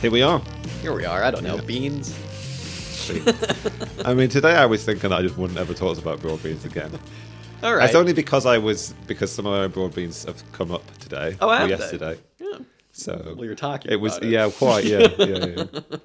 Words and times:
Here 0.00 0.10
we 0.10 0.22
are. 0.22 0.40
here 0.80 0.94
we 0.94 1.04
are. 1.04 1.22
I 1.22 1.30
don't 1.30 1.44
know. 1.44 1.56
Yeah. 1.56 1.60
Beans. 1.62 2.16
I 4.04 4.14
mean, 4.14 4.28
today 4.28 4.54
I 4.54 4.64
was 4.66 4.84
thinking 4.84 5.12
I 5.12 5.20
just 5.20 5.36
wouldn't 5.36 5.58
ever 5.58 5.74
talk 5.74 5.98
about 5.98 6.20
broad 6.20 6.42
beans 6.42 6.64
again. 6.64 6.90
All 7.62 7.74
right. 7.74 7.84
It's 7.84 7.94
only 7.94 8.12
because 8.14 8.46
I 8.46 8.56
was 8.56 8.94
because 9.06 9.30
some 9.30 9.44
of 9.46 9.52
my 9.52 9.66
broad 9.66 9.94
beans 9.94 10.24
have 10.24 10.42
come 10.52 10.70
up 10.72 10.82
today 10.98 11.36
Oh, 11.40 11.50
or 11.50 11.56
have 11.56 11.68
they? 11.68 11.76
yesterday. 11.76 12.18
Yeah. 12.38 12.58
So 12.92 13.34
Well, 13.36 13.44
you're 13.44 13.54
talking. 13.54 13.92
it 13.92 13.96
was 14.00 14.16
it. 14.18 14.24
yeah, 14.24 14.50
quite 14.50 14.84
yeah, 14.84 15.08
yeah. 15.18 15.46
yeah. 15.56 15.64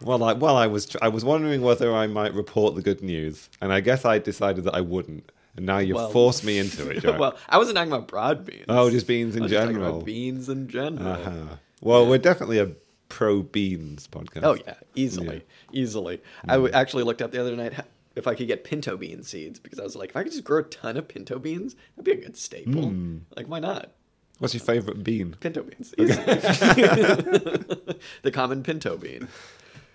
Well, 0.00 0.22
I, 0.22 0.32
well, 0.34 0.56
I 0.56 0.68
was 0.68 0.86
tr- 0.86 0.98
I 1.02 1.08
was 1.08 1.24
wondering 1.24 1.60
whether 1.60 1.92
I 1.92 2.06
might 2.06 2.32
report 2.32 2.76
the 2.76 2.82
good 2.82 3.02
news, 3.02 3.48
and 3.60 3.72
I 3.72 3.80
guess 3.80 4.04
I 4.04 4.20
decided 4.20 4.62
that 4.64 4.74
I 4.76 4.80
wouldn't, 4.80 5.28
and 5.56 5.66
now 5.66 5.78
you've 5.78 5.96
Well- 5.96 6.10
forced 6.10 6.44
me 6.44 6.56
into 6.58 6.88
it. 6.88 7.02
Well, 7.18 7.36
I 7.48 7.58
wasn't 7.58 7.78
talking 7.78 7.92
about 7.92 8.06
broad 8.06 8.46
beans. 8.46 8.66
oh, 8.68 8.90
just 8.90 9.08
beans 9.08 9.34
I 9.34 9.38
in 9.38 9.42
was 9.42 9.50
just 9.50 9.60
talking 9.60 9.74
general. 9.74 9.96
about 9.96 10.06
beans 10.06 10.48
in 10.48 10.68
general. 10.68 11.08
Uh-huh. 11.08 11.56
Well, 11.80 12.06
we're 12.06 12.18
definitely 12.18 12.60
a 12.60 12.70
pro 13.08 13.42
beans 13.42 14.08
podcast. 14.08 14.42
Oh 14.42 14.54
yeah, 14.54 14.74
easily, 14.94 15.44
easily. 15.72 16.20
I 16.48 16.68
actually 16.70 17.04
looked 17.04 17.22
up 17.22 17.32
the 17.32 17.40
other 17.40 17.56
night 17.56 17.74
if 18.18 18.26
I 18.26 18.34
could 18.34 18.48
get 18.48 18.64
pinto 18.64 18.96
bean 18.96 19.22
seeds 19.22 19.60
because 19.60 19.78
I 19.78 19.84
was 19.84 19.96
like, 19.96 20.10
if 20.10 20.16
I 20.16 20.24
could 20.24 20.32
just 20.32 20.44
grow 20.44 20.60
a 20.60 20.64
ton 20.64 20.96
of 20.96 21.08
pinto 21.08 21.38
beans, 21.38 21.76
that'd 21.96 22.04
be 22.04 22.12
a 22.12 22.24
good 22.24 22.36
staple. 22.36 22.88
Hmm. 22.88 23.18
Like, 23.36 23.46
why 23.46 23.60
not? 23.60 23.92
What's 24.38 24.54
your 24.54 24.60
favorite 24.60 25.02
bean? 25.02 25.36
Pinto 25.40 25.62
beans, 25.62 25.94
easy. 25.98 26.14
the 28.22 28.30
common 28.32 28.62
pinto 28.62 28.96
bean. 28.96 29.28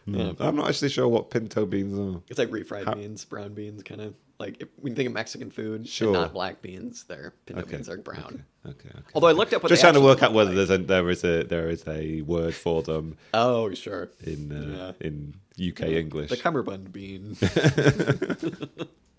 Yeah. 0.06 0.34
I'm 0.40 0.58
not 0.58 0.68
actually 0.68 0.90
sure 0.90 1.08
what 1.08 1.30
pinto 1.30 1.66
beans 1.66 1.98
are. 1.98 2.22
It's 2.30 2.40
like 2.40 2.50
refried 2.50 2.86
How- 2.86 2.96
beans, 2.96 3.24
brown 3.26 3.54
beans, 3.54 3.84
kind 3.84 4.02
of 4.02 4.16
like 4.44 4.62
if, 4.62 4.68
when 4.82 4.92
you 4.92 4.96
think 4.98 5.08
of 5.08 5.14
Mexican 5.14 5.50
food, 5.50 5.88
Sure. 5.88 6.12
not 6.14 6.34
black 6.34 6.62
beans. 6.62 7.06
They're 7.06 7.34
pinto 7.46 7.62
Okay. 7.64 7.72
beans 7.78 7.90
are 7.90 7.98
brown. 7.98 8.44
Okay, 8.66 8.90
okay. 8.90 9.00
Although 9.16 9.28
I 9.28 9.32
looked 9.32 9.54
up 9.54 9.64
what 9.64 9.70
Just 9.70 9.82
trying 9.82 9.94
to 9.96 10.02
work 10.02 10.22
out 10.24 10.34
whether 10.34 10.50
like. 10.52 10.68
there's 10.68 10.70
a, 10.70 10.78
there 10.84 11.10
is 11.10 11.24
a 11.24 11.44
there 11.44 11.70
is 11.70 11.84
a 11.88 12.22
word 12.22 12.54
for 12.56 12.82
them 12.84 13.18
Oh, 13.34 13.74
sure. 13.74 14.10
in 14.24 14.52
uh, 14.52 14.94
Yeah. 15.02 15.08
in 15.08 15.36
UK 15.70 15.82
English. 16.04 16.30
The 16.30 16.38
cummerbund 16.38 16.92
bean. 16.92 17.36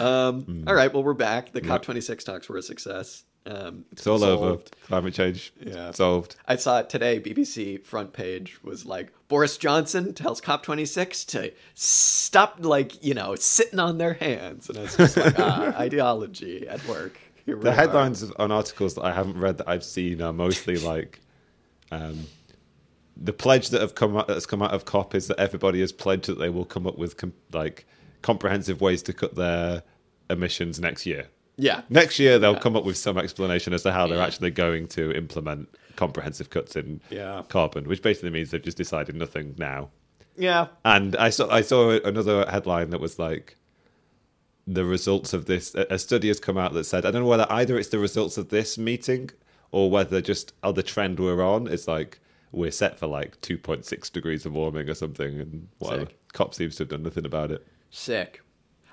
um, 0.00 0.64
all 0.66 0.74
right, 0.74 0.92
well, 0.92 1.02
we're 1.02 1.14
back. 1.14 1.52
The 1.52 1.60
COP26 1.60 2.24
talks 2.24 2.48
were 2.48 2.56
a 2.58 2.62
success. 2.62 3.24
Um, 3.46 3.86
it's 3.92 4.06
all 4.06 4.22
over. 4.22 4.48
solved. 4.48 4.76
Climate 4.86 5.14
change 5.14 5.52
Yeah. 5.60 5.90
solved. 5.92 6.36
I 6.46 6.56
saw 6.56 6.80
it 6.80 6.90
today. 6.90 7.18
BBC 7.18 7.82
front 7.82 8.12
page 8.12 8.62
was 8.62 8.84
like 8.84 9.10
Boris 9.28 9.56
Johnson 9.56 10.12
tells 10.12 10.40
COP26 10.42 11.24
to 11.28 11.52
stop, 11.74 12.56
like 12.60 13.02
you 13.02 13.14
know, 13.14 13.34
sitting 13.36 13.78
on 13.78 13.96
their 13.98 14.14
hands, 14.14 14.68
and 14.68 14.78
I 14.78 14.82
was 14.82 14.96
just 14.96 15.16
like, 15.16 15.38
ah, 15.38 15.74
ideology 15.78 16.68
at 16.68 16.86
work. 16.86 17.18
Here 17.46 17.56
The 17.56 17.70
are. 17.70 17.74
headlines 17.74 18.22
on 18.32 18.52
articles 18.52 18.94
that 18.96 19.04
I 19.04 19.12
haven't 19.12 19.38
read 19.38 19.56
that 19.58 19.68
I've 19.68 19.84
seen 19.84 20.20
are 20.20 20.32
mostly 20.34 20.76
like, 20.76 21.20
um, 21.90 22.26
the 23.16 23.32
pledge 23.32 23.70
that 23.70 23.80
have 23.80 23.94
come 23.94 24.14
out, 24.16 24.28
that's 24.28 24.44
come 24.46 24.60
out 24.60 24.72
of 24.72 24.84
COP 24.84 25.14
is 25.14 25.28
that 25.28 25.38
everybody 25.40 25.80
has 25.80 25.90
pledged 25.92 26.26
that 26.26 26.38
they 26.38 26.50
will 26.50 26.66
come 26.66 26.86
up 26.86 26.98
with 26.98 27.16
com- 27.16 27.32
like 27.52 27.86
comprehensive 28.22 28.80
ways 28.80 29.02
to 29.04 29.12
cut 29.12 29.34
their 29.34 29.82
emissions 30.30 30.78
next 30.80 31.06
year. 31.06 31.26
Yeah, 31.60 31.82
Next 31.90 32.18
year 32.20 32.38
they'll 32.38 32.52
Yeah. 32.52 32.58
come 32.60 32.76
up 32.76 32.84
with 32.84 32.96
some 32.96 33.18
explanation 33.18 33.72
as 33.72 33.82
to 33.82 33.90
how 33.92 34.06
they're 34.06 34.18
Yeah. 34.18 34.26
actually 34.26 34.50
going 34.52 34.86
to 34.88 35.10
implement 35.12 35.68
comprehensive 35.96 36.50
cuts 36.50 36.76
in 36.76 37.00
Yeah. 37.10 37.42
carbon, 37.48 37.88
which 37.88 38.00
basically 38.02 38.30
means 38.30 38.50
they've 38.52 38.62
just 38.62 38.76
decided 38.76 39.16
nothing 39.16 39.54
now. 39.58 39.90
yeah, 40.36 40.68
And 40.84 41.16
I 41.16 41.30
saw 41.30 41.48
I 41.50 41.62
saw 41.62 41.90
another 42.04 42.46
headline 42.48 42.90
that 42.90 43.00
was 43.00 43.18
like 43.18 43.56
the 44.66 44.84
results 44.84 45.32
of 45.32 45.46
this. 45.46 45.74
A 45.74 45.98
study 45.98 46.28
has 46.28 46.38
come 46.38 46.56
out 46.58 46.74
that 46.74 46.84
said 46.84 47.04
I 47.04 47.10
don't 47.10 47.22
know 47.22 47.28
whether 47.28 47.46
either 47.50 47.76
it's 47.78 47.88
the 47.88 47.98
results 47.98 48.38
of 48.38 48.50
this 48.50 48.78
meeting 48.78 49.30
or 49.72 49.90
whether 49.90 50.20
just 50.20 50.52
oh, 50.62 50.70
the 50.72 50.82
trend 50.84 51.18
we're 51.18 51.42
on 51.42 51.66
is 51.66 51.88
like 51.88 52.20
we're 52.52 52.70
set 52.70 52.98
for 52.98 53.06
like 53.08 53.40
2.6 53.40 54.10
degrees 54.12 54.46
of 54.46 54.52
warming 54.52 54.88
or 54.88 54.94
something, 54.94 55.40
and 55.40 55.68
whatever. 55.78 56.06
Sick. 56.06 56.18
COP 56.32 56.54
seems 56.54 56.76
to 56.76 56.82
have 56.82 56.88
done 56.90 57.02
nothing 57.02 57.26
about 57.26 57.50
it. 57.50 57.66
Sick. 57.90 58.42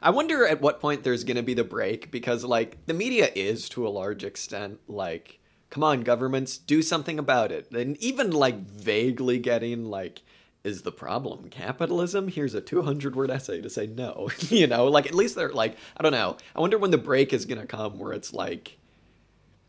I 0.01 0.11
wonder 0.11 0.45
at 0.45 0.61
what 0.61 0.79
point 0.79 1.03
there's 1.03 1.23
going 1.23 1.37
to 1.37 1.43
be 1.43 1.53
the 1.53 1.63
break 1.63 2.11
because, 2.11 2.43
like, 2.43 2.85
the 2.85 2.93
media 2.93 3.29
is 3.33 3.67
to 3.69 3.87
a 3.87 3.89
large 3.89 4.23
extent 4.23 4.79
like, 4.87 5.39
come 5.69 5.83
on, 5.83 6.01
governments, 6.01 6.57
do 6.57 6.81
something 6.81 7.17
about 7.17 7.51
it. 7.51 7.71
And 7.71 7.97
even, 7.97 8.31
like, 8.31 8.59
vaguely 8.59 9.39
getting, 9.39 9.85
like, 9.85 10.21
is 10.63 10.83
the 10.83 10.91
problem 10.91 11.49
capitalism? 11.49 12.27
Here's 12.27 12.53
a 12.53 12.61
200 12.61 13.15
word 13.15 13.31
essay 13.31 13.61
to 13.61 13.69
say 13.69 13.87
no. 13.87 14.29
you 14.39 14.67
know, 14.67 14.85
like, 14.85 15.07
at 15.07 15.15
least 15.15 15.35
they're 15.35 15.49
like, 15.49 15.75
I 15.97 16.03
don't 16.03 16.11
know. 16.11 16.37
I 16.55 16.59
wonder 16.59 16.77
when 16.77 16.91
the 16.91 16.97
break 16.97 17.33
is 17.33 17.45
going 17.45 17.61
to 17.61 17.67
come 17.67 17.97
where 17.97 18.13
it's 18.13 18.33
like, 18.33 18.77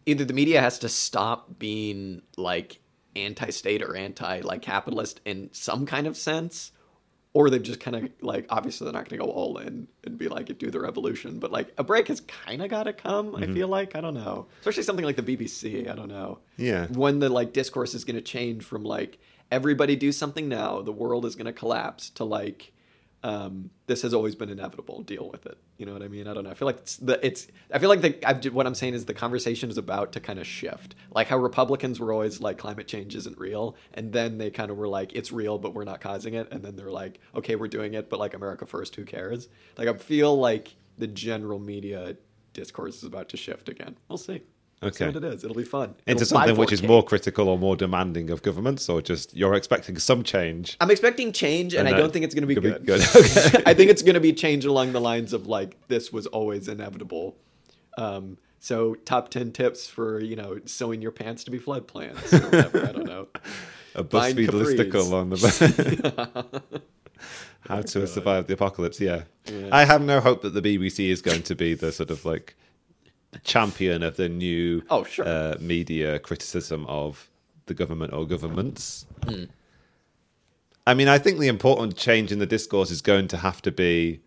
either 0.05 0.25
the 0.25 0.35
media 0.35 0.61
has 0.61 0.79
to 0.81 0.89
stop 0.89 1.59
being, 1.59 2.23
like, 2.37 2.81
anti-state 3.17 3.83
or 3.83 3.97
anti 3.97 4.41
like 4.41 4.63
capitalist 4.63 5.21
in 5.25 5.49
some 5.53 5.87
kind 5.87 6.07
of 6.07 6.17
sense 6.17 6.73
or 7.37 7.51
they've 7.51 7.63
just 7.63 7.81
kind 7.81 7.95
of 7.95 8.09
like 8.23 8.47
obviously 8.49 8.87
they're 8.87 8.95
not 8.95 9.07
going 9.07 9.21
to 9.21 9.27
go 9.27 9.31
all 9.31 9.59
in 9.59 9.87
and 10.05 10.17
be 10.17 10.27
like 10.27 10.57
do 10.57 10.71
the 10.71 10.81
revolution 10.81 11.39
but 11.39 11.53
like 11.53 11.71
a 11.77 11.85
break 11.85 12.09
has 12.09 12.23
kind 12.23 12.63
of 12.63 12.71
got 12.71 12.85
to 12.85 12.95
come 12.95 13.37
i 13.37 13.43
mm-hmm. 13.43 13.53
feel 13.53 13.69
like 13.69 13.95
i 13.95 14.01
don't 14.01 14.15
know. 14.15 14.47
Especially 14.61 14.83
something 14.83 15.05
like 15.05 15.17
the 15.17 15.37
bbc 15.37 15.91
i 15.91 15.95
don't 15.95 16.09
know. 16.09 16.39
Yeah. 16.57 16.87
when 16.87 17.19
the 17.19 17.29
like 17.29 17.53
discourse 17.53 17.93
is 17.95 18.05
going 18.05 18.17
to 18.17 18.23
change 18.23 18.65
from 18.65 18.85
like 18.85 19.19
everybody 19.51 19.97
do 19.97 20.13
something 20.13 20.49
now 20.49 20.81
the 20.81 20.93
world 20.93 21.27
is 21.27 21.37
going 21.37 21.45
to 21.45 21.53
collapse 21.53 22.09
to 22.11 22.25
like 22.25 22.73
um, 23.23 23.71
this 23.87 24.03
has 24.03 24.15
always 24.15 24.35
been 24.35 24.51
inevitable. 24.51 25.03
Deal 25.03 25.29
with 25.31 25.47
it. 25.47 25.59
You 25.79 25.87
know 25.87 25.93
what 25.93 26.03
i 26.03 26.09
mean? 26.09 26.29
I 26.29 26.35
don't 26.35 26.45
know. 26.45 26.51
I 26.51 26.55
feel 26.55 26.67
like 26.67 26.79
it's 26.79 26.97
the 26.97 27.25
it's 27.27 27.49
i 27.73 27.79
feel 27.79 27.89
like 27.89 28.01
the 28.01 28.29
I've, 28.29 28.45
what 28.47 28.67
i'm 28.67 28.75
saying 28.75 28.95
is 28.95 29.05
the 29.05 29.15
conversation 29.15 29.71
is 29.71 29.79
about 29.79 30.13
to 30.13 30.21
kind 30.21 30.39
of 30.39 30.47
shift. 30.47 30.95
Like 31.13 31.29
how 31.29 31.39
republicans 31.39 31.99
were 31.99 32.13
always 32.13 32.41
like 32.41 32.59
climate 32.59 32.87
change 32.87 33.15
isn't 33.17 33.39
real. 33.39 33.77
And 33.95 34.13
then 34.13 34.39
they 34.39 34.51
kind 34.51 34.71
of 34.71 34.77
were 34.77 34.89
like 34.89 35.13
it's 35.15 35.33
real 35.33 35.59
but 35.59 35.75
we're 35.75 35.85
not 35.85 36.01
causing 36.01 36.35
it. 36.35 36.49
And 36.51 36.63
then 36.63 36.77
they're 36.77 36.91
like 36.91 37.21
okay 37.35 37.57
we're 37.57 37.69
doing 37.69 37.95
it 37.95 38.11
but 38.11 38.19
like 38.19 38.35
america 38.35 38.67
first 38.67 38.95
who 38.97 39.05
cares? 39.05 39.49
Like 39.77 39.89
i 39.89 39.95
feel 39.95 40.39
like 40.39 40.77
the 40.99 41.07
general 41.07 41.59
media 41.59 42.17
discourse 42.53 42.97
is 42.99 43.05
about 43.05 43.29
to 43.31 43.37
shift 43.37 43.69
again. 43.69 43.97
We'll 44.09 44.19
see 44.19 44.33
We'll 44.33 44.39
see 44.39 44.56
Okay. 44.83 45.07
what 45.07 45.17
it 45.17 45.25
is 45.25 45.43
it'll 45.43 45.57
be 45.57 45.65
fun 45.65 45.95
Into 46.07 46.23
It'll 46.23 46.27
something 46.27 46.57
which 46.57 46.71
is 46.73 46.83
more 46.83 47.03
critical 47.03 47.49
or 47.49 47.59
more 47.59 47.77
demanding 47.77 48.29
of 48.31 48.43
governments, 48.43 48.89
or 48.91 49.01
just 49.01 49.35
you're 49.35 49.55
expecting 49.55 49.99
some 49.99 50.23
change. 50.23 50.77
I'm 50.81 50.91
expecting 50.91 51.33
change, 51.33 51.73
and, 51.75 51.89
And 51.89 51.97
I 51.97 51.99
don't 51.99 52.13
think 52.13 52.25
it's 52.27 52.35
going 52.35 52.47
to 52.47 52.55
be 52.55 52.61
good. 52.61 52.81
be 52.83 52.87
good. 52.87 53.01
Okay. 53.17 53.63
I 53.65 53.73
think 53.73 53.91
it's 53.91 54.03
going 54.03 54.15
to 54.15 54.21
be 54.21 54.33
change 54.35 54.67
along 54.67 54.93
the 54.93 55.01
lines 55.01 55.33
of 55.33 55.47
like 55.47 55.77
this 55.89 56.13
was 56.13 56.27
always 56.27 56.69
inevitable. 56.69 57.37
Um, 57.97 58.37
so 58.59 58.95
top 58.95 59.31
ten 59.31 59.53
tips 59.53 59.89
for 59.89 60.21
you 60.21 60.37
know 60.37 60.61
sewing 60.67 61.01
your 61.01 61.13
pants 61.13 61.45
to 61.45 61.51
be 61.51 61.59
flood 61.59 61.87
plants 61.87 62.33
or 62.35 62.41
whatever. 62.41 62.87
I 62.87 62.93
don't 62.93 63.07
know. 63.07 63.29
A 63.95 64.05
BuzzFeed 64.05 64.49
listicle 64.49 65.15
on 65.15 65.31
the 65.31 66.63
how 67.61 67.81
to 67.81 68.07
survive 68.07 68.47
the 68.47 68.53
apocalypse. 68.55 69.01
Yeah. 69.01 69.23
Yeah. 69.47 69.69
I 69.73 69.87
have 69.87 70.03
no 70.03 70.21
hope 70.21 70.43
that 70.43 70.53
the 70.53 70.61
BBC 70.61 71.09
is 71.09 71.23
going 71.23 71.43
to 71.45 71.55
be 71.55 71.73
the 71.73 71.93
sort 71.93 72.11
of 72.11 72.27
like 72.27 72.57
champion 73.45 74.03
of 74.03 74.17
the 74.17 74.29
new 74.29 74.83
Oh, 74.91 75.05
sure. 75.05 75.27
uh, 75.27 75.57
media 75.61 76.19
criticism 76.19 76.85
of 76.87 77.29
the 77.67 77.75
government 77.75 78.13
or 78.13 78.27
governments. 78.27 79.07
Hmm. 79.25 79.45
I 80.87 80.95
mean, 80.95 81.09
I 81.09 81.19
think 81.19 81.39
the 81.41 81.49
important 81.49 81.97
change 81.97 82.31
in 82.31 82.39
the 82.39 82.47
discourse 82.47 82.91
is 82.93 83.03
going 83.03 83.29
to 83.29 83.37
have 83.39 83.61
to 83.63 83.73
be 83.73 84.21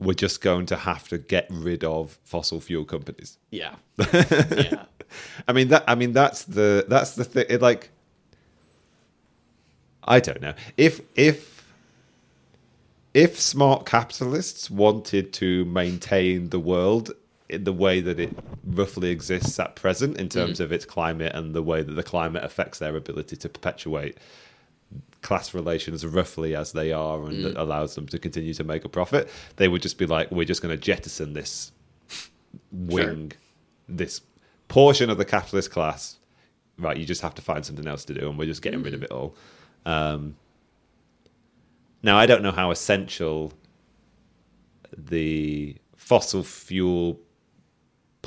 we're 0.00 0.14
just 0.14 0.40
going 0.42 0.64
to 0.66 0.76
have 0.76 1.08
to 1.08 1.18
get 1.18 1.46
rid 1.50 1.82
of 1.82 2.18
fossil 2.22 2.60
fuel 2.60 2.84
companies. 2.84 3.36
Yeah, 3.50 3.74
yeah, 4.12 4.84
I 5.48 5.52
mean 5.52 5.68
that. 5.68 5.82
I 5.88 5.94
mean 5.96 6.12
that's 6.12 6.44
the 6.44 6.84
that's 6.88 7.16
the 7.16 7.24
thing. 7.24 7.46
It, 7.48 7.60
like, 7.60 7.90
I 10.04 10.20
don't 10.20 10.40
know 10.40 10.54
if 10.76 11.00
if 11.16 11.66
if 13.14 13.40
smart 13.40 13.86
capitalists 13.86 14.70
wanted 14.70 15.32
to 15.32 15.64
maintain 15.64 16.50
the 16.50 16.60
world 16.60 17.10
the 17.50 17.72
way 17.72 18.00
that 18.00 18.20
it 18.20 18.36
roughly 18.64 19.10
exists 19.10 19.58
at 19.58 19.74
present 19.74 20.18
in 20.18 20.28
terms 20.28 20.58
mm. 20.58 20.64
of 20.64 20.72
its 20.72 20.84
climate 20.84 21.32
and 21.34 21.54
the 21.54 21.62
way 21.62 21.82
that 21.82 21.94
the 21.94 22.02
climate 22.02 22.44
affects 22.44 22.78
their 22.78 22.96
ability 22.96 23.36
to 23.36 23.48
perpetuate 23.48 24.18
class 25.22 25.54
relations 25.54 26.06
roughly 26.06 26.54
as 26.54 26.72
they 26.72 26.92
are 26.92 27.24
and 27.24 27.44
that 27.44 27.56
allows 27.56 27.94
them 27.94 28.06
to 28.06 28.18
continue 28.18 28.54
to 28.54 28.64
make 28.64 28.84
a 28.84 28.88
profit 28.88 29.28
they 29.56 29.66
would 29.66 29.82
just 29.82 29.98
be 29.98 30.06
like 30.06 30.30
we're 30.30 30.44
just 30.44 30.62
going 30.62 30.74
to 30.74 30.80
jettison 30.80 31.32
this 31.32 31.72
wing 32.70 33.32
this 33.88 34.20
portion 34.68 35.08
of 35.10 35.18
the 35.18 35.24
capitalist 35.24 35.70
class. 35.70 36.18
Right 36.78 36.96
you 36.96 37.04
just 37.04 37.22
have 37.22 37.34
to 37.34 37.42
find 37.42 37.66
something 37.66 37.86
else 37.86 38.04
to 38.04 38.14
do 38.14 38.28
and 38.28 38.38
we're 38.38 38.46
just 38.46 38.62
getting 38.62 38.82
rid 38.82 38.94
of 38.94 39.00
mm. 39.00 39.04
it 39.04 39.10
all. 39.10 39.34
Um, 39.84 40.36
now 42.02 42.16
i 42.16 42.26
don't 42.26 42.42
know 42.42 42.52
how 42.52 42.70
essential 42.70 43.52
the 44.96 45.76
fossil 45.96 46.42
fuel 46.42 47.18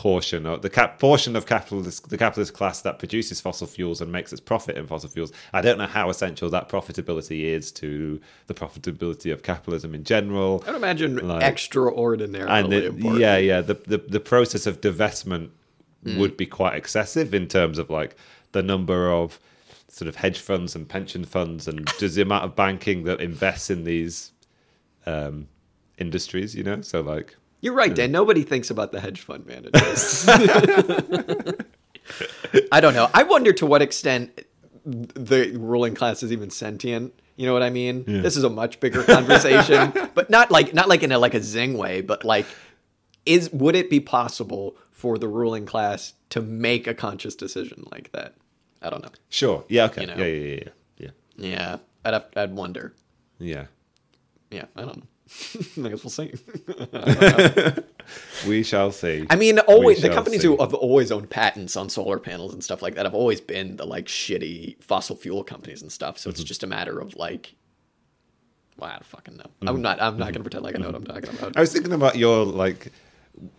portion 0.01 0.47
of 0.47 0.63
the 0.63 0.69
cap 0.69 0.97
portion 0.97 1.35
of 1.35 1.45
capitalist 1.45 2.09
the 2.09 2.17
capitalist 2.17 2.53
class 2.53 2.81
that 2.81 2.97
produces 2.97 3.39
fossil 3.39 3.67
fuels 3.67 4.01
and 4.01 4.11
makes 4.11 4.31
its 4.33 4.41
profit 4.41 4.75
in 4.75 4.87
fossil 4.87 5.09
fuels. 5.09 5.31
I 5.53 5.61
don't 5.61 5.77
know 5.77 5.85
how 5.85 6.09
essential 6.09 6.49
that 6.49 6.69
profitability 6.69 7.43
is 7.43 7.71
to 7.73 8.19
the 8.47 8.55
profitability 8.55 9.31
of 9.31 9.43
capitalism 9.43 9.93
in 9.93 10.03
general. 10.03 10.63
I'd 10.67 10.73
imagine 10.73 11.15
Like- 11.27 11.43
extraordinarily 11.43 12.51
And 12.51 12.71
the, 12.71 12.85
important. 12.87 13.19
yeah, 13.21 13.37
yeah, 13.37 13.61
the, 13.61 13.75
the 13.75 13.99
the 13.99 14.19
process 14.19 14.65
of 14.65 14.81
divestment 14.81 15.49
Mm. 16.03 16.17
would 16.17 16.35
be 16.35 16.47
quite 16.47 16.73
excessive 16.75 17.31
in 17.35 17.47
terms 17.47 17.77
of 17.77 17.91
like 17.91 18.15
the 18.53 18.63
number 18.63 19.11
of 19.11 19.39
sort 19.87 20.07
of 20.09 20.15
hedge 20.15 20.39
funds 20.39 20.75
and 20.75 20.89
pension 20.89 21.23
funds 21.25 21.67
and 21.67 21.85
just 21.99 22.15
the 22.15 22.23
amount 22.23 22.43
of 22.43 22.55
banking 22.55 23.03
that 23.03 23.21
invests 23.21 23.69
in 23.69 23.83
these 23.83 24.31
um, 25.05 25.47
industries. 25.99 26.55
You 26.55 26.63
know, 26.63 26.81
so 26.81 27.01
like 27.01 27.35
You're 27.61 27.73
right, 27.75 27.93
Dan. 27.93 28.11
Nobody 28.11 28.43
thinks 28.43 28.69
about 28.71 28.91
the 28.91 28.99
hedge 28.99 29.21
fund 29.21 29.45
managers. 29.45 30.25
I 32.71 32.81
don't 32.81 32.93
know. 32.93 33.09
I 33.13 33.23
wonder 33.23 33.53
to 33.53 33.65
what 33.65 33.81
extent 33.81 34.45
the 34.85 35.55
ruling 35.57 35.95
class 35.95 36.23
is 36.23 36.31
even 36.31 36.49
sentient. 36.49 37.13
You 37.35 37.45
know 37.45 37.53
what 37.53 37.63
I 37.63 37.69
mean? 37.69 38.03
Yeah. 38.07 38.21
This 38.21 38.35
is 38.35 38.43
a 38.43 38.49
much 38.49 38.79
bigger 38.79 39.03
conversation, 39.03 39.93
but 40.15 40.29
not 40.29 40.51
like 40.51 40.73
not 40.73 40.89
like 40.89 41.03
in 41.03 41.11
a 41.11 41.19
like 41.19 41.33
a 41.33 41.41
zing 41.41 41.77
way, 41.77 42.01
but 42.01 42.23
like 42.25 42.45
is 43.25 43.49
would 43.51 43.75
it 43.75 43.89
be 43.89 43.99
possible 43.99 44.75
for 44.91 45.17
the 45.17 45.27
ruling 45.27 45.65
class 45.65 46.13
to 46.31 46.41
make 46.41 46.87
a 46.87 46.93
conscious 46.93 47.35
decision 47.35 47.85
like 47.91 48.11
that? 48.11 48.35
I 48.81 48.89
don't 48.89 49.03
know. 49.03 49.09
sure, 49.29 49.63
yeah, 49.69 49.85
okay, 49.85 50.01
You 50.01 50.07
know. 50.07 50.15
yeah, 50.17 50.25
yeah, 50.25 50.55
yeah, 50.55 50.69
yeah, 50.97 51.09
Yeah, 51.37 51.77
I'd 52.03 52.13
have, 52.13 52.25
I'd 52.35 52.55
wonder. 52.55 52.93
yeah. 53.37 53.65
Yeah, 54.49 54.65
I 54.75 54.81
don't 54.81 54.97
know. 54.97 55.03
I 55.83 55.89
guess 55.89 56.03
we'll 56.03 56.09
see. 56.09 56.33
We 58.47 58.63
shall 58.63 58.91
see. 58.91 59.25
I 59.29 59.35
mean, 59.35 59.59
always 59.59 60.01
the 60.01 60.09
companies 60.09 60.41
see. 60.41 60.47
who 60.47 60.57
have 60.57 60.73
always 60.73 61.11
owned 61.11 61.29
patents 61.29 61.77
on 61.77 61.87
solar 61.89 62.17
panels 62.19 62.53
and 62.53 62.63
stuff 62.63 62.81
like 62.81 62.95
that 62.95 63.05
have 63.05 63.13
always 63.13 63.39
been 63.39 63.77
the 63.77 63.85
like 63.85 64.07
shitty 64.07 64.81
fossil 64.83 65.15
fuel 65.15 65.43
companies 65.43 65.81
and 65.81 65.91
stuff. 65.91 66.17
So 66.17 66.29
Mm-hmm. 66.29 66.41
it's 66.41 66.43
just 66.43 66.63
a 66.63 66.67
matter 66.67 66.99
of 66.99 67.15
like, 67.15 67.53
well, 68.77 68.89
I 68.89 68.93
don't 68.93 69.05
fucking 69.05 69.37
know. 69.37 69.43
Mm-hmm. 69.43 69.67
I'm 69.69 69.81
not. 69.81 70.01
I'm 70.01 70.17
not 70.17 70.33
gonna 70.33 70.43
pretend 70.43 70.63
like 70.63 70.75
I 70.75 70.79
know 70.79 70.87
what 70.87 70.95
I'm 70.95 71.05
talking 71.05 71.29
about. 71.29 71.55
I 71.55 71.61
was 71.61 71.71
thinking 71.71 71.93
about 71.93 72.17
your 72.17 72.43
like 72.45 72.91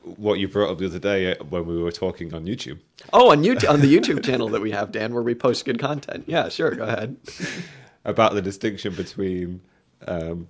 what 0.04 0.38
you 0.38 0.48
brought 0.48 0.70
up 0.70 0.78
the 0.78 0.86
other 0.86 0.98
day 0.98 1.34
uh, 1.34 1.44
when 1.44 1.64
we 1.66 1.80
were 1.80 1.92
talking 1.92 2.34
on 2.34 2.44
YouTube 2.44 2.78
Oh, 3.12 3.30
on 3.30 3.42
YouTube, 3.42 3.70
on 3.70 3.80
the 3.80 3.96
YouTube 3.98 4.22
channel 4.24 4.48
that 4.50 4.60
we 4.60 4.72
have, 4.72 4.92
Dan, 4.92 5.14
where 5.14 5.22
we 5.22 5.34
post 5.34 5.64
good 5.64 5.78
content. 5.78 6.24
Yeah, 6.26 6.48
sure. 6.50 6.72
Go 6.72 6.84
ahead. 6.84 7.16
about 8.04 8.34
the 8.34 8.42
distinction 8.42 8.94
between 8.94 9.60
um, 10.06 10.48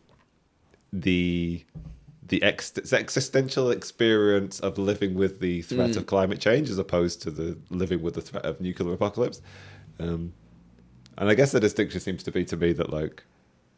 the 0.93 1.65
the 2.29 2.43
ex- 2.43 2.73
existential 2.93 3.71
experience 3.71 4.59
of 4.61 4.79
living 4.79 5.15
with 5.15 5.41
the 5.41 5.61
threat 5.63 5.91
Mm. 5.91 5.97
of 5.99 6.07
climate 6.07 6.41
change 6.41 6.71
as 6.71 6.79
opposed 6.79 7.21
to 7.23 7.31
the 7.31 7.59
living 7.69 8.01
with 8.01 8.15
the 8.15 8.23
threat 8.23 8.45
of 8.47 8.59
nuclear 8.61 8.95
apocalypse. 8.95 9.43
Um, 9.99 10.33
and 11.19 11.29
I 11.29 11.35
guess 11.35 11.53
the 11.53 11.61
distinction 11.61 12.01
seems 12.01 12.23
to 12.23 12.31
be 12.31 12.45
to 12.47 12.57
me 12.57 12.73
that 12.75 12.91
like 12.91 13.23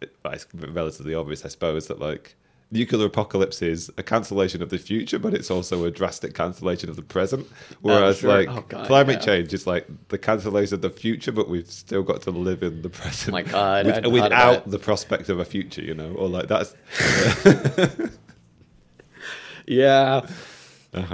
it- 0.01 0.15
it's 0.27 0.47
relatively 0.55 1.15
obvious, 1.15 1.45
I 1.45 1.49
suppose, 1.49 1.87
that 1.89 1.99
like 1.99 2.37
nuclear 2.75 3.07
apocalypse 3.07 3.63
is 3.63 3.91
a 3.97 4.03
cancellation 4.03 4.61
of 4.63 4.69
the 4.69 4.79
future, 4.79 5.19
but 5.19 5.33
it's 5.33 5.51
also 5.51 5.85
a 5.87 5.91
drastic 5.91 6.35
cancellation 6.35 6.91
of 6.91 6.97
the 6.97 7.03
present. 7.03 7.47
Whereas 7.81 8.19
sure. 8.19 8.31
like 8.37 8.49
Oh, 8.49 8.65
God, 8.69 8.87
climate 8.87 9.21
yeah. 9.21 9.25
change 9.27 9.55
is 9.55 9.67
like 9.67 9.87
the 10.09 10.19
cancellation 10.19 10.75
of 10.75 10.83
the 10.83 10.91
future, 10.91 11.33
but 11.33 11.49
we've 11.49 11.71
still 11.71 12.03
got 12.03 12.21
to 12.23 12.31
live 12.31 12.63
in 12.63 12.83
the 12.83 12.91
present. 12.91 13.33
my 13.33 13.43
God, 13.43 13.87
with- 13.87 13.95
hadn't 13.95 14.13
thought 14.13 14.27
about 14.27 14.51
without 14.65 14.71
the 14.71 14.79
prospect 14.79 15.29
of 15.31 15.39
a 15.39 15.45
future, 15.45 15.81
you 15.83 15.95
know, 15.95 16.13
or 16.13 16.29
like 16.29 16.49
that's 16.49 16.75
Yeah. 19.67 20.27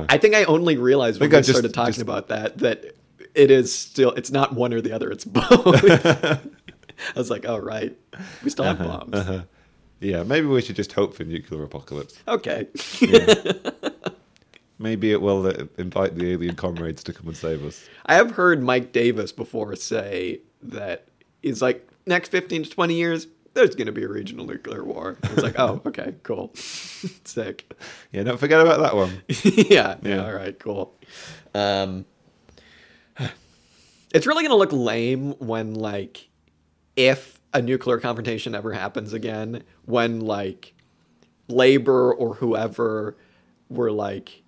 I 0.09 0.19
think 0.19 0.35
I 0.35 0.45
only 0.45 0.77
realized 0.77 1.21
when 1.21 1.29
Uh-huh. 1.29 1.37
I 1.37 1.41
we 1.41 1.43
just- 1.43 1.51
started 1.59 1.73
talking 1.75 1.93
just- 1.93 2.03
about 2.03 2.29
that 2.29 2.59
that 2.59 2.97
it 3.35 3.51
is 3.51 3.73
still 3.75 4.11
it's 4.13 4.31
not 4.31 4.55
one 4.55 4.73
or 4.75 4.81
the 4.81 4.93
other. 4.93 5.11
It's 5.11 5.25
both. 5.37 5.49
I 7.15 7.19
was 7.19 7.31
like, 7.31 7.45
oh 7.47 7.57
right, 7.59 7.97
we 8.45 8.51
still 8.51 8.65
have 8.67 8.79
bombs. 8.79 9.15
uh-huh. 9.15 9.43
Yeah. 10.01 10.23
Maybe 10.23 10.47
we 10.47 10.61
should 10.63 10.77
just 10.77 10.93
hope 10.93 11.15
for 11.15 11.25
nuclear 11.25 11.63
apocalypse. 11.63 12.19
Okay. 12.27 12.67
Maybe 14.79 15.13
it 15.13 15.21
will 15.21 15.47
uh, 15.47 15.65
invite 15.77 16.15
the 16.17 16.33
alien 16.33 16.57
comrades 16.57 17.05
to 17.05 17.13
come 17.13 17.29
and 17.29 17.37
save 17.37 17.63
us. 17.67 17.87
I 18.07 18.15
have 18.15 18.31
heard 18.31 18.63
Mike 18.63 18.93
Davis 18.93 19.31
before 19.31 19.77
say 19.77 20.41
that 20.63 21.07
he's 21.43 21.61
like 21.61 21.87
next 22.07 22.31
fifteen 22.31 22.63
to 22.63 22.71
twenty 22.71 22.95
years. 22.95 23.27
There's 23.53 23.75
going 23.75 23.87
to 23.87 23.93
be 23.93 24.05
a 24.05 24.09
regional 24.09 24.47
nuclear 24.47 24.85
war. 24.85 25.19
It's 25.25 25.43
like, 25.43 25.59
oh, 25.59 25.83
okay, 25.85 26.15
cool, 26.23 26.53
sick. 26.55 27.71
Yeah, 28.13 28.23
don't 28.23 28.39
forget 28.39 28.61
about 28.61 28.81
that 28.81 28.95
one. 28.97 29.23
yeah, 29.29 29.97
yeah, 30.03 30.15
Yeah. 30.15 30.25
all 30.25 30.33
right, 30.33 30.57
cool. 30.59 30.95
Um, 31.53 32.05
it's 34.15 34.27
really 34.27 34.45
gonna 34.45 34.55
look 34.57 34.73
lame 34.73 35.33
when 35.41 35.75
like 35.75 36.29
if 36.97 37.40
a 37.53 37.63
nuclear 37.63 37.99
confrontation 37.99 38.55
ever 38.55 38.73
happens 38.73 39.13
again, 39.13 39.63
when 39.85 40.21
like 40.21 40.75
labor 41.49 42.13
or 42.13 42.35
whoever 42.35 43.17
were 43.69 43.91
like 43.91 44.43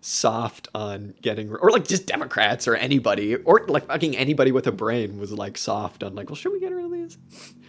soft 0.00 0.68
on 0.74 1.14
getting 1.22 1.50
or 1.50 1.70
like 1.70 1.88
just 1.88 2.04
democrats 2.04 2.68
or 2.68 2.74
anybody 2.74 3.36
or 3.36 3.64
like 3.68 3.86
fucking 3.86 4.14
anybody 4.14 4.52
with 4.52 4.66
a 4.66 4.72
brain 4.72 5.18
was 5.18 5.32
like 5.32 5.56
soft 5.56 6.02
on 6.02 6.14
like 6.14 6.28
well 6.28 6.36
should 6.36 6.52
we 6.52 6.60
get 6.60 6.72
rid 6.72 6.84
of 6.84 6.90
these? 6.90 7.16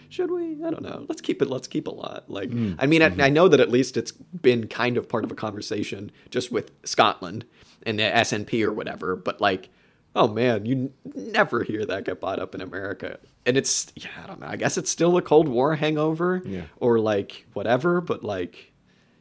Should 0.08 0.30
we? 0.30 0.62
I 0.64 0.70
don't 0.70 0.82
know. 0.82 1.04
Let's 1.08 1.20
keep 1.20 1.42
it 1.42 1.48
let's 1.48 1.66
keep 1.66 1.88
a 1.88 1.90
lot. 1.90 2.24
Like 2.28 2.50
mm. 2.50 2.76
i 2.78 2.86
mean 2.86 3.02
I, 3.02 3.10
mm-hmm. 3.10 3.22
I 3.22 3.28
know 3.30 3.48
that 3.48 3.60
at 3.60 3.70
least 3.70 3.96
it's 3.96 4.12
been 4.12 4.66
kind 4.66 4.96
of 4.96 5.08
part 5.08 5.24
of 5.24 5.32
a 5.32 5.34
conversation 5.34 6.10
just 6.30 6.52
with 6.52 6.72
scotland 6.84 7.46
and 7.84 7.98
the 7.98 8.02
snp 8.02 8.62
or 8.62 8.72
whatever 8.72 9.16
but 9.16 9.40
like 9.40 9.70
oh 10.16 10.26
man 10.28 10.64
you 10.66 10.92
never 11.14 11.62
hear 11.62 11.84
that 11.86 12.04
get 12.04 12.20
bought 12.20 12.38
up 12.40 12.54
in 12.54 12.60
america 12.60 13.18
and 13.44 13.56
it's 13.56 13.92
yeah 13.94 14.08
i 14.24 14.26
don't 14.26 14.40
know 14.40 14.46
i 14.48 14.56
guess 14.56 14.76
it's 14.76 14.90
still 14.90 15.16
a 15.16 15.22
cold 15.22 15.46
war 15.46 15.76
hangover 15.76 16.42
Yeah. 16.44 16.62
or 16.78 16.98
like 16.98 17.46
whatever 17.52 18.00
but 18.00 18.24
like 18.24 18.72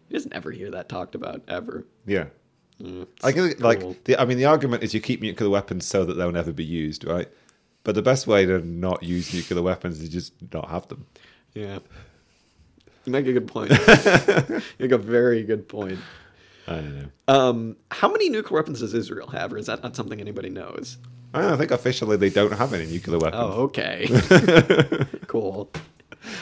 you 0.09 0.17
just 0.17 0.29
never 0.31 0.49
hear 0.51 0.71
that 0.71 0.89
talked 0.89 1.13
about 1.15 1.43
ever 1.47 1.85
Yeah. 2.07 2.25
Mm, 2.81 3.07
I 3.23 3.31
guess, 3.31 3.45
it's 3.51 3.61
like 3.61 4.03
the, 4.03 4.19
I 4.19 4.25
mean, 4.25 4.37
the 4.37 4.45
argument 4.45 4.83
is 4.83 4.93
you 4.93 4.99
keep 4.99 5.21
nuclear 5.21 5.49
weapons 5.49 5.85
so 5.85 6.03
that 6.03 6.15
they'll 6.15 6.33
never 6.33 6.51
be 6.51 6.65
used, 6.65 7.05
right? 7.05 7.29
But 7.85 7.95
the 7.95 8.01
best 8.01 8.27
way 8.27 8.45
to 8.45 8.59
not 8.59 9.01
use 9.01 9.33
nuclear 9.33 9.61
weapons 9.61 10.01
is 10.01 10.09
just 10.09 10.33
not 10.53 10.69
have 10.69 10.85
them. 10.89 11.05
Yeah. 11.53 11.79
You 13.05 13.13
make 13.13 13.27
a 13.27 13.31
good 13.33 13.47
point. 13.47 13.71
you 14.49 14.61
make 14.79 14.91
a 14.91 14.97
very 14.97 15.43
good 15.43 15.69
point. 15.69 15.99
I 16.67 16.75
don't 16.75 16.95
know. 16.99 17.07
Um, 17.27 17.77
how 17.91 18.11
many 18.11 18.29
nuclear 18.29 18.59
weapons 18.59 18.79
does 18.79 18.93
Israel 18.93 19.27
have, 19.29 19.53
or 19.53 19.57
is 19.57 19.67
that 19.67 19.83
not 19.83 19.95
something 19.95 20.19
anybody 20.19 20.49
knows? 20.49 20.97
I 21.33 21.41
don't 21.41 21.57
think 21.57 21.71
officially 21.71 22.17
they 22.17 22.29
don't 22.29 22.53
have 22.53 22.73
any 22.73 22.85
nuclear 22.85 23.17
weapons. 23.19 23.43
Oh, 23.43 23.63
okay. 23.63 24.07
cool. 25.27 25.69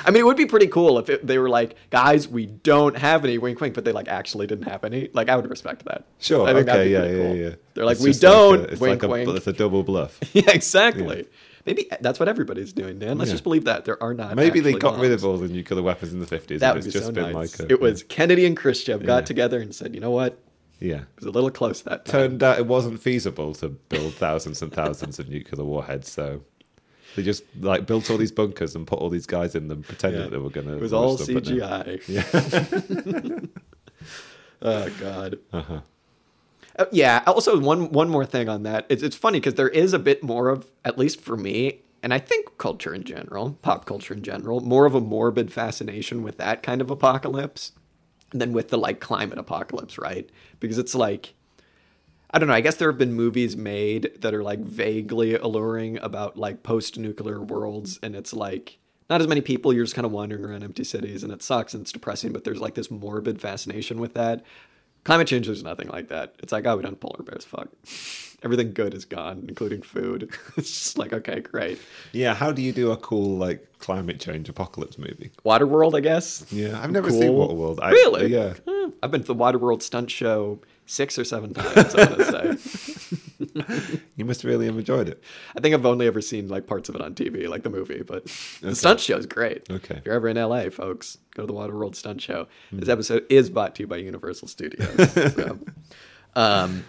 I 0.06 0.12
mean, 0.12 0.22
it 0.22 0.26
would 0.26 0.38
be 0.38 0.46
pretty 0.46 0.68
cool 0.68 0.98
if 1.00 1.10
it, 1.10 1.26
they 1.26 1.38
were 1.38 1.50
like, 1.50 1.76
guys, 1.90 2.28
we 2.28 2.46
don't 2.46 2.96
have 2.98 3.26
any, 3.26 3.38
wink, 3.38 3.60
wink, 3.60 3.74
but 3.74 3.84
they 3.86 3.92
like 3.92 4.08
actually 4.08 4.48
didn't 4.48 4.66
have 4.66 4.84
any. 4.84 5.10
Like, 5.14 5.30
I 5.30 5.36
would 5.36 5.50
respect 5.50 5.86
that. 5.86 6.06
Sure. 6.20 6.48
I 6.48 6.54
think 6.54 6.68
that'd 6.68 6.82
okay. 6.82 6.88
be 6.88 6.92
Yeah. 6.94 7.18
Yeah. 7.24 7.28
cool. 7.28 7.36
Yeah. 7.36 7.56
They're 7.74 7.86
like, 7.86 7.96
It's 7.96 8.04
we 8.04 8.10
just 8.12 8.24
like 8.24 8.32
a- 8.32 8.36
don't, 8.36 8.70
it's 8.72 8.82
wink, 8.82 9.02
like 9.02 9.10
a, 9.10 9.12
wink. 9.12 9.30
It's 9.38 9.48
a 9.48 9.54
double 9.54 9.84
bluff. 9.84 10.20
Yeah, 10.34 10.52
exactly. 10.52 11.28
Maybe 11.66 11.88
that's 12.02 12.20
what 12.20 12.28
everybody's 12.28 12.74
doing, 12.74 13.00
Dan. 13.00 13.18
Let's 13.18 13.30
Yeah. 13.30 13.36
just 13.36 13.44
believe 13.44 13.64
that 13.66 13.86
there 13.86 14.02
are 14.04 14.14
not. 14.14 14.36
Maybe 14.36 14.60
they 14.60 14.74
got 14.74 15.00
rid 15.00 15.12
of 15.12 15.24
all 15.24 15.38
the 15.38 15.48
nuclear 15.48 15.82
weapons 15.82 16.12
in 16.14 16.20
the 16.20 16.26
fifties. 16.28 16.60
That 16.60 16.76
would 16.76 16.84
be 16.84 16.92
just 16.92 17.06
so 17.06 17.12
been 17.14 17.32
nice. 17.32 17.60
like 17.60 17.70
a, 17.70 17.72
it 17.74 17.80
was 17.80 18.04
Kennedy 18.04 18.46
and 18.46 18.58
Khrushchev 18.58 19.02
Yeah. 19.02 19.08
got 19.08 19.26
together 19.26 19.60
and 19.62 19.74
said, 19.74 19.94
you 19.96 20.02
know 20.02 20.12
what? 20.12 20.38
yeah. 20.80 20.98
It 20.98 21.06
was 21.18 21.26
a 21.26 21.32
little 21.32 21.50
close 21.52 21.82
that 21.84 22.04
time. 22.06 22.12
Turned 22.12 22.44
out 22.44 22.60
it 22.60 22.68
wasn't 22.68 23.00
feasible 23.02 23.54
to 23.56 23.70
build 23.70 24.14
thousands 24.16 24.62
and 24.62 24.74
thousands 24.74 25.18
of 25.20 25.30
nuclear 25.30 25.64
warheads, 25.64 26.12
so 26.12 26.42
they 27.16 27.24
just 27.24 27.44
like 27.62 27.86
built 27.86 28.10
all 28.12 28.18
these 28.18 28.32
bunkers 28.34 28.76
and 28.76 28.86
put 28.86 29.00
all 29.00 29.10
these 29.10 29.26
guys 29.26 29.56
in 29.56 29.70
them, 29.70 29.84
pretending 29.84 30.20
Yeah. 30.20 30.26
that 30.26 30.32
they 30.32 30.40
were 30.40 30.50
going 30.50 30.68
to. 30.68 30.74
It 30.74 30.82
was 30.82 30.92
all 30.92 31.18
CGI. 31.18 32.02
Yeah. 32.10 33.40
Oh 34.66 34.90
God. 35.00 35.40
Uh-huh. 35.52 35.82
Uh, 36.78 36.86
yeah. 36.92 37.24
Also, 37.28 37.60
one 37.60 37.92
one 37.92 38.10
more 38.10 38.26
thing 38.26 38.50
on 38.50 38.64
that. 38.64 38.86
It's 38.90 39.04
it's 39.04 39.16
funny 39.16 39.40
because 39.40 39.56
there 39.56 39.70
is 39.70 39.94
a 39.94 40.00
bit 40.00 40.24
more 40.24 40.50
of, 40.50 40.72
at 40.84 40.98
least 40.98 41.22
for 41.22 41.38
me, 41.38 41.82
and 42.02 42.14
I 42.14 42.20
think 42.20 42.58
culture 42.58 42.94
in 42.94 43.04
general, 43.04 43.58
pop 43.62 43.86
culture 43.86 44.14
in 44.14 44.24
general, 44.24 44.60
more 44.62 44.86
of 44.86 44.96
a 44.96 45.02
morbid 45.02 45.52
fascination 45.54 46.24
with 46.24 46.38
that 46.38 46.64
kind 46.64 46.82
of 46.82 46.90
apocalypse 46.90 47.74
than 48.32 48.54
with 48.54 48.70
the 48.70 48.78
like 48.78 49.00
climate 49.00 49.38
apocalypse, 49.38 49.98
right? 49.98 50.30
Because 50.60 50.78
it's 50.78 50.96
like. 50.96 51.34
I 52.36 52.40
don't 52.40 52.48
know. 52.48 52.56
I 52.56 52.62
guess 52.62 52.78
there 52.78 52.90
have 52.90 52.98
been 52.98 53.14
movies 53.14 53.56
made 53.56 54.10
that 54.22 54.34
are 54.34 54.42
like 54.42 54.60
vaguely 54.60 55.36
alluring 55.36 56.00
about 56.00 56.36
like 56.36 56.64
post 56.64 56.98
nuclear 56.98 57.40
worlds, 57.40 58.00
and 58.02 58.16
it's 58.16 58.34
like 58.34 58.80
not 59.08 59.22
as 59.22 59.28
many 59.28 59.42
people. 59.42 59.72
You're 59.72 59.84
just 59.84 59.94
kind 59.94 60.06
of 60.06 60.12
wandering 60.12 60.44
around 60.44 60.64
empty 60.64 60.84
cities, 60.84 61.24
and 61.24 61.32
it 61.32 61.44
sucks 61.44 61.76
and 61.76 61.82
it's 61.82 61.92
depressing. 61.92 62.34
But 62.34 62.44
there's 62.44 62.60
like 62.60 62.74
this 62.74 62.90
morbid 62.90 63.40
fascination 63.40 64.00
with 64.00 64.16
that. 64.16 64.44
Climate 65.04 65.28
change 65.28 65.50
is 65.50 65.64
nothing 65.64 65.90
like 65.90 66.08
that. 66.10 66.36
It's 66.40 66.52
like, 66.54 66.66
oh, 66.66 66.78
we 66.78 66.84
don't 66.84 67.00
polar 67.00 67.24
bears. 67.24 67.44
Fuck. 67.46 67.70
Everything 68.44 68.74
good 68.74 68.94
is 68.94 69.06
gone, 69.06 69.46
including 69.48 69.82
food. 69.82 70.30
it's 70.58 70.72
just 70.72 70.98
like, 70.98 71.14
okay, 71.14 71.40
great. 71.40 71.80
Yeah, 72.12 72.34
how 72.34 72.52
do 72.52 72.62
you 72.62 72.72
do 72.74 72.92
a 72.92 72.98
cool 72.98 73.38
like 73.38 73.68
climate 73.80 74.20
change 74.20 74.50
apocalypse 74.50 74.98
movie? 74.98 75.32
Waterworld, 75.46 75.96
I 75.96 76.00
guess. 76.02 76.46
Yeah, 76.52 76.80
I've 76.82 76.92
never 76.92 77.10
Cool. 77.10 77.20
seen 77.22 77.32
Waterworld. 77.32 77.80
I, 77.82 77.92
really? 77.92 78.28
Yeah. 78.28 78.54
I've 79.02 79.12
been 79.12 79.22
to 79.22 79.28
the 79.28 79.36
Waterworld 79.36 79.82
stunt 79.82 80.10
show 80.12 80.60
six 80.86 81.18
or 81.18 81.24
seven 81.26 81.54
times. 81.54 81.96
I 81.96 82.06
want 82.06 82.18
to 82.18 82.56
say. 82.58 82.93
You 84.16 84.26
must 84.26 84.44
really 84.44 84.68
have 84.68 84.78
enjoyed 84.78 85.10
it. 85.10 85.24
I 85.56 85.60
think 85.60 85.74
I've 85.74 85.86
only 85.86 86.06
ever 86.06 86.22
seen 86.22 86.48
like 86.48 86.68
parts 86.68 86.88
of 86.88 86.96
it 86.96 87.02
on 87.02 87.16
TV, 87.16 87.48
like 87.48 87.64
the 87.64 87.70
movie, 87.70 88.04
but 88.04 88.26
the 88.62 88.76
stunt 88.76 89.00
show 89.00 89.18
is 89.18 89.26
great. 89.26 89.70
Okay. 89.70 89.96
If 89.96 90.06
you're 90.06 90.16
ever 90.16 90.28
in 90.28 90.38
LA, 90.38 90.70
folks, 90.70 91.18
go 91.34 91.44
to 91.44 91.48
the 91.48 91.54
Waterworld 91.54 91.96
Stunt 91.96 92.22
Show. 92.22 92.48
This 92.72 92.90
episode 92.90 93.26
is 93.30 93.50
brought 93.50 93.74
to 93.76 93.84
you 93.84 93.88
by 93.88 93.98
Universal 93.98 94.50
Studios. 94.50 95.12
so. 95.34 95.60
um, 96.36 96.86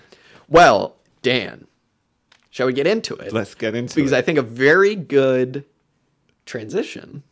well, 0.48 0.96
Dan, 1.22 1.66
shall 2.50 2.66
we 2.66 2.72
get 2.74 2.86
into 2.86 3.14
it? 3.16 3.32
Let's 3.32 3.54
get 3.54 3.74
into 3.74 3.94
because 3.94 3.96
it. 3.96 3.96
Because 3.96 4.12
I 4.12 4.22
think 4.22 4.38
a 4.38 4.42
very 4.42 4.94
good 4.94 5.64
transition 6.44 7.22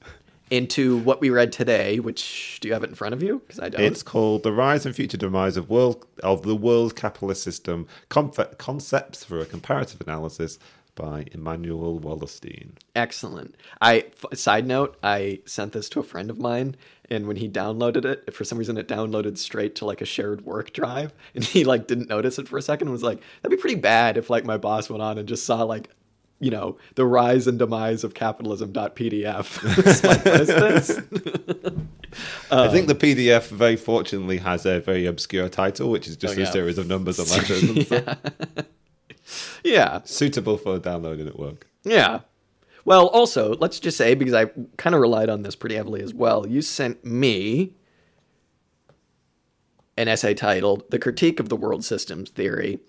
into 0.53 0.99
what 0.99 1.21
we 1.21 1.31
read 1.31 1.51
today. 1.51 1.99
Which 1.99 2.59
do 2.61 2.69
you 2.69 2.75
have 2.75 2.85
it 2.85 2.91
in 2.91 2.95
front 2.95 3.15
of 3.15 3.23
you? 3.23 3.41
Because 3.41 3.59
I 3.59 3.71
don't. 3.71 3.81
It's 3.81 4.03
called 4.03 4.43
"The 4.43 4.53
Rise 4.53 4.85
and 4.85 4.95
Future 4.95 5.17
Demise 5.17 5.57
of 5.57 5.71
World 5.71 6.07
of 6.23 6.43
the 6.43 6.55
World 6.55 6.95
Capitalist 6.95 7.43
System: 7.43 7.87
Confe- 8.11 8.59
Concepts 8.59 9.25
for 9.25 9.41
a 9.41 9.47
Comparative 9.47 10.01
Analysis" 10.03 10.59
by 10.95 11.25
Immanuel 11.33 11.99
Wallerstein. 11.99 12.73
Excellent. 12.95 13.55
I 13.81 14.05
f- 14.23 14.39
side 14.39 14.67
note, 14.67 14.99
I 15.03 15.41
sent 15.47 15.73
this 15.73 15.89
to 15.89 16.01
a 16.01 16.03
friend 16.03 16.29
of 16.29 16.39
mine, 16.39 16.77
and 17.09 17.27
when 17.27 17.37
he 17.37 17.49
downloaded 17.49 18.05
it, 18.05 18.35
for 18.35 18.45
some 18.45 18.59
reason 18.59 18.77
it 18.77 18.89
downloaded 18.89 19.39
straight 19.39 19.75
to 19.77 19.87
like 19.87 20.03
a 20.03 20.05
shared 20.05 20.45
work 20.45 20.75
drive, 20.75 21.15
and 21.35 21.45
he 21.45 21.65
like 21.65 21.87
didn't 21.87 22.11
notice 22.11 22.39
it 22.39 22.47
for 22.47 22.59
a 22.59 22.63
second 22.63 22.89
and 22.89 22.93
was 22.93 23.03
like, 23.03 23.21
"That'd 23.41 23.57
be 23.57 23.61
pretty 23.61 23.81
bad 23.81 24.19
if 24.19 24.29
like 24.29 24.45
my 24.45 24.59
boss 24.59 24.91
went 24.91 25.03
on 25.03 25.17
and 25.17 25.27
just 25.27 25.47
saw 25.47 25.63
like." 25.63 25.89
You 26.43 26.51
know, 26.51 26.77
the 26.97 27.07
rise 27.07 27.47
and 27.47 27.59
demise 27.59 28.03
of 28.05 28.15
capitalism.pdf. 28.15 30.03
Like, 30.05 30.25
this? 30.25 30.99
I 32.51 32.69
think 32.69 32.89
the 32.89 32.95
PDF 32.95 33.49
very 33.49 33.77
fortunately 33.77 34.39
has 34.39 34.67
a 34.67 34.81
very 34.81 35.07
obscure 35.07 35.49
title, 35.49 35.91
which 35.91 36.07
is 36.09 36.17
just 36.17 36.35
Oh, 36.37 36.41
a 36.41 36.45
yeah. 36.45 36.51
series 36.51 36.77
of 36.79 36.87
numbers 36.89 37.19
and 37.19 37.31
letters, 37.39 37.63
and 37.63 37.87
stuff. 37.87 38.19
yeah. 39.65 40.01
suitable 40.05 40.59
for 40.59 40.79
downloading 40.79 41.27
at 41.29 41.39
work. 41.39 41.67
Yeah. 41.85 42.21
Well, 42.85 43.07
also, 43.07 43.55
let's 43.55 43.79
just 43.79 43.97
say, 43.97 44.15
because 44.15 44.35
I 44.35 44.47
kind 44.77 44.95
of 44.97 45.01
relied 45.01 45.31
on 45.31 45.43
this 45.43 45.55
pretty 45.55 45.77
heavily 45.77 46.03
as 46.03 46.13
well, 46.13 46.47
you 46.47 46.61
sent 46.61 47.05
me 47.05 47.75
an 49.97 50.09
essay 50.09 50.35
titled 50.35 50.91
The 50.91 50.99
Critique 50.99 51.39
of 51.39 51.49
the 51.49 51.57
World 51.57 51.85
Systems 51.85 52.31
Theory, 52.31 52.81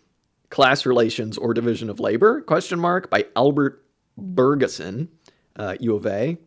Class 0.53 0.85
Relations 0.85 1.35
or 1.39 1.51
Division 1.55 1.89
of 1.89 1.99
Labor, 1.99 2.39
question 2.41 2.79
mark, 2.79 3.09
by 3.09 3.25
Albert 3.35 3.83
Bergesen, 4.21 5.07
uh, 5.55 5.75
U 5.79 5.95
of 5.95 6.05
A. 6.05 6.37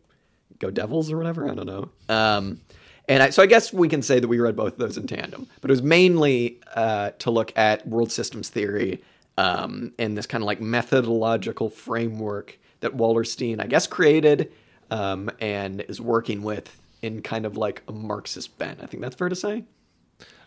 Go 0.61 0.71
Devils 0.71 1.11
or 1.11 1.17
whatever, 1.17 1.51
I 1.51 1.55
don't 1.55 1.67
know. 1.67 1.91
Um, 2.09 2.61
and 3.09 3.21
I, 3.21 3.31
so 3.31 3.43
I 3.43 3.47
guess 3.47 3.73
we 3.73 3.89
can 3.89 4.03
say 4.03 4.21
that 4.21 4.29
we 4.29 4.39
read 4.39 4.55
both 4.55 4.75
of 4.75 4.79
those 4.79 4.97
in 4.97 5.09
tandem, 5.09 5.49
but 5.61 5.73
it 5.73 5.73
was 5.73 5.83
mainly 5.83 6.61
uh, 6.77 7.11
to 7.19 7.33
look 7.33 7.53
at 7.59 7.85
world 7.89 8.13
systems 8.13 8.49
theory 8.49 9.03
um, 9.39 9.93
and 9.99 10.17
this 10.17 10.27
kind 10.27 10.41
of 10.41 10.47
like 10.47 10.61
methodological 10.61 11.69
framework 11.69 12.61
that 12.81 12.97
Wallerstein, 12.97 13.61
I 13.61 13.67
guess, 13.67 13.89
created 13.89 14.53
um, 14.93 15.29
and 15.41 15.81
is 15.81 16.01
working 16.01 16.45
with 16.45 16.81
in 17.03 17.23
kind 17.23 17.45
of 17.45 17.57
like 17.57 17.83
a 17.89 17.93
Marxist 17.93 18.57
bent. 18.57 18.81
I 18.81 18.87
think 18.87 19.03
that's 19.03 19.17
fair 19.17 19.29
to 19.29 19.35
say. 19.35 19.65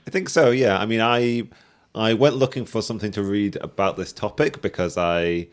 I 0.08 0.12
think 0.12 0.30
so. 0.30 0.50
Yeah. 0.50 0.80
I 0.80 0.86
mean, 0.86 1.02
I 1.02 1.50
I 1.96 2.14
went 2.14 2.36
looking 2.36 2.66
for 2.66 2.82
something 2.82 3.12
to 3.12 3.24
read 3.24 3.56
about 3.58 3.98
this 3.98 4.14
topic 4.14 4.62
because 4.62 4.98
I, 4.98 5.48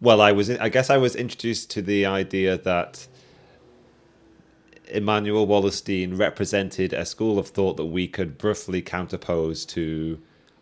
well, 0.00 0.20
I 0.20 0.32
was 0.32 0.50
I 0.50 0.68
guess 0.68 0.88
I 0.90 0.98
was 0.98 1.16
introduced 1.16 1.70
to 1.72 1.82
the 1.82 2.06
idea 2.06 2.56
that 2.58 3.06
Immanuel 4.88 5.46
Wallerstein 5.46 6.18
represented 6.18 6.92
a 6.92 7.04
school 7.04 7.38
of 7.38 7.48
thought 7.48 7.76
that 7.76 7.86
we 7.86 8.06
could 8.06 8.42
roughly 8.42 8.82
counterpose 8.82 9.66
to 9.68 10.20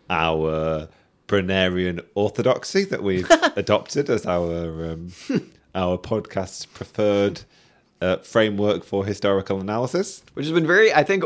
our 0.09 0.87
Brennerian 1.27 2.03
orthodoxy 2.15 2.83
that 2.85 3.03
we've 3.03 3.29
adopted 3.55 4.09
as 4.09 4.25
our 4.25 4.91
um, 4.91 5.11
our 5.75 5.97
podcast's 5.97 6.65
preferred 6.65 7.41
uh, 8.01 8.17
framework 8.17 8.83
for 8.83 9.05
historical 9.05 9.59
analysis. 9.61 10.23
which 10.33 10.45
has 10.45 10.53
been 10.53 10.67
very 10.67 10.93
i 10.93 11.03
think 11.03 11.23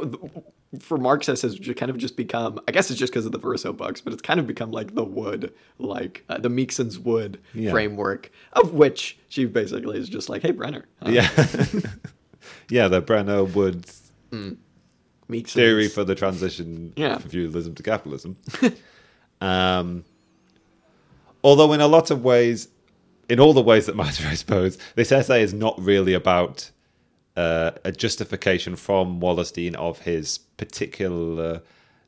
for 0.79 0.97
marxists 0.97 1.43
has 1.43 1.57
kind 1.77 1.89
of 1.89 1.97
just 1.97 2.17
become 2.17 2.59
i 2.67 2.71
guess 2.71 2.89
it's 2.91 2.99
just 2.99 3.11
because 3.13 3.25
of 3.25 3.31
the 3.31 3.37
verso 3.37 3.71
books 3.71 4.01
but 4.01 4.11
it's 4.11 4.21
kind 4.21 4.39
of 4.39 4.45
become 4.45 4.69
like 4.71 4.95
the 4.95 5.03
wood 5.03 5.53
like 5.79 6.23
uh, 6.29 6.37
the 6.37 6.49
Meiksins 6.49 6.97
wood 6.99 7.39
Yeah. 7.53 7.71
framework 7.71 8.31
of 8.53 8.73
which 8.73 9.17
she 9.29 9.45
basically 9.45 9.97
is 9.97 10.09
just 10.09 10.27
like 10.29 10.41
hey 10.41 10.51
brenner 10.51 10.85
huh? 11.01 11.09
Yeah. 11.11 11.29
yeah, 12.69 12.87
the 12.87 13.01
Brenner 13.01 13.43
Woods 13.45 14.11
Meiksins 15.29 15.49
theory 15.53 15.87
for 15.87 16.03
the 16.03 16.15
transition 16.15 16.93
Yeah. 16.95 17.17
from 17.17 17.29
feudalism 17.29 17.75
to 17.75 17.83
capitalism. 17.83 18.37
um, 19.41 20.03
although, 21.43 21.73
in 21.73 21.81
a 21.81 21.87
lot 21.87 22.11
of 22.11 22.23
ways, 22.23 22.69
in 23.29 23.39
all 23.39 23.53
the 23.53 23.61
ways 23.61 23.85
that 23.87 23.95
matter, 23.95 24.25
I 24.27 24.35
suppose, 24.35 24.77
this 24.95 25.11
essay 25.11 25.41
is 25.43 25.53
not 25.53 25.79
really 25.81 26.13
about 26.13 26.71
uh, 27.37 27.71
a 27.85 27.91
justification 27.91 28.75
from 28.75 29.21
Wallerstein 29.21 29.75
of 29.75 29.99
his 29.99 30.39
particular 30.39 31.61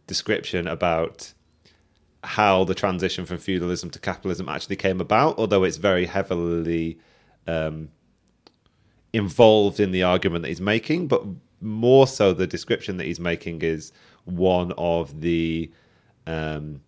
description 0.08 0.68
about 0.68 1.34
how 2.24 2.64
the 2.64 2.74
transition 2.74 3.26
from 3.26 3.38
feudalism 3.38 3.92
to 3.92 4.00
capitalism 4.00 4.50
actually 4.50 4.76
came 4.76 5.00
about, 5.00 5.38
although 5.38 5.64
it's 5.64 5.78
very 5.78 6.08
heavily 6.08 7.00
um, 7.48 7.90
involved 9.14 9.80
in 9.80 9.92
the 9.92 10.04
argument 10.04 10.42
that 10.42 10.50
he's 10.50 10.60
making, 10.60 11.08
but 11.08 11.24
more 11.62 12.08
so 12.08 12.34
the 12.34 12.48
description 12.48 12.98
that 12.98 13.06
he's 13.06 13.20
making 13.20 13.62
is 13.62 13.92
one 14.26 14.74
of 14.78 15.22
the 15.22 15.72
um, 16.26 16.82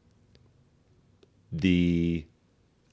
the 1.51 2.25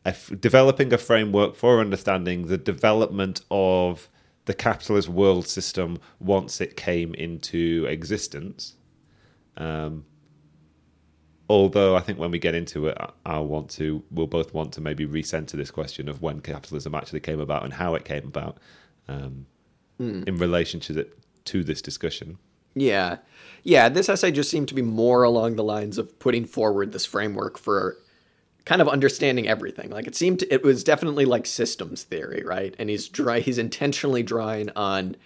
f- 0.05 0.33
developing 0.41 0.93
a 0.93 0.99
framework 0.99 1.57
for 1.57 1.81
understanding 1.81 2.47
the 2.47 2.59
development 2.59 3.43
of 3.51 4.09
the 4.49 4.55
capitalist 4.55 5.09
world 5.11 5.47
system 5.47 5.99
once 6.21 6.59
it 6.63 6.75
came 6.75 7.13
into 7.15 7.85
existence. 7.89 8.77
Um, 9.59 10.07
although 11.51 11.95
I 11.97 12.01
think 12.01 12.19
when 12.19 12.31
we 12.31 12.39
get 12.39 12.55
into 12.55 12.87
it, 12.89 12.97
I- 12.99 13.11
I'll 13.27 13.47
want 13.47 13.69
to, 13.73 14.03
we'll 14.11 14.27
both 14.27 14.55
want 14.55 14.73
to 14.73 14.81
maybe 14.81 15.07
recenter 15.07 15.53
this 15.53 15.71
question 15.71 16.09
of 16.09 16.23
when 16.23 16.41
capitalism 16.41 16.95
actually 16.95 17.21
came 17.21 17.41
about 17.41 17.65
and 17.65 17.75
how 17.75 17.95
it 17.95 18.07
came 18.07 18.25
about 18.27 18.57
um, 19.07 19.47
in 19.99 20.37
relation 20.39 20.81
to, 20.81 20.93
the, 20.95 21.09
to 21.45 21.63
this 21.63 21.83
discussion. 21.83 22.39
yeah 22.75 23.17
yeah 23.65 23.89
this 23.89 24.09
essay 24.09 24.31
just 24.31 24.51
seemed 24.51 24.69
to 24.69 24.75
be 24.75 24.83
more 24.83 25.25
along 25.25 25.57
the 25.57 25.65
lines 25.65 25.99
of 25.99 26.19
putting 26.21 26.45
forward 26.47 26.93
this 26.93 27.05
framework 27.05 27.59
for 27.59 27.97
kind 28.69 28.83
of 28.83 28.89
understanding 28.89 29.49
everything. 29.49 29.89
Like 29.89 30.07
it 30.07 30.15
seemed 30.15 30.45
it 30.51 30.63
was 30.63 30.85
definitely 30.85 31.25
like 31.25 31.47
systems 31.47 32.03
theory 32.03 32.43
right? 32.45 32.75
And 32.79 32.91
he's 32.91 33.09
dry 33.09 33.41
he's 33.41 33.57
intentionally 33.57 34.23
drawing 34.23 34.69
on 34.77 35.17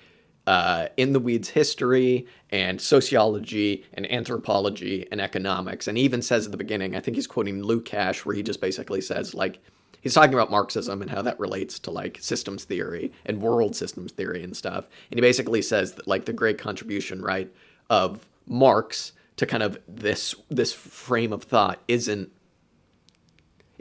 uh, 0.46 0.86
in 0.96 1.12
the 1.12 1.18
weeds 1.18 1.48
history 1.48 2.26
and 2.50 2.80
sociology 2.80 3.84
and 3.94 4.10
anthropology 4.12 5.08
and 5.10 5.20
economics. 5.20 5.88
And 5.88 5.98
he 5.98 6.04
even 6.04 6.22
says 6.22 6.46
at 6.46 6.52
the 6.52 6.56
beginning 6.56 6.94
i 6.94 7.00
think 7.00 7.16
he's 7.16 7.26
quoting 7.26 7.62
lukács 7.62 8.24
where 8.24 8.36
he 8.36 8.44
just 8.44 8.60
basically 8.60 9.00
says 9.00 9.34
like 9.34 9.58
he's 10.02 10.14
talking 10.14 10.34
about 10.34 10.52
marxism 10.52 11.02
and 11.02 11.10
how 11.10 11.22
that 11.22 11.40
relates 11.40 11.80
to 11.80 11.90
like 11.90 12.18
systems 12.20 12.62
theory 12.62 13.10
and 13.26 13.42
world 13.42 13.74
systems 13.74 14.12
theory 14.12 14.44
and 14.44 14.56
stuff. 14.56 14.86
And 15.10 15.18
he 15.18 15.20
basically 15.20 15.62
says 15.62 15.94
that 15.94 16.06
like 16.06 16.26
the 16.26 16.32
great 16.32 16.58
contribution 16.58 17.20
right 17.20 17.52
of 17.90 18.28
marx 18.46 19.14
to 19.34 19.46
kind 19.46 19.64
of 19.64 19.80
this 19.88 20.36
this 20.48 20.72
frame 20.72 21.32
of 21.32 21.42
thought 21.42 21.80
isn't 21.88 22.30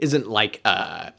isn't 0.02 0.28
like 0.28 0.60
uh 0.64 1.10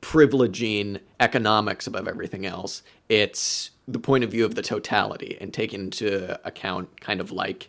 privileging 0.00 1.00
economics 1.18 1.86
above 1.86 2.06
everything 2.06 2.46
else. 2.46 2.82
It's 3.08 3.70
the 3.88 3.98
point 3.98 4.22
of 4.22 4.30
view 4.30 4.44
of 4.44 4.54
the 4.54 4.62
totality 4.62 5.36
and 5.40 5.52
taking 5.52 5.80
into 5.80 6.38
account 6.46 7.00
kind 7.00 7.20
of 7.20 7.32
like 7.32 7.68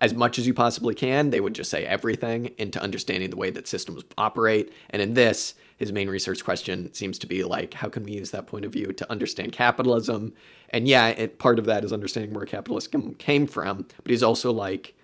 as 0.00 0.14
much 0.14 0.38
as 0.38 0.46
you 0.46 0.54
possibly 0.54 0.94
can. 0.94 1.30
They 1.30 1.40
would 1.40 1.54
just 1.54 1.70
say 1.70 1.84
everything 1.84 2.52
into 2.58 2.80
understanding 2.80 3.30
the 3.30 3.36
way 3.36 3.50
that 3.50 3.66
systems 3.66 4.04
operate. 4.18 4.72
And 4.90 5.00
in 5.00 5.14
this, 5.14 5.54
his 5.78 5.92
main 5.92 6.08
research 6.08 6.44
question 6.44 6.92
seems 6.92 7.18
to 7.20 7.26
be 7.26 7.42
like, 7.42 7.74
how 7.74 7.88
can 7.88 8.04
we 8.04 8.12
use 8.12 8.30
that 8.30 8.46
point 8.46 8.64
of 8.64 8.72
view 8.72 8.92
to 8.92 9.10
understand 9.10 9.52
capitalism? 9.52 10.32
And 10.70 10.86
yeah, 10.86 11.08
it, 11.08 11.38
part 11.38 11.58
of 11.58 11.64
that 11.64 11.84
is 11.84 11.92
understanding 11.92 12.34
where 12.34 12.46
capitalism 12.46 13.14
came 13.14 13.46
from, 13.46 13.86
but 14.02 14.10
he's 14.10 14.22
also 14.22 14.52
like, 14.52 14.94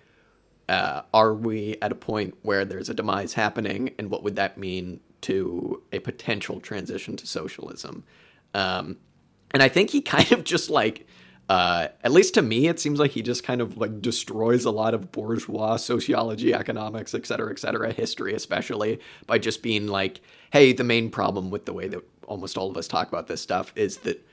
uh, 0.71 1.01
are 1.13 1.33
we 1.33 1.75
at 1.81 1.91
a 1.91 1.95
point 1.95 2.33
where 2.43 2.63
there's 2.63 2.87
a 2.87 2.93
demise 2.93 3.33
happening, 3.33 3.91
and 3.99 4.09
what 4.09 4.23
would 4.23 4.37
that 4.37 4.57
mean 4.57 5.01
to 5.19 5.83
a 5.91 5.99
potential 5.99 6.61
transition 6.61 7.17
to 7.17 7.27
socialism? 7.27 8.05
Um, 8.53 8.95
and 9.53 9.61
I 9.61 9.67
think 9.67 9.89
he 9.89 10.01
kind 10.15 10.31
of 10.31 10.45
just 10.45 10.69
like, 10.69 11.05
uh, 11.49 11.89
at 12.05 12.13
least 12.13 12.35
to 12.35 12.41
me, 12.41 12.69
it 12.69 12.79
seems 12.79 12.99
like 12.99 13.11
he 13.11 13.21
just 13.21 13.43
kind 13.43 13.59
of 13.59 13.77
like 13.77 14.01
destroys 14.01 14.63
a 14.63 14.71
lot 14.71 14.93
of 14.93 15.11
bourgeois 15.11 15.75
sociology, 15.75 16.53
economics, 16.53 17.13
et 17.13 17.25
cetera, 17.25 17.51
et 17.51 17.59
cetera, 17.59 17.91
history 17.91 18.33
especially, 18.33 19.01
by 19.27 19.37
just 19.37 19.61
being 19.61 19.87
like, 19.87 20.21
hey, 20.53 20.71
the 20.71 20.85
main 20.85 21.09
problem 21.09 21.49
with 21.49 21.65
the 21.65 21.73
way 21.73 21.89
that 21.89 22.01
almost 22.27 22.57
all 22.57 22.71
of 22.71 22.77
us 22.77 22.87
talk 22.87 23.09
about 23.09 23.27
this 23.27 23.41
stuff 23.41 23.73
is 23.75 23.97
that 23.97 24.25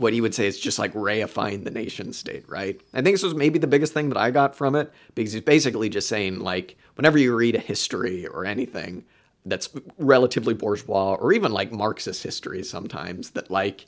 what 0.00 0.14
he 0.14 0.22
would 0.22 0.34
say 0.34 0.46
is 0.46 0.58
just 0.58 0.78
like 0.78 0.94
reifying 0.94 1.62
the 1.62 1.70
nation 1.70 2.14
state, 2.14 2.48
right? 2.48 2.80
I 2.94 3.02
think 3.02 3.12
this 3.12 3.22
was 3.22 3.34
maybe 3.34 3.58
the 3.58 3.66
biggest 3.66 3.92
thing 3.92 4.08
that 4.08 4.16
I 4.16 4.30
got 4.30 4.56
from 4.56 4.74
it 4.74 4.90
because 5.14 5.34
he's 5.34 5.42
basically 5.42 5.90
just 5.90 6.08
saying 6.08 6.40
like 6.40 6.78
whenever 6.94 7.18
you 7.18 7.36
read 7.36 7.54
a 7.54 7.60
history 7.60 8.26
or 8.26 8.46
anything 8.46 9.04
that's 9.44 9.68
relatively 9.98 10.54
bourgeois 10.54 11.16
or 11.16 11.34
even 11.34 11.52
like 11.52 11.70
Marxist 11.70 12.22
history 12.22 12.62
sometimes 12.62 13.32
that 13.32 13.50
like 13.50 13.86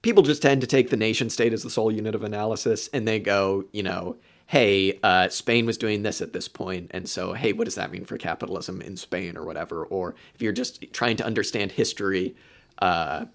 people 0.00 0.22
just 0.22 0.40
tend 0.40 0.62
to 0.62 0.66
take 0.66 0.88
the 0.88 0.96
nation 0.96 1.28
state 1.28 1.52
as 1.52 1.62
the 1.62 1.68
sole 1.68 1.92
unit 1.92 2.14
of 2.14 2.24
analysis 2.24 2.88
and 2.94 3.06
they 3.06 3.20
go, 3.20 3.62
you 3.72 3.82
know, 3.82 4.16
hey, 4.46 4.98
uh, 5.02 5.28
Spain 5.28 5.66
was 5.66 5.76
doing 5.76 6.02
this 6.02 6.22
at 6.22 6.32
this 6.32 6.48
point, 6.48 6.90
and 6.92 7.08
so 7.08 7.34
hey, 7.34 7.52
what 7.52 7.64
does 7.64 7.74
that 7.74 7.90
mean 7.90 8.06
for 8.06 8.16
capitalism 8.16 8.80
in 8.80 8.96
Spain 8.96 9.36
or 9.36 9.44
whatever? 9.44 9.84
Or 9.84 10.14
if 10.34 10.40
you're 10.40 10.52
just 10.52 10.82
trying 10.92 11.16
to 11.18 11.26
understand 11.26 11.72
history, 11.72 12.34
uh, 12.78 13.26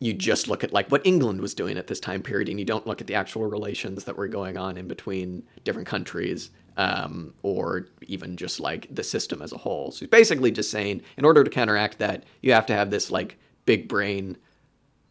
you 0.00 0.14
just 0.14 0.48
look 0.48 0.64
at 0.64 0.72
like 0.72 0.90
what 0.90 1.06
England 1.06 1.40
was 1.40 1.54
doing 1.54 1.76
at 1.76 1.86
this 1.86 2.00
time 2.00 2.22
period, 2.22 2.48
and 2.48 2.58
you 2.58 2.64
don't 2.64 2.86
look 2.86 3.00
at 3.00 3.06
the 3.06 3.14
actual 3.14 3.46
relations 3.46 4.04
that 4.04 4.16
were 4.16 4.28
going 4.28 4.56
on 4.56 4.76
in 4.76 4.88
between 4.88 5.44
different 5.64 5.86
countries. 5.86 6.50
Um, 6.76 7.34
or 7.42 7.88
even 8.06 8.38
just 8.38 8.58
like 8.58 8.86
the 8.94 9.02
system 9.02 9.42
as 9.42 9.52
a 9.52 9.58
whole. 9.58 9.90
So 9.90 9.98
he's 9.98 10.08
basically 10.08 10.50
just 10.50 10.70
saying, 10.70 11.02
in 11.18 11.26
order 11.26 11.44
to 11.44 11.50
counteract 11.50 11.98
that, 11.98 12.24
you 12.40 12.52
have 12.54 12.64
to 12.66 12.72
have 12.72 12.90
this 12.90 13.10
like 13.10 13.38
big 13.66 13.86
brain, 13.86 14.38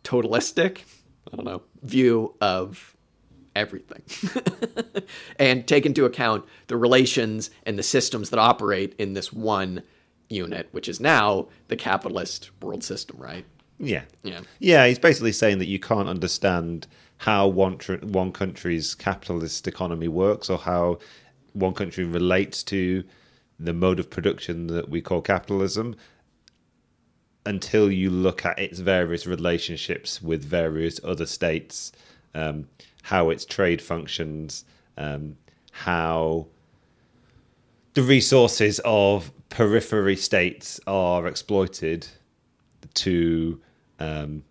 totalistic, 0.03 0.79
I 1.31 1.35
don't 1.35 1.45
know, 1.45 1.61
view 1.83 2.33
of 2.41 2.95
everything 3.55 4.01
and 5.37 5.67
take 5.67 5.85
into 5.85 6.05
account 6.05 6.45
the 6.67 6.77
relations 6.77 7.51
and 7.65 7.77
the 7.77 7.83
systems 7.83 8.29
that 8.31 8.39
operate 8.39 8.95
in 8.97 9.13
this 9.13 9.31
one 9.31 9.83
unit, 10.29 10.69
which 10.71 10.87
is 10.87 10.99
now 10.99 11.49
the 11.67 11.75
capitalist 11.75 12.49
world 12.61 12.83
system, 12.83 13.17
right? 13.17 13.45
Yeah. 13.79 14.03
Yeah. 14.23 14.41
Yeah, 14.59 14.87
he's 14.87 14.99
basically 14.99 15.31
saying 15.31 15.59
that 15.59 15.67
you 15.67 15.79
can't 15.79 16.09
understand 16.09 16.87
how 17.17 17.47
one 17.47 17.77
tr- 17.77 17.95
one 18.03 18.31
country's 18.31 18.93
capitalist 18.93 19.67
economy 19.67 20.07
works 20.07 20.49
or 20.49 20.57
how 20.57 20.99
one 21.53 21.73
country 21.73 22.03
relates 22.03 22.63
to 22.63 23.03
the 23.59 23.73
mode 23.73 23.99
of 23.99 24.09
production 24.09 24.67
that 24.67 24.89
we 24.89 25.01
call 25.01 25.21
capitalism 25.21 25.95
until 27.45 27.91
you 27.91 28.09
look 28.09 28.45
at 28.45 28.59
its 28.59 28.79
various 28.79 29.25
relationships 29.25 30.21
with 30.21 30.43
various 30.43 30.99
other 31.03 31.25
states, 31.25 31.91
um, 32.35 32.67
how 33.01 33.29
its 33.29 33.43
trade 33.43 33.81
functions, 33.81 34.65
um, 34.97 35.35
how 35.71 36.45
the 37.93 38.03
resources 38.03 38.79
of 38.85 39.31
periphery 39.49 40.15
states 40.15 40.79
are 40.85 41.27
exploited 41.27 42.07
to 42.93 43.59
um, 43.99 44.43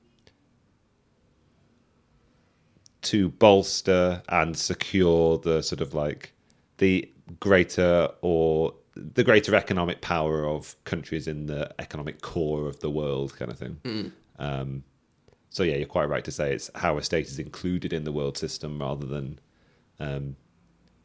to 3.02 3.28
bolster 3.30 4.22
and 4.28 4.56
secure 4.56 5.38
the 5.38 5.62
sort 5.62 5.80
of 5.80 5.94
like 5.94 6.32
the 6.78 7.10
greater 7.40 8.08
or 8.20 8.74
the 8.94 9.22
greater 9.22 9.54
economic 9.54 10.00
power 10.00 10.46
of 10.46 10.74
countries 10.84 11.28
in 11.28 11.46
the 11.46 11.72
economic 11.78 12.20
core 12.20 12.66
of 12.66 12.80
the 12.80 12.90
world, 12.90 13.36
kind 13.36 13.50
of 13.50 13.58
thing. 13.58 13.78
Um, 14.38 14.84
so 15.50 15.62
yeah, 15.62 15.76
you're 15.76 15.86
quite 15.86 16.08
right 16.08 16.24
to 16.24 16.32
say 16.32 16.52
it's 16.52 16.70
how 16.74 16.98
a 16.98 17.02
state 17.02 17.26
is 17.26 17.38
included 17.38 17.92
in 17.92 18.04
the 18.04 18.12
world 18.12 18.36
system 18.36 18.80
rather 18.80 19.06
than 19.06 19.38
um, 20.00 20.36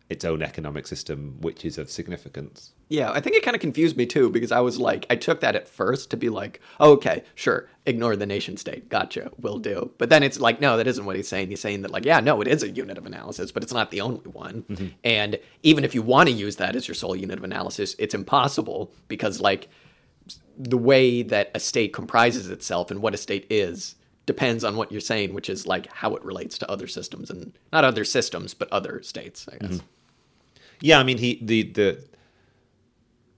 its 0.10 0.26
own 0.26 0.44
economic 0.44 0.86
system, 0.86 1.38
which 1.40 1.64
is 1.66 1.78
of 1.78 1.90
significance. 1.90 2.74
Yeah, 2.90 3.12
I 3.12 3.20
think 3.20 3.36
it 3.36 3.44
kind 3.44 3.56
of 3.56 3.62
confused 3.62 3.98
me 3.98 4.06
too 4.06 4.30
because 4.30 4.52
I 4.52 4.60
was 4.60 4.78
like, 4.78 5.06
I 5.10 5.16
took 5.16 5.40
that 5.42 5.56
at 5.56 5.68
first 5.68 6.12
to 6.12 6.18
be 6.18 6.30
like, 6.30 6.60
oh, 6.80 6.92
okay, 6.92 7.24
sure, 7.36 7.70
ignore 7.86 8.16
the 8.16 8.26
nation 8.26 8.58
state. 8.58 8.90
Gotcha, 8.90 9.32
will 9.40 9.58
do. 9.58 9.92
But 9.98 10.10
then 10.10 10.22
it's 10.22 10.40
like, 10.40 10.62
no, 10.62 10.78
that 10.78 10.88
isn't 10.88 11.06
what 11.06 11.16
he's 11.16 11.28
saying. 11.28 11.50
He's 11.50 11.62
saying 11.62 11.82
that, 11.82 11.92
like, 11.92 12.06
yeah, 12.06 12.20
no, 12.20 12.42
it 12.42 12.48
is 12.48 12.64
a 12.64 12.70
unit 12.70 12.98
of 12.98 13.06
analysis, 13.06 13.52
but 13.52 13.64
it's 13.64 13.74
not 13.74 13.92
the 13.92 14.02
only 14.02 14.30
one. 14.30 14.64
Mm-hmm. 14.70 14.88
And 15.04 15.40
even 15.64 15.84
if 15.84 15.96
you 15.96 16.02
want 16.02 16.30
to 16.30 16.36
use 16.36 16.58
that 16.58 16.76
as 16.76 16.88
your 16.88 16.96
sole 16.96 17.16
unit 17.16 17.38
of 17.38 17.44
analysis, 17.44 17.96
it's 17.98 18.14
impossible 18.14 18.94
because, 19.08 19.40
like, 19.40 19.70
the 20.58 20.78
way 20.78 21.24
that 21.24 21.50
a 21.56 21.60
state 21.60 21.94
comprises 21.94 22.50
itself 22.50 22.92
and 22.92 23.02
what 23.02 23.16
a 23.16 23.18
state 23.18 23.48
is 23.50 23.96
depends 24.26 24.64
on 24.64 24.76
what 24.76 24.92
you're 24.92 25.02
saying, 25.02 25.34
which 25.34 25.50
is 25.50 25.68
like 25.68 25.92
how 25.92 26.16
it 26.16 26.24
relates 26.24 26.58
to 26.60 26.72
other 26.72 26.88
systems 26.88 27.30
and 27.30 27.54
not 27.72 27.84
other 27.84 28.06
systems, 28.06 28.54
but 28.54 28.72
other 28.72 29.02
states, 29.04 29.48
I 29.52 29.58
guess. 29.58 29.72
Mm-hmm. 29.78 29.88
Yeah, 30.82 31.00
I 31.00 31.04
mean, 31.04 31.18
he 31.18 31.40
the 31.42 31.64
the 31.64 32.04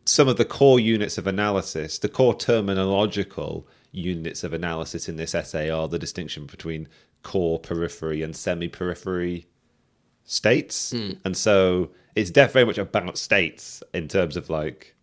some 0.06 0.28
of 0.28 0.38
the 0.38 0.46
core 0.46 0.80
units 0.80 1.18
of 1.18 1.26
analysis, 1.28 1.98
the 1.98 2.10
core 2.10 2.36
terminological 2.36 3.66
units 3.92 4.44
of 4.44 4.54
analysis 4.54 5.10
in 5.10 5.16
this 5.16 5.34
essay 5.34 5.70
are 5.70 5.88
the 5.88 5.98
distinction 5.98 6.46
between 6.46 6.88
core, 7.24 7.60
periphery, 7.60 8.22
and 8.22 8.36
semi-periphery 8.36 9.48
states, 10.26 10.92
hmm. 10.92 11.12
and 11.24 11.36
so 11.36 11.90
it's 12.16 12.30
def- 12.30 12.54
very 12.54 12.66
much 12.66 12.78
about 12.78 13.18
states 13.18 13.82
in 13.94 14.08
terms 14.08 14.38
of 14.38 14.50
like 14.50 14.96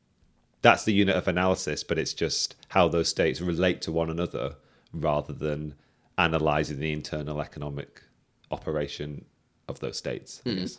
that's 0.62 0.85
the 0.85 0.92
unit 0.92 1.16
of 1.16 1.27
analysis, 1.27 1.83
but 1.83 1.99
it's 1.99 2.14
just 2.14 2.55
how 2.68 2.87
those 2.87 3.09
states 3.09 3.40
relate 3.40 3.83
to 3.83 3.90
one 3.90 4.09
another 4.09 4.55
rather 4.92 5.33
than 5.33 5.74
analyzing 6.18 6.78
the 6.78 6.92
internal 6.92 7.40
economic 7.40 8.02
operation 8.50 9.24
of 9.68 9.81
those 9.81 9.96
states. 9.96 10.40
Hmm. 10.44 10.57
Guess. 10.57 10.78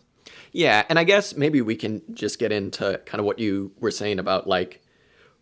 Yeah, 0.52 0.84
and 0.90 0.98
I 0.98 1.04
guess 1.04 1.36
maybe 1.36 1.62
we 1.62 1.76
can 1.76 2.02
just 2.14 2.40
get 2.40 2.52
into 2.52 3.02
kind 3.06 3.20
of 3.20 3.26
what 3.26 3.40
you 3.40 3.72
were 3.80 3.92
saying 3.92 4.20
about 4.20 4.48
like 4.48 4.82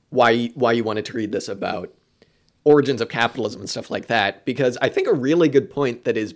why 0.09 0.47
why 0.55 0.71
you 0.71 0.83
wanted 0.83 1.05
to 1.05 1.13
read 1.13 1.31
this 1.31 1.47
about 1.47 1.93
origins 2.63 3.01
of 3.01 3.09
capitalism 3.09 3.61
and 3.61 3.69
stuff 3.69 3.89
like 3.89 4.07
that 4.07 4.45
because 4.45 4.77
I 4.81 4.89
think 4.89 5.07
a 5.07 5.13
really 5.13 5.49
good 5.49 5.69
point 5.69 6.03
that 6.03 6.17
is 6.17 6.35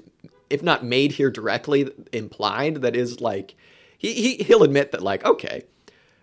if 0.50 0.63
not 0.63 0.84
made 0.84 1.12
here 1.12 1.30
directly 1.30 1.89
implied 2.12 2.76
that 2.82 2.95
is 2.95 3.21
like 3.21 3.56
he, 3.98 4.13
he 4.13 4.43
he'll 4.43 4.63
admit 4.63 4.91
that 4.91 5.02
like 5.02 5.26
okay 5.26 5.63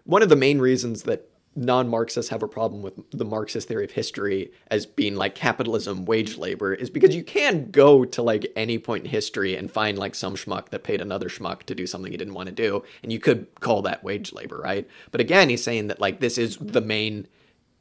one 0.05 0.23
of 0.23 0.29
the 0.29 0.37
main 0.37 0.59
reasons 0.59 1.05
that 1.05 1.29
non-marxists 1.55 2.31
have 2.31 2.43
a 2.43 2.49
problem 2.49 2.83
with 2.83 2.95
the 3.11 3.25
marxist 3.25 3.69
theory 3.69 3.85
of 3.85 3.91
history 3.91 4.51
as 4.71 4.87
being 4.87 5.17
like 5.17 5.35
capitalism 5.35 6.05
wage 6.07 6.39
labor 6.39 6.73
is 6.73 6.89
because 6.89 7.15
you 7.15 7.23
can 7.23 7.71
go 7.71 8.05
to 8.05 8.23
like 8.23 8.47
any 8.57 8.79
point 8.79 9.05
in 9.05 9.11
history 9.11 9.55
and 9.57 9.71
find 9.71 9.99
like 9.99 10.15
some 10.15 10.35
schmuck 10.35 10.71
that 10.71 10.83
paid 10.83 11.01
another 11.01 11.29
schmuck 11.29 11.63
to 11.65 11.75
do 11.75 11.87
something 11.87 12.11
he 12.11 12.17
didn't 12.17 12.35
want 12.35 12.49
to 12.49 12.55
do 12.55 12.83
and 13.03 13.13
you 13.13 13.19
could 13.19 13.47
call 13.61 13.83
that 13.83 14.03
wage 14.03 14.33
labor 14.33 14.59
right? 14.59 14.89
But 15.11 15.21
again 15.21 15.51
he's 15.51 15.63
saying 15.63 15.89
that 15.89 16.01
like 16.01 16.21
this 16.21 16.39
is 16.39 16.57
the 16.57 16.81
main 16.81 17.29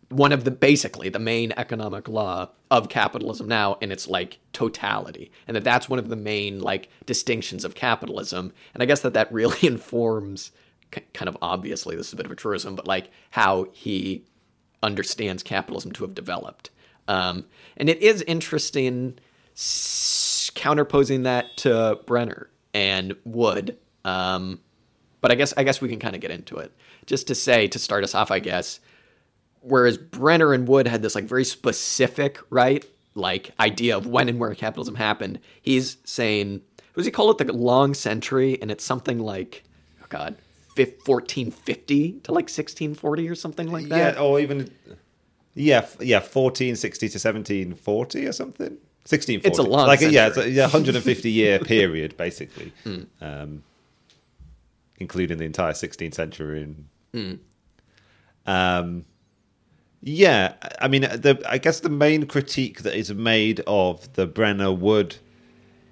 one 0.10 0.34
of 0.34 0.44
the 0.44 0.52
basically 0.52 1.08
the 1.08 1.20
main 1.20 1.54
economic 1.56 2.10
law 2.10 2.50
of 2.70 2.90
capitalism 2.90 3.48
now 3.48 3.78
in 3.80 3.92
its 3.92 4.08
like 4.08 4.40
totality 4.52 5.32
and 5.48 5.56
that 5.56 5.64
that's 5.64 5.88
one 5.88 6.00
of 6.00 6.10
the 6.10 6.16
main 6.18 6.60
like 6.60 6.90
distinctions 7.06 7.64
of 7.64 7.76
capitalism 7.76 8.52
and 8.74 8.84
i 8.84 8.86
guess 8.86 9.00
that 9.00 9.14
that 9.14 9.32
really 9.32 9.58
informs 9.68 10.52
kind 10.92 11.28
of 11.28 11.38
obviously 11.42 11.96
this 11.96 12.08
is 12.08 12.14
a 12.14 12.16
bit 12.16 12.26
of 12.26 12.32
a 12.32 12.36
truism 12.36 12.76
but 12.76 12.88
like 12.88 13.10
how 13.32 13.68
he 13.74 14.26
understands 14.84 15.44
capitalism 15.44 15.92
to 15.92 16.04
have 16.04 16.14
developed 16.14 16.70
um, 17.08 17.46
and 17.78 17.90
it 17.90 18.02
is 18.02 18.22
interesting 18.24 19.18
counterposing 19.56 21.24
that 21.24 21.56
to 21.58 22.00
brenner 22.06 22.50
and 22.74 23.16
wood 23.26 23.78
um, 24.06 24.60
but 25.22 25.32
i 25.32 25.36
guess 25.36 25.54
i 25.58 25.64
guess 25.64 25.82
we 25.82 25.90
can 25.90 26.00
kind 26.00 26.16
of 26.16 26.22
get 26.22 26.32
into 26.32 26.58
it 26.58 26.72
just 27.06 27.28
to 27.28 27.36
say 27.36 27.68
to 27.68 27.80
start 27.80 28.04
us 28.04 28.16
off 28.16 28.32
i 28.32 28.40
guess 28.40 28.80
whereas 29.62 29.98
Brenner 29.98 30.54
and 30.54 30.68
Wood 30.68 30.88
had 30.88 31.02
this 31.02 31.16
like 31.16 31.26
very 31.26 31.46
specific, 31.46 32.40
right, 32.50 32.84
like 33.16 33.52
idea 33.60 33.96
of 33.96 34.08
when 34.08 34.28
and 34.28 34.40
where 34.40 34.54
capitalism 34.56 34.96
happened. 34.96 35.40
He's 35.62 35.98
saying, 36.04 36.62
what 36.94 36.98
does 36.98 37.06
he 37.06 37.12
call 37.12 37.32
it, 37.32 37.38
the 37.38 37.54
long 37.54 37.94
century, 37.94 38.60
and 38.62 38.70
it's 38.70 38.84
something 38.84 39.20
like, 39.20 39.64
oh 40.02 40.08
god, 40.10 40.36
1450 40.76 42.12
to 42.24 42.32
like 42.32 42.46
1640 42.46 43.30
or 43.30 43.36
something 43.36 43.72
like 43.72 43.88
that. 43.90 44.16
Yeah, 44.16 44.22
or 44.22 44.40
even 44.40 44.72
yeah, 45.54 45.86
yeah, 46.00 46.20
fourteen 46.22 46.76
sixty 46.76 47.10
to 47.10 47.20
seventeen 47.20 47.74
forty 47.76 48.26
or 48.26 48.32
something. 48.32 48.78
Sixteen 49.04 49.40
forty. 49.40 49.50
It's 49.50 49.60
a 49.60 49.64
long 49.64 49.88
like 49.88 50.00
yeah, 50.02 50.28
it's 50.28 50.38
a 50.38 50.50
yeah, 50.50 50.68
hundred 50.68 50.96
and 50.96 51.04
fifty 51.04 51.30
year 51.32 51.60
period 51.76 52.16
basically, 52.16 52.72
Hmm. 52.84 53.02
um, 53.20 53.64
including 54.98 55.38
the 55.40 55.46
entire 55.46 55.74
sixteenth 55.74 56.14
century. 56.14 56.64
And, 56.64 56.86
Hmm. 57.14 58.50
um, 58.50 59.06
yeah, 60.02 60.54
I 60.80 60.88
mean, 60.88 61.02
the 61.02 61.42
I 61.48 61.58
guess 61.58 61.82
the 61.82 61.90
main 61.90 62.26
critique 62.28 62.84
that 62.84 62.96
is 62.96 63.14
made 63.14 63.62
of 63.68 64.12
the 64.14 64.26
Brenner 64.28 64.72
Wood 64.72 65.18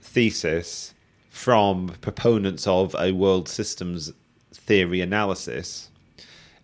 thesis 0.02 0.94
from 1.30 1.90
proponents 2.02 2.66
of 2.66 2.96
a 2.98 3.12
world 3.12 3.48
systems 3.50 4.12
theory 4.70 5.02
analysis 5.02 5.90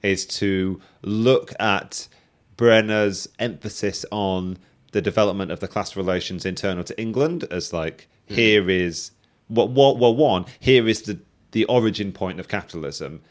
is 0.04 0.28
to 0.28 0.80
look 1.02 1.52
at 1.60 2.08
Brenner's 2.56 3.28
emphasis 3.40 4.06
on 4.12 4.60
the 4.92 5.02
development 5.02 5.50
of 5.52 5.60
the 5.60 5.68
class 5.68 5.96
relations 5.96 6.46
internal 6.46 6.84
to 6.84 6.98
England 7.02 7.46
as 7.50 7.74
like 7.74 8.08
hmm. 8.28 8.36
here 8.36 8.70
is 8.70 9.10
what 9.48 9.70
what 9.72 9.98
well 9.98 10.16
one 10.16 10.46
here 10.60 10.88
is 10.88 11.02
the 11.02 11.18
the 11.52 11.66
origin 11.66 12.12
point 12.12 12.40
of 12.40 12.48
capitalism 12.48 13.22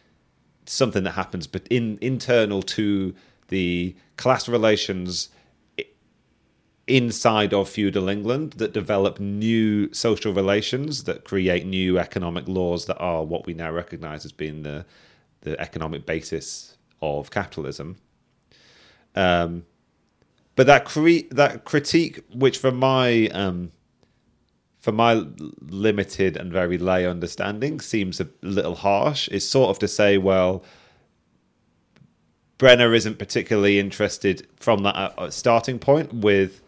something 0.67 1.05
that 1.05 1.13
happens 1.13 1.47
but 1.47 1.65
in 1.69 1.97
internal 2.01 2.61
to 2.61 3.15
the 3.49 3.95
class 4.17 4.49
relations 4.49 5.29
inside 6.87 7.55
of 7.55 7.69
feudal 7.69 8.09
England 8.09 8.55
that 8.55 8.73
develop 8.73 9.19
new 9.19 9.93
social 9.93 10.33
relations 10.33 11.05
that 11.05 11.25
create 11.25 11.65
new 11.65 11.99
economic 11.99 12.47
laws 12.47 12.85
that 12.87 12.99
are 12.99 13.25
what 13.25 13.47
we 13.47 13.55
now 13.55 13.71
recognize 13.71 14.25
as 14.25 14.33
being 14.33 14.63
the 14.63 14.85
the 15.41 15.59
economic 15.61 16.07
basis 16.07 16.77
of 17.01 17.31
capitalism. 17.31 17.97
Um, 19.15 19.65
but 20.57 20.67
that 20.67 20.85
cre- 20.85 21.29
that 21.31 21.65
critique, 21.65 22.21
which 22.35 22.59
for 22.59 22.71
my 22.71 23.29
um, 23.29 23.73
for 24.79 24.93
my 24.93 25.25
limited 25.61 26.37
and 26.37 26.53
very 26.53 26.79
lay 26.79 27.07
understanding, 27.07 27.81
seems 27.81 28.21
a 28.21 28.29
little 28.43 28.77
harsh. 28.77 29.29
Is 29.29 29.49
sort 29.49 29.71
of 29.71 29.79
to 29.81 29.89
say, 29.89 30.19
well, 30.19 30.65
Brenner 32.59 32.95
isn't 32.95 33.19
particularly 33.19 33.79
interested 33.79 34.47
from 34.57 34.83
that 34.83 34.95
uh, 34.97 35.31
starting 35.31 35.79
point 35.79 36.13
with 36.13 36.61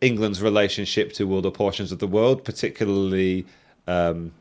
England's 0.00 0.40
relationship 0.40 1.12
to 1.14 1.36
other 1.36 1.50
portions 1.50 1.92
of 1.92 1.98
the 1.98 2.06
world, 2.06 2.44
particularly 2.44 3.46
um, 3.86 4.32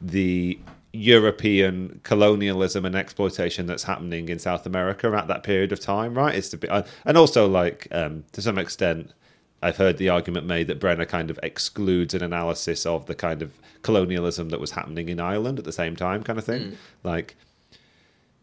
the 0.00 0.58
European 0.92 2.00
colonialism 2.04 2.84
and 2.84 2.94
exploitation 2.94 3.66
that's 3.66 3.82
happening 3.82 4.28
in 4.28 4.38
South 4.38 4.64
America 4.64 5.08
at 5.08 5.26
that 5.28 5.42
period 5.42 5.72
of 5.72 5.80
time, 5.80 6.14
right? 6.14 6.34
It's 6.34 6.48
to 6.50 6.56
be, 6.56 6.68
uh, 6.68 6.84
and 7.04 7.18
also 7.18 7.48
like 7.48 7.88
um, 7.90 8.24
to 8.32 8.40
some 8.40 8.58
extent, 8.58 9.12
I've 9.60 9.76
heard 9.76 9.96
the 9.96 10.08
argument 10.08 10.46
made 10.46 10.68
that 10.68 10.78
Brenner 10.78 11.06
kind 11.06 11.30
of 11.30 11.40
excludes 11.42 12.14
an 12.14 12.22
analysis 12.22 12.86
of 12.86 13.06
the 13.06 13.14
kind 13.14 13.42
of 13.42 13.58
colonialism 13.82 14.50
that 14.50 14.60
was 14.60 14.70
happening 14.70 15.08
in 15.08 15.18
Ireland 15.18 15.58
at 15.58 15.64
the 15.64 15.72
same 15.72 15.96
time, 15.96 16.22
kind 16.22 16.38
of 16.38 16.44
thing. 16.44 16.62
Mm. 16.62 16.76
Like 17.02 17.36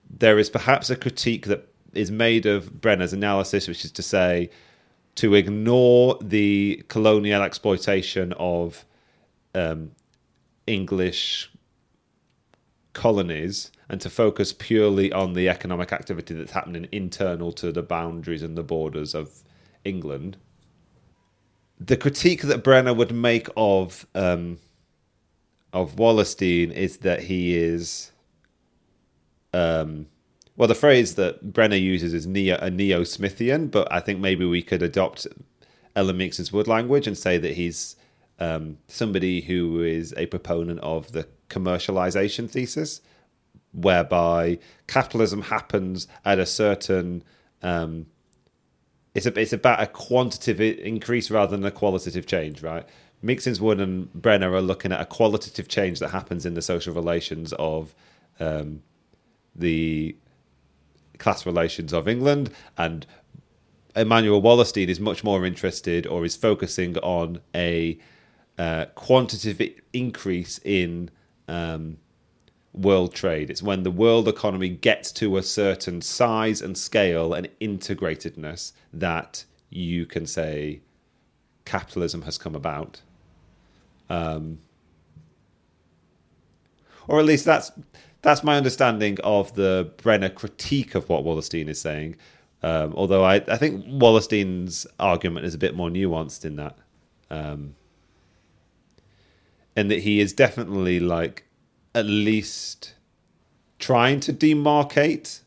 there 0.10 0.38
is 0.38 0.50
perhaps 0.50 0.90
a 0.90 0.96
critique 0.96 1.46
that 1.46 1.70
is 1.94 2.12
made 2.12 2.46
of 2.46 2.82
Brenner's 2.82 3.14
analysis, 3.14 3.68
which 3.68 3.86
is 3.86 3.92
to 3.94 4.04
say 4.04 4.50
to 5.16 5.34
ignore 5.34 6.18
the 6.22 6.84
colonial 6.88 7.42
exploitation 7.42 8.34
of 8.34 8.86
um, 9.54 9.92
English 10.68 11.52
colonies 12.94 13.72
and 13.90 14.00
to 14.02 14.10
focus 14.10 14.54
purely 14.54 15.12
on 15.12 15.34
the 15.34 15.50
economic 15.50 15.92
activity 15.92 16.34
that's 16.34 16.52
happening 16.52 16.88
internal 16.92 17.52
to 17.52 17.72
the 17.72 17.84
boundaries 17.84 18.42
and 18.42 18.58
the 18.58 18.64
borders 18.64 19.14
of 19.14 19.44
England. 19.84 20.38
The 21.80 21.98
critique 21.98 22.44
that 22.44 22.64
Brenner 22.64 22.94
would 22.94 23.12
make 23.12 23.48
of 23.58 24.06
um, 24.16 24.60
of 25.74 25.96
Wallerstein 25.96 26.72
is 26.72 26.98
that 26.98 27.24
he 27.24 27.58
is, 27.58 28.12
um, 29.54 30.08
well, 30.58 30.68
the 30.68 30.76
phrase 30.76 31.16
that 31.16 31.54
Brenner 31.54 31.76
uses 31.76 32.14
is 32.14 32.28
neo 32.28 32.58
a 32.58 32.70
neo 32.70 33.02
Smithian, 33.02 33.72
but 33.72 33.92
I 33.92 34.00
think 34.00 34.20
maybe 34.20 34.46
we 34.46 34.62
could 34.62 34.82
adopt 34.82 35.28
Ellen 35.96 36.18
Meiksins 36.18 36.52
Wood 36.52 36.68
language 36.68 37.08
and 37.08 37.18
say 37.18 37.38
that 37.38 37.54
he's 37.54 37.96
um, 38.40 38.78
somebody 38.88 39.42
who 39.42 39.82
is 39.82 40.14
a 40.18 40.26
proponent 40.26 40.80
of 40.80 41.12
the 41.12 41.28
commercialization 41.50 42.50
thesis, 42.50 43.02
whereby 43.72 44.60
capitalism 44.88 45.44
happens 45.44 46.08
at 46.26 46.40
a 46.40 46.46
certain 46.46 47.24
um, 47.62 48.08
it's 49.14 49.26
a, 49.26 49.40
it's 49.40 49.54
about 49.54 49.82
a 49.82 49.88
quantitative 49.88 50.62
increase 50.80 51.30
rather 51.30 51.56
than 51.56 51.66
a 51.66 51.72
qualitative 51.72 52.26
change, 52.26 52.64
right? 52.64 52.88
Meiksins 53.24 53.60
Wood 53.60 53.80
and 53.80 54.12
Brenner 54.14 54.54
are 54.54 54.62
looking 54.62 54.92
at 54.92 55.02
a 55.02 55.06
qualitative 55.06 55.68
change 55.68 56.00
that 56.00 56.10
happens 56.10 56.46
in 56.46 56.54
the 56.54 56.62
social 56.62 56.94
relations 56.94 57.54
of 57.54 57.94
um, 58.40 58.82
the 59.56 60.16
class 61.22 61.46
relations 61.46 61.94
of 61.94 62.08
England, 62.08 62.52
and 62.78 63.06
Immanuel 63.96 64.42
Wallerstein 64.42 64.88
is 64.88 65.00
much 65.00 65.24
more 65.24 65.46
interested 65.46 66.08
or 66.08 66.26
is 66.26 66.36
focusing 66.36 66.98
on 66.98 67.40
a 67.56 67.98
uh, 68.58 68.86
quantitative 68.96 69.82
increase 69.94 70.60
in 70.64 71.10
um, 71.48 71.98
world 72.74 73.14
trade. 73.14 73.50
It's 73.50 73.64
when 73.64 73.84
the 73.84 73.92
world 73.92 74.28
economy 74.28 74.70
gets 74.70 75.12
to 75.14 75.38
a 75.38 75.44
certain 75.44 76.02
size 76.02 76.62
and 76.62 76.78
scale 76.78 77.34
and 77.34 77.50
integratedness 77.60 78.72
that 78.94 79.46
you 79.70 80.06
can 80.06 80.26
say 80.26 80.82
capitalism 81.66 82.22
has 82.24 82.38
come 82.38 82.56
about. 82.56 83.02
Um, 84.10 84.60
or 87.08 87.20
at 87.20 87.26
least 87.26 87.46
that's 87.46 87.72
that's 88.22 88.44
my 88.44 88.58
understanding 88.58 89.18
of 89.24 89.54
the 89.56 89.92
Brenner 89.98 90.30
critique 90.30 90.96
of 90.96 91.10
what 91.10 91.24
Wallerstein 91.24 91.68
is 91.68 91.82
saying. 91.82 92.16
Um, 92.64 92.94
although 92.96 93.24
I, 93.24 93.36
I 93.36 93.58
think 93.58 93.86
Wallerstein's 93.86 94.86
argument 95.00 95.46
is 95.46 95.56
a 95.56 95.58
bit 95.58 95.76
more 95.76 95.90
nuanced 95.90 96.46
in 96.46 96.56
that. 96.58 96.78
Um, 97.30 97.76
and 99.76 99.90
that 99.90 100.00
he 100.00 100.20
is 100.20 100.34
definitely 100.34 101.00
like 101.00 101.46
at 101.96 102.06
least 102.06 102.94
trying 103.80 104.20
to 104.22 104.34
demarcate 104.34 105.42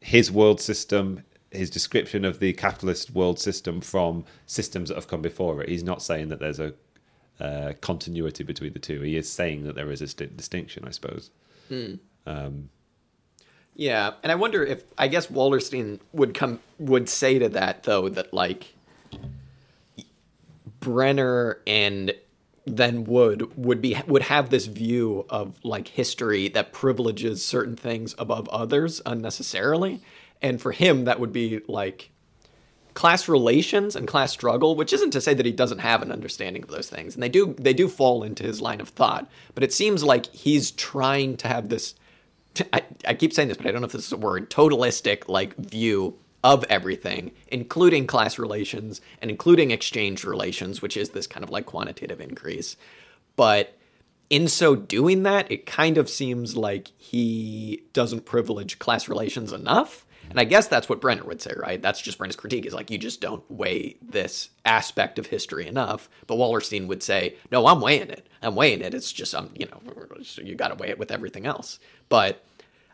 his 0.00 0.30
world 0.30 0.60
system, 0.60 1.22
his 1.50 1.70
description 1.70 2.24
of 2.24 2.38
the 2.38 2.52
capitalist 2.52 3.10
world 3.10 3.38
system 3.38 3.80
from 3.80 4.24
systems 4.46 4.88
that 4.88 4.96
have 4.96 5.08
come 5.08 5.22
before 5.22 5.62
it. 5.62 5.68
He's 5.68 5.84
not 5.84 6.02
saying 6.02 6.28
that 6.28 6.38
there's 6.38 6.60
a 6.60 6.74
uh, 7.40 7.72
continuity 7.80 8.44
between 8.44 8.72
the 8.72 8.78
two. 8.78 9.00
He 9.00 9.16
is 9.16 9.30
saying 9.30 9.64
that 9.64 9.74
there 9.74 9.90
is 9.90 10.02
a 10.02 10.08
st- 10.08 10.36
distinction, 10.36 10.84
I 10.86 10.90
suppose. 10.90 11.30
Hmm. 11.68 11.94
Um, 12.26 12.70
yeah, 13.74 14.14
and 14.22 14.32
I 14.32 14.34
wonder 14.34 14.64
if 14.64 14.84
I 14.96 15.08
guess 15.08 15.26
Wallerstein 15.26 16.00
would 16.12 16.34
come 16.34 16.60
would 16.78 17.08
say 17.08 17.38
to 17.38 17.48
that 17.50 17.82
though 17.82 18.08
that 18.08 18.32
like 18.32 18.74
Brenner 20.80 21.60
and 21.66 22.14
then 22.66 23.04
would 23.04 23.56
would 23.56 23.80
be 23.80 23.96
would 24.06 24.22
have 24.22 24.50
this 24.50 24.66
view 24.66 25.26
of 25.28 25.62
like 25.62 25.88
history 25.88 26.48
that 26.48 26.72
privileges 26.72 27.44
certain 27.44 27.76
things 27.76 28.14
above 28.18 28.48
others 28.48 29.00
unnecessarily 29.06 30.00
and 30.42 30.60
for 30.60 30.72
him 30.72 31.04
that 31.04 31.20
would 31.20 31.32
be 31.32 31.60
like 31.68 32.10
class 32.96 33.28
relations 33.28 33.94
and 33.94 34.08
class 34.08 34.32
struggle 34.32 34.74
which 34.74 34.92
isn't 34.92 35.12
to 35.12 35.20
say 35.20 35.34
that 35.34 35.46
he 35.46 35.52
doesn't 35.52 35.78
have 35.78 36.02
an 36.02 36.10
understanding 36.10 36.62
of 36.62 36.70
those 36.70 36.88
things 36.88 37.14
and 37.14 37.22
they 37.22 37.28
do 37.28 37.54
they 37.58 37.74
do 37.74 37.88
fall 37.88 38.24
into 38.24 38.42
his 38.42 38.60
line 38.60 38.80
of 38.80 38.88
thought 38.88 39.30
but 39.54 39.62
it 39.62 39.72
seems 39.72 40.02
like 40.02 40.26
he's 40.34 40.72
trying 40.72 41.36
to 41.36 41.46
have 41.46 41.68
this 41.68 41.94
I, 42.72 42.82
I 43.06 43.14
keep 43.14 43.32
saying 43.32 43.48
this 43.48 43.56
but 43.56 43.66
i 43.66 43.70
don't 43.70 43.82
know 43.82 43.86
if 43.86 43.92
this 43.92 44.06
is 44.06 44.12
a 44.12 44.16
word 44.16 44.50
totalistic 44.50 45.28
like 45.28 45.54
view 45.56 46.18
of 46.46 46.64
everything, 46.68 47.32
including 47.48 48.06
class 48.06 48.38
relations 48.38 49.00
and 49.20 49.32
including 49.32 49.72
exchange 49.72 50.22
relations, 50.22 50.80
which 50.80 50.96
is 50.96 51.08
this 51.10 51.26
kind 51.26 51.42
of 51.42 51.50
like 51.50 51.66
quantitative 51.66 52.20
increase. 52.20 52.76
But 53.34 53.76
in 54.30 54.46
so 54.46 54.76
doing 54.76 55.24
that, 55.24 55.50
it 55.50 55.66
kind 55.66 55.98
of 55.98 56.08
seems 56.08 56.56
like 56.56 56.92
he 56.98 57.82
doesn't 57.92 58.26
privilege 58.26 58.78
class 58.78 59.08
relations 59.08 59.52
enough. 59.52 60.05
And 60.30 60.40
I 60.40 60.44
guess 60.44 60.68
that's 60.68 60.88
what 60.88 61.00
Brenner 61.00 61.24
would 61.24 61.40
say, 61.40 61.52
right? 61.56 61.80
That's 61.80 62.00
just 62.00 62.18
Brenner's 62.18 62.36
critique 62.36 62.66
is 62.66 62.74
like, 62.74 62.90
you 62.90 62.98
just 62.98 63.20
don't 63.20 63.48
weigh 63.50 63.96
this 64.02 64.50
aspect 64.64 65.18
of 65.18 65.26
history 65.26 65.66
enough. 65.66 66.08
But 66.26 66.36
Wallerstein 66.36 66.86
would 66.88 67.02
say, 67.02 67.36
no, 67.50 67.66
I'm 67.66 67.80
weighing 67.80 68.10
it. 68.10 68.26
I'm 68.42 68.54
weighing 68.54 68.82
it. 68.82 68.94
It's 68.94 69.12
just, 69.12 69.34
I'm, 69.34 69.50
you 69.54 69.66
know, 69.66 69.80
you 70.36 70.54
got 70.54 70.68
to 70.68 70.74
weigh 70.74 70.90
it 70.90 70.98
with 70.98 71.10
everything 71.10 71.46
else. 71.46 71.78
But 72.08 72.44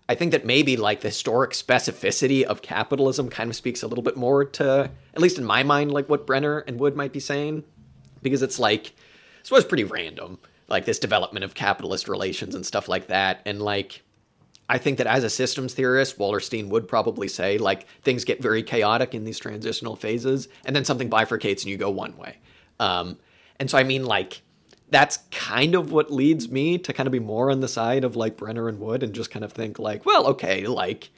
I 0.09 0.15
think 0.15 0.33
that 0.33 0.45
maybe 0.45 0.77
like 0.77 1.01
the 1.01 1.09
historic 1.09 1.53
specificity 1.53 2.43
of 2.43 2.61
capitalism 2.61 3.31
kind 3.31 3.51
of 3.51 3.57
speaks 3.57 3.83
a 3.83 3.87
little 3.87 4.03
bit 4.03 4.17
more 4.17 4.45
to, 4.45 4.91
at 5.15 5.21
least 5.21 5.39
in 5.39 5.45
my 5.45 5.63
mind, 5.63 5.93
like 5.93 6.09
what 6.09 6.27
Brenner 6.27 6.59
and 6.59 6.79
Wood 6.79 6.97
might 6.97 7.13
be 7.13 7.21
saying, 7.21 7.65
because 8.21 8.43
it's 8.43 8.59
like, 8.59 8.93
this 9.41 9.51
was 9.51 9.65
pretty 9.65 9.85
random, 9.85 10.39
like 10.69 10.85
this 10.85 10.99
development 10.99 11.45
of 11.45 11.55
capitalist 11.55 12.09
relations 12.09 12.55
and 12.55 12.67
stuff 12.67 12.89
like 12.89 13.09
that. 13.09 13.41
And 13.47 13.63
like, 13.63 14.03
I 14.69 14.79
think 14.79 14.99
that 14.99 15.07
as 15.07 15.25
a 15.25 15.31
systems 15.31 15.75
theorist, 15.75 16.19
Wallerstein 16.19 16.69
would 16.69 16.89
probably 16.89 17.29
say 17.29 17.59
like 17.59 17.87
things 18.03 18.25
get 18.25 18.41
very 18.41 18.63
chaotic 18.63 19.15
in 19.15 19.25
these 19.25 19.39
transitional 19.39 19.97
phases, 19.97 20.49
and 20.65 20.75
then 20.75 20.85
something 20.85 21.11
bifurcates 21.11 21.63
and 21.63 21.67
you 21.67 21.77
go 21.77 21.91
one 21.91 22.17
way. 22.17 22.39
Um, 22.81 23.19
and 23.59 23.71
so 23.71 23.79
I 23.79 23.83
mean 23.83 24.05
like 24.05 24.43
that's 24.91 25.19
kind 25.31 25.75
of 25.75 25.91
what 25.91 26.13
leads 26.13 26.51
me 26.51 26.77
to 26.79 26.93
kind 26.93 27.07
of 27.07 27.13
be 27.13 27.19
more 27.19 27.51
on 27.51 27.61
the 27.61 27.69
side 27.69 28.05
of 28.05 28.15
like 28.15 28.37
Brenner 28.37 28.69
and 28.69 28.79
Wood 28.79 29.03
and 29.03 29.15
just 29.15 29.31
kind 29.31 29.45
of 29.45 29.53
think 29.53 29.79
like, 29.79 30.05
well, 30.05 30.27
okay, 30.27 30.67
like 30.67 31.11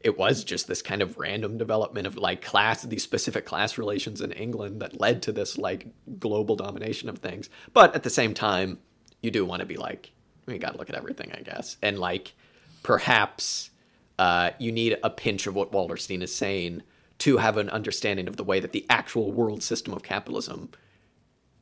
it 0.00 0.16
was 0.16 0.44
just 0.44 0.68
this 0.68 0.82
kind 0.82 1.02
of 1.02 1.18
random 1.18 1.58
development 1.58 2.06
of 2.06 2.16
like 2.16 2.42
class, 2.42 2.82
these 2.82 3.02
specific 3.02 3.44
class 3.44 3.76
relations 3.76 4.20
in 4.20 4.32
England 4.32 4.80
that 4.82 5.00
led 5.00 5.22
to 5.22 5.32
this 5.32 5.58
like 5.58 5.86
global 6.18 6.56
domination 6.56 7.08
of 7.08 7.18
things. 7.18 7.50
But 7.72 7.94
at 7.94 8.04
the 8.04 8.10
same 8.10 8.34
time, 8.34 8.78
you 9.20 9.30
do 9.30 9.44
want 9.44 9.60
to 9.60 9.66
be 9.66 9.76
like, 9.76 10.12
we 10.46 10.58
got 10.58 10.72
to 10.72 10.78
look 10.78 10.88
at 10.88 10.96
everything, 10.96 11.32
I 11.32 11.42
guess. 11.42 11.76
And 11.82 11.98
like, 11.98 12.34
perhaps 12.82 13.70
uh, 14.18 14.50
you 14.58 14.72
need 14.72 14.98
a 15.02 15.10
pinch 15.10 15.46
of 15.46 15.54
what 15.54 15.72
Wallerstein 15.72 16.22
is 16.22 16.34
saying 16.34 16.82
to 17.18 17.38
have 17.38 17.56
an 17.56 17.70
understanding 17.70 18.28
of 18.28 18.36
the 18.36 18.44
way 18.44 18.60
that 18.60 18.72
the 18.72 18.86
actual 18.90 19.32
world 19.32 19.62
system 19.62 19.94
of 19.94 20.02
capitalism 20.02 20.70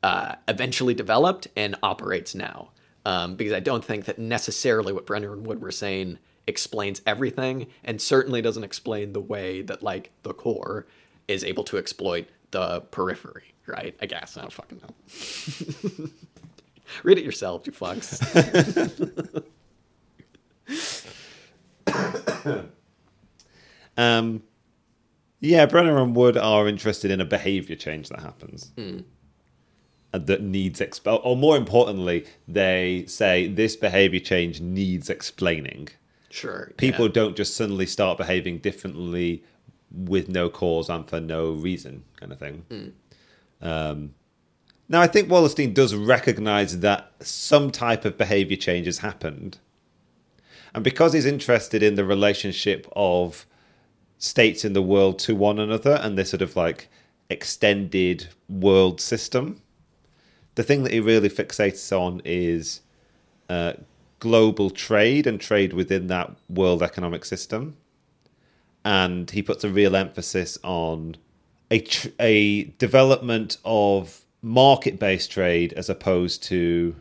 uh, 0.03 0.35
eventually 0.47 0.93
developed 0.93 1.47
and 1.55 1.75
operates 1.83 2.33
now. 2.35 2.71
Um, 3.05 3.35
because 3.35 3.53
I 3.53 3.59
don't 3.59 3.83
think 3.83 4.05
that 4.05 4.19
necessarily 4.19 4.93
what 4.93 5.07
Brenner 5.07 5.33
and 5.33 5.45
Wood 5.45 5.61
were 5.61 5.71
saying 5.71 6.19
explains 6.45 7.01
everything, 7.07 7.67
and 7.83 7.99
certainly 8.01 8.41
doesn't 8.41 8.63
explain 8.63 9.13
the 9.13 9.21
way 9.21 9.61
that 9.63 9.81
like 9.81 10.11
the 10.23 10.33
core 10.33 10.85
is 11.27 11.43
able 11.43 11.63
to 11.65 11.77
exploit 11.77 12.27
the 12.51 12.81
periphery, 12.81 13.53
right? 13.65 13.95
I 14.01 14.05
guess 14.05 14.37
I 14.37 14.41
don't 14.41 14.53
fucking 14.53 14.81
know. 14.81 16.09
Read 17.03 17.17
it 17.17 17.23
yourself, 17.23 17.65
you 17.65 17.73
fucks. 17.73 18.21
Um, 23.97 24.43
yeah, 25.39 25.65
Brenner 25.65 26.01
and 26.01 26.15
Wood 26.15 26.37
are 26.37 26.67
interested 26.67 27.11
in 27.11 27.19
a 27.19 27.25
behavior 27.25 27.75
change 27.75 28.09
that 28.09 28.19
happens. 28.21 28.71
And 30.13 30.27
that 30.27 30.41
needs 30.41 30.81
expel 30.81 31.21
or 31.23 31.37
more 31.37 31.55
importantly, 31.57 32.25
they 32.47 33.05
say 33.07 33.47
this 33.47 33.75
behavior 33.75 34.19
change 34.19 34.59
needs 34.61 35.09
explaining. 35.09 35.89
Sure. 36.29 36.71
People 36.77 37.07
yeah. 37.07 37.13
don't 37.13 37.35
just 37.35 37.55
suddenly 37.55 37.85
start 37.85 38.17
behaving 38.17 38.59
differently 38.59 39.43
with 39.91 40.29
no 40.29 40.49
cause 40.49 40.89
and 40.89 41.07
for 41.07 41.19
no 41.19 41.51
reason, 41.51 42.03
kind 42.17 42.31
of 42.31 42.39
thing. 42.39 42.65
Hmm. 42.69 43.67
Um, 43.67 44.13
now, 44.89 45.01
I 45.01 45.07
think 45.07 45.29
Wallerstein 45.29 45.73
does 45.73 45.95
recognize 45.95 46.79
that 46.79 47.11
some 47.21 47.71
type 47.71 48.03
of 48.03 48.17
behavior 48.17 48.57
change 48.57 48.85
has 48.85 48.99
happened. 48.99 49.59
And 50.73 50.83
because 50.83 51.13
he's 51.13 51.25
interested 51.25 51.83
in 51.83 51.95
the 51.95 52.05
relationship 52.05 52.87
of 52.95 53.45
states 54.17 54.63
in 54.63 54.73
the 54.73 54.81
world 54.81 55.19
to 55.19 55.35
one 55.35 55.59
another 55.59 55.99
and 56.01 56.17
this 56.17 56.29
sort 56.29 56.41
of 56.41 56.55
like 56.55 56.89
extended 57.29 58.27
world 58.47 59.01
system, 59.01 59.61
the 60.55 60.63
thing 60.63 60.83
that 60.83 60.93
he 60.93 60.99
really 60.99 61.29
fixates 61.29 61.97
on 61.97 62.21
is 62.23 62.81
uh, 63.49 63.73
global 64.19 64.69
trade 64.69 65.27
and 65.27 65.41
trade 65.41 65.73
within 65.73 66.07
that 66.07 66.31
world 66.49 66.83
economic 66.83 67.25
system. 67.25 67.75
And 68.83 69.29
he 69.29 69.41
puts 69.41 69.63
a 69.63 69.69
real 69.69 69.95
emphasis 69.95 70.57
on 70.63 71.17
a, 71.69 71.79
tr- 71.79 72.09
a 72.19 72.63
development 72.63 73.57
of 73.63 74.21
market 74.41 74.99
based 74.99 75.31
trade 75.31 75.73
as 75.73 75.89
opposed 75.89 76.43
to 76.43 76.95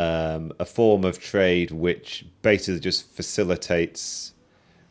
um, 0.00 0.50
a 0.58 0.64
form 0.64 1.04
of 1.04 1.18
trade 1.18 1.70
which 1.70 2.24
basically 2.40 2.80
just 2.80 3.06
facilitates 3.10 4.32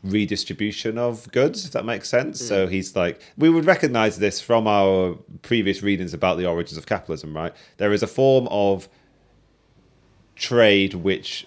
redistribution 0.04 0.98
of 0.98 1.30
goods, 1.32 1.64
if 1.64 1.72
that 1.72 1.84
makes 1.84 2.08
sense. 2.08 2.40
So 2.40 2.68
he's 2.68 2.94
like, 2.94 3.20
we 3.36 3.50
would 3.50 3.66
recognize 3.66 4.18
this 4.18 4.40
from 4.40 4.68
our 4.68 5.16
previous 5.42 5.82
readings 5.82 6.14
about 6.14 6.38
the 6.38 6.46
origins 6.46 6.78
of 6.78 6.86
capitalism, 6.86 7.36
right? 7.36 7.52
There 7.78 7.92
is 7.92 8.04
a 8.04 8.06
form 8.06 8.46
of 8.52 8.88
trade 10.36 10.94
which 10.94 11.46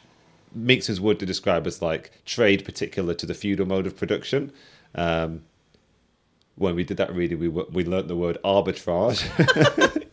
Meeks 0.54 1.00
would 1.00 1.20
to 1.20 1.26
describe 1.26 1.66
as 1.66 1.82
like 1.82 2.12
trade 2.26 2.66
particular 2.66 3.14
to 3.14 3.26
the 3.26 3.34
feudal 3.34 3.66
mode 3.66 3.88
of 3.88 3.96
production. 3.96 4.52
Um, 4.94 5.44
when 6.56 6.76
we 6.76 6.84
did 6.84 6.98
that 6.98 7.16
reading, 7.16 7.40
we 7.40 7.48
we 7.48 7.84
learnt 7.86 8.08
the 8.08 8.16
word 8.16 8.38
arbitrage 8.44 9.24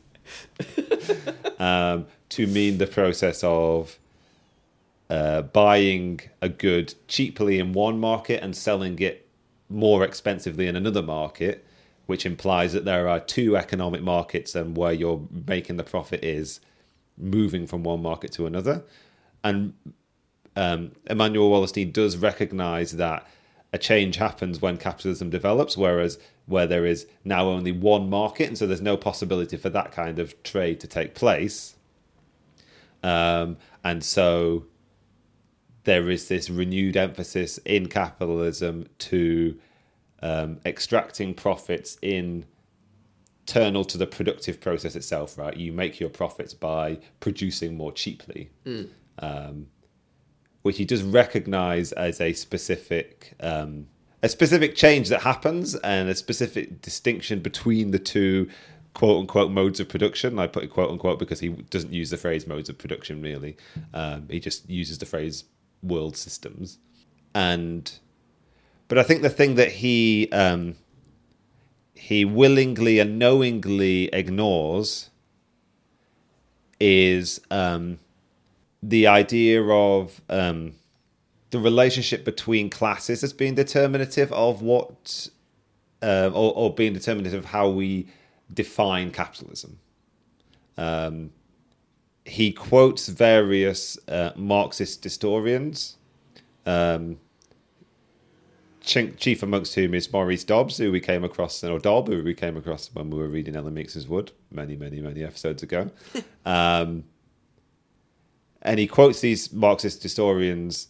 um, 1.58 2.06
to 2.30 2.46
mean 2.46 2.78
the 2.78 2.86
process 2.86 3.42
of 3.44 3.98
uh, 5.08 5.42
buying 5.42 6.20
a 6.40 6.48
good 6.48 6.94
cheaply 7.08 7.58
in 7.58 7.72
one 7.72 7.98
market 7.98 8.42
and 8.42 8.56
selling 8.56 8.98
it 9.00 9.26
more 9.68 10.04
expensively 10.04 10.66
in 10.66 10.76
another 10.76 11.02
market, 11.02 11.64
which 12.06 12.24
implies 12.24 12.72
that 12.72 12.84
there 12.84 13.08
are 13.08 13.20
two 13.20 13.56
economic 13.56 14.02
markets 14.02 14.54
and 14.54 14.76
where 14.76 14.92
you're 14.92 15.26
making 15.46 15.76
the 15.76 15.84
profit 15.84 16.24
is 16.24 16.60
moving 17.18 17.66
from 17.66 17.82
one 17.82 18.02
market 18.02 18.32
to 18.32 18.46
another. 18.46 18.82
And 19.42 19.74
um, 20.56 20.92
Immanuel 21.08 21.50
Wallerstein 21.50 21.92
does 21.92 22.16
recognize 22.16 22.92
that 22.92 23.26
a 23.72 23.78
change 23.78 24.16
happens 24.16 24.60
when 24.60 24.76
capitalism 24.76 25.30
develops, 25.30 25.76
whereas 25.76 26.18
where 26.46 26.66
there 26.66 26.84
is 26.84 27.06
now 27.24 27.46
only 27.46 27.70
one 27.70 28.10
market, 28.10 28.48
and 28.48 28.58
so 28.58 28.66
there's 28.66 28.80
no 28.80 28.96
possibility 28.96 29.56
for 29.56 29.70
that 29.70 29.92
kind 29.92 30.18
of 30.18 30.40
trade 30.42 30.80
to 30.80 30.88
take 30.88 31.14
place. 31.14 31.76
Um, 33.02 33.56
and 33.84 34.04
so 34.04 34.66
there 35.84 36.10
is 36.10 36.28
this 36.28 36.50
renewed 36.50 36.96
emphasis 36.96 37.58
in 37.58 37.88
capitalism 37.88 38.86
to 38.98 39.58
um, 40.22 40.60
extracting 40.64 41.34
profits 41.34 41.96
in 42.02 42.44
internal 43.50 43.84
to 43.84 43.98
the 43.98 44.06
productive 44.06 44.60
process 44.60 44.94
itself, 44.94 45.36
right? 45.36 45.56
You 45.56 45.72
make 45.72 45.98
your 45.98 46.10
profits 46.10 46.54
by 46.54 46.98
producing 47.18 47.76
more 47.76 47.92
cheaply, 47.92 48.50
um, 49.18 49.66
which 50.62 50.78
he 50.78 50.84
does 50.84 51.02
recognize 51.02 51.92
as 51.92 52.20
a 52.20 52.32
specific 52.32 53.34
um, 53.40 53.86
a 54.22 54.28
specific 54.28 54.74
change 54.76 55.08
that 55.08 55.22
happens 55.22 55.74
and 55.76 56.08
a 56.10 56.14
specific 56.14 56.82
distinction 56.82 57.40
between 57.40 57.90
the 57.90 57.98
two 57.98 58.48
quote 58.94 59.20
unquote 59.20 59.50
modes 59.50 59.80
of 59.80 59.88
production. 59.88 60.38
I 60.38 60.46
put 60.46 60.64
it 60.64 60.68
quote 60.68 60.90
unquote 60.90 61.18
because 61.18 61.40
he 61.40 61.48
doesn't 61.48 61.92
use 61.92 62.10
the 62.10 62.16
phrase 62.16 62.46
modes 62.46 62.68
of 62.68 62.78
production 62.78 63.22
really. 63.22 63.56
Um, 63.94 64.28
he 64.30 64.40
just 64.40 64.68
uses 64.68 64.98
the 64.98 65.06
phrase 65.06 65.44
world 65.82 66.16
systems. 66.16 66.78
And 67.34 67.90
but 68.88 68.98
I 68.98 69.02
think 69.02 69.22
the 69.22 69.30
thing 69.30 69.54
that 69.54 69.70
he 69.70 70.28
um, 70.32 70.76
he 71.94 72.24
willingly 72.24 72.98
and 72.98 73.18
knowingly 73.18 74.08
ignores 74.12 75.10
is 76.80 77.40
um, 77.50 77.98
the 78.82 79.06
idea 79.06 79.62
of 79.62 80.22
um, 80.30 80.72
the 81.50 81.58
relationship 81.58 82.24
between 82.24 82.70
classes 82.70 83.22
as 83.22 83.32
being 83.32 83.54
determinative 83.54 84.32
of 84.32 84.62
what, 84.62 85.28
uh, 86.02 86.30
or, 86.32 86.54
or 86.54 86.74
being 86.74 86.94
determinative 86.94 87.40
of 87.40 87.44
how 87.46 87.68
we 87.68 88.06
define 88.52 89.10
capitalism. 89.10 89.78
Um, 90.76 91.30
he 92.24 92.52
quotes 92.52 93.08
various 93.08 93.98
uh, 94.08 94.32
Marxist 94.36 95.02
historians. 95.02 95.96
Um, 96.66 97.18
chief 98.82 99.42
amongst 99.42 99.74
whom 99.74 99.94
is 99.94 100.12
Maurice 100.12 100.44
Dobbs, 100.44 100.78
who 100.78 100.90
we 100.90 101.00
came 101.00 101.22
across, 101.22 101.62
or 101.62 101.78
Dobb, 101.78 102.08
who 102.08 102.22
we 102.22 102.34
came 102.34 102.56
across 102.56 102.90
when 102.94 103.10
we 103.10 103.18
were 103.18 103.28
reading 103.28 103.54
Ellen 103.54 103.74
Meiksins 103.74 104.08
Wood 104.08 104.32
many, 104.50 104.76
many, 104.76 105.00
many 105.00 105.22
episodes 105.22 105.62
ago. 105.62 105.90
um, 106.46 107.04
and 108.62 108.78
he 108.78 108.86
quotes 108.86 109.20
these 109.20 109.52
Marxist 109.52 110.02
historians 110.02 110.88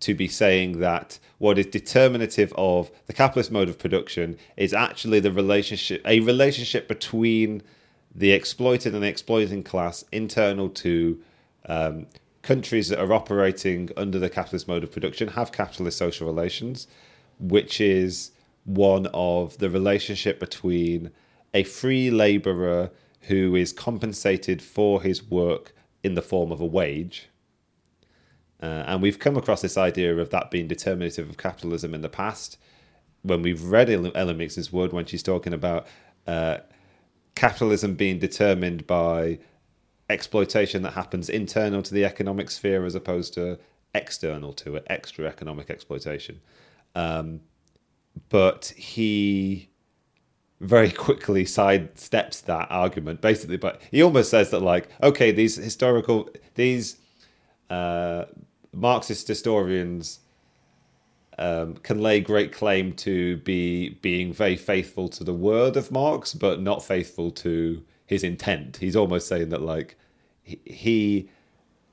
to 0.00 0.14
be 0.14 0.28
saying 0.28 0.80
that 0.80 1.18
what 1.38 1.58
is 1.58 1.66
determinative 1.66 2.52
of 2.56 2.90
the 3.06 3.12
capitalist 3.12 3.50
mode 3.50 3.68
of 3.68 3.78
production 3.78 4.36
is 4.56 4.74
actually 4.74 5.20
the 5.20 5.32
relationship, 5.32 6.02
a 6.06 6.20
relationship 6.20 6.88
between 6.88 7.62
the 8.14 8.32
exploited 8.32 8.94
and 8.94 9.02
the 9.02 9.08
exploiting 9.08 9.62
class 9.62 10.04
internal 10.10 10.68
to 10.68 11.20
um, 11.66 12.06
countries 12.42 12.88
that 12.88 12.98
are 12.98 13.12
operating 13.12 13.90
under 13.96 14.18
the 14.18 14.30
capitalist 14.30 14.66
mode 14.66 14.82
of 14.82 14.90
production 14.90 15.28
have 15.28 15.52
capitalist 15.52 15.98
social 15.98 16.26
relations, 16.26 16.86
which 17.38 17.80
is 17.80 18.32
one 18.64 19.06
of 19.12 19.56
the 19.58 19.70
relationship 19.70 20.40
between 20.40 21.10
a 21.54 21.62
free 21.62 22.10
laborer 22.10 22.90
who 23.22 23.54
is 23.54 23.72
compensated 23.72 24.62
for 24.62 25.02
his 25.02 25.22
work 25.22 25.74
in 26.02 26.14
the 26.14 26.22
form 26.22 26.50
of 26.50 26.60
a 26.60 26.66
wage. 26.66 27.29
Uh, 28.62 28.84
and 28.86 29.02
we've 29.02 29.18
come 29.18 29.36
across 29.36 29.62
this 29.62 29.78
idea 29.78 30.16
of 30.16 30.30
that 30.30 30.50
being 30.50 30.68
determinative 30.68 31.28
of 31.28 31.38
capitalism 31.38 31.94
in 31.94 32.02
the 32.02 32.08
past. 32.08 32.58
When 33.22 33.42
we've 33.42 33.62
read 33.64 33.90
Ellen 33.90 34.38
Meiksins 34.38 34.72
Wood, 34.72 34.92
when 34.92 35.06
she's 35.06 35.22
talking 35.22 35.52
about 35.52 35.86
uh, 36.26 36.58
capitalism 37.34 37.94
being 37.94 38.18
determined 38.18 38.86
by 38.86 39.38
exploitation 40.10 40.82
that 40.82 40.92
happens 40.92 41.28
internal 41.28 41.82
to 41.82 41.94
the 41.94 42.04
economic 42.04 42.50
sphere 42.50 42.84
as 42.84 42.94
opposed 42.94 43.32
to 43.34 43.58
external 43.94 44.52
to 44.52 44.76
it, 44.76 44.86
extra 44.88 45.26
economic 45.26 45.70
exploitation. 45.70 46.40
Um, 46.94 47.40
but 48.28 48.72
he 48.76 49.70
very 50.60 50.90
quickly 51.06 51.44
sidesteps 51.44 52.42
that 52.42 52.68
argument, 52.70 53.20
basically. 53.20 53.56
But 53.56 53.80
he 53.90 54.02
almost 54.02 54.30
says 54.30 54.50
that, 54.50 54.60
like, 54.60 54.88
okay, 55.02 55.32
these 55.32 55.56
historical, 55.56 56.28
these 56.54 56.98
uh, 57.70 58.24
Marxist 58.72 59.26
historians 59.28 60.20
um, 61.38 61.74
can 61.76 62.00
lay 62.00 62.20
great 62.20 62.52
claim 62.52 62.92
to 62.92 63.38
be 63.38 63.90
being 64.02 64.32
very 64.32 64.56
faithful 64.56 65.08
to 65.08 65.24
the 65.24 65.34
word 65.34 65.76
of 65.76 65.90
Marx, 65.90 66.34
but 66.34 66.60
not 66.60 66.84
faithful 66.84 67.30
to 67.30 67.82
his 68.06 68.22
intent. 68.22 68.76
He's 68.76 68.96
almost 68.96 69.26
saying 69.26 69.48
that, 69.48 69.62
like, 69.62 69.96
he 70.42 71.28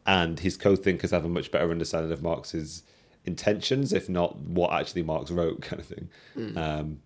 and 0.05 0.39
his 0.39 0.57
co-thinkers 0.57 1.11
have 1.11 1.25
a 1.25 1.29
much 1.29 1.51
better 1.51 1.69
understanding 1.71 2.11
of 2.11 2.21
Marx's 2.21 2.83
intentions, 3.25 3.93
if 3.93 4.09
not 4.09 4.37
what 4.37 4.73
actually 4.73 5.03
Marx 5.03 5.31
wrote, 5.31 5.61
kind 5.61 5.79
of 5.79 5.85
thing. 5.85 6.09
Mm. 6.35 6.57
Um, 6.57 6.99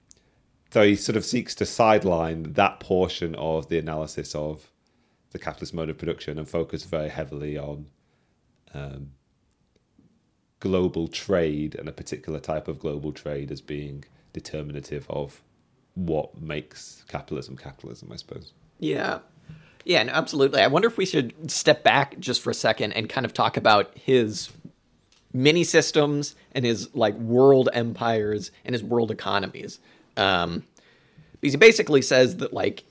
so 0.72 0.84
he 0.84 0.96
sort 0.96 1.18
of 1.18 1.26
seeks 1.26 1.54
to 1.56 1.66
sideline 1.66 2.54
that 2.54 2.80
portion 2.80 3.36
of 3.36 3.68
the 3.68 3.78
analysis 3.78 4.34
of 4.34 4.72
the 5.32 5.40
capitalist 5.40 5.74
mode 5.74 5.90
of 5.90 5.98
production 5.98 6.40
and 6.40 6.48
focus 6.48 6.84
very 6.86 7.10
heavily 7.10 7.58
on 7.58 7.88
um, 8.74 9.12
global 10.62 11.10
trade 11.10 11.76
and 11.76 11.90
a 11.90 11.92
particular 11.92 12.40
type 12.40 12.70
of 12.70 12.80
global 12.80 13.12
trade 13.12 13.52
as 13.52 13.60
being 13.60 14.06
determinative 14.32 15.06
of 15.10 15.42
what 15.96 16.40
makes 16.40 17.04
capitalism 17.10 17.58
capitalism, 17.58 18.10
I 18.14 18.16
suppose. 18.16 18.54
Yeah. 18.80 19.20
Yeah, 19.84 20.04
no, 20.04 20.14
absolutely. 20.14 20.62
I 20.62 20.68
wonder 20.68 20.88
if 20.88 20.98
we 20.98 21.06
should 21.06 21.52
step 21.52 21.84
back 21.84 22.18
just 22.20 22.42
for 22.42 22.52
a 22.52 22.54
second 22.54 22.94
and 22.94 23.10
kind 23.10 23.26
of 23.26 23.34
talk 23.34 23.58
about 23.58 23.92
his 23.98 24.50
mini 25.34 25.64
systems 25.64 26.36
and 26.54 26.64
his 26.64 26.94
like 26.96 27.16
world 27.16 27.68
empires 27.74 28.52
and 28.64 28.74
his 28.74 28.84
world 28.84 29.12
economies. 29.12 29.80
Um, 30.16 30.64
because 31.40 31.54
he 31.54 31.58
basically 31.58 32.04
says 32.04 32.38
that 32.38 32.54
like, 32.54 32.84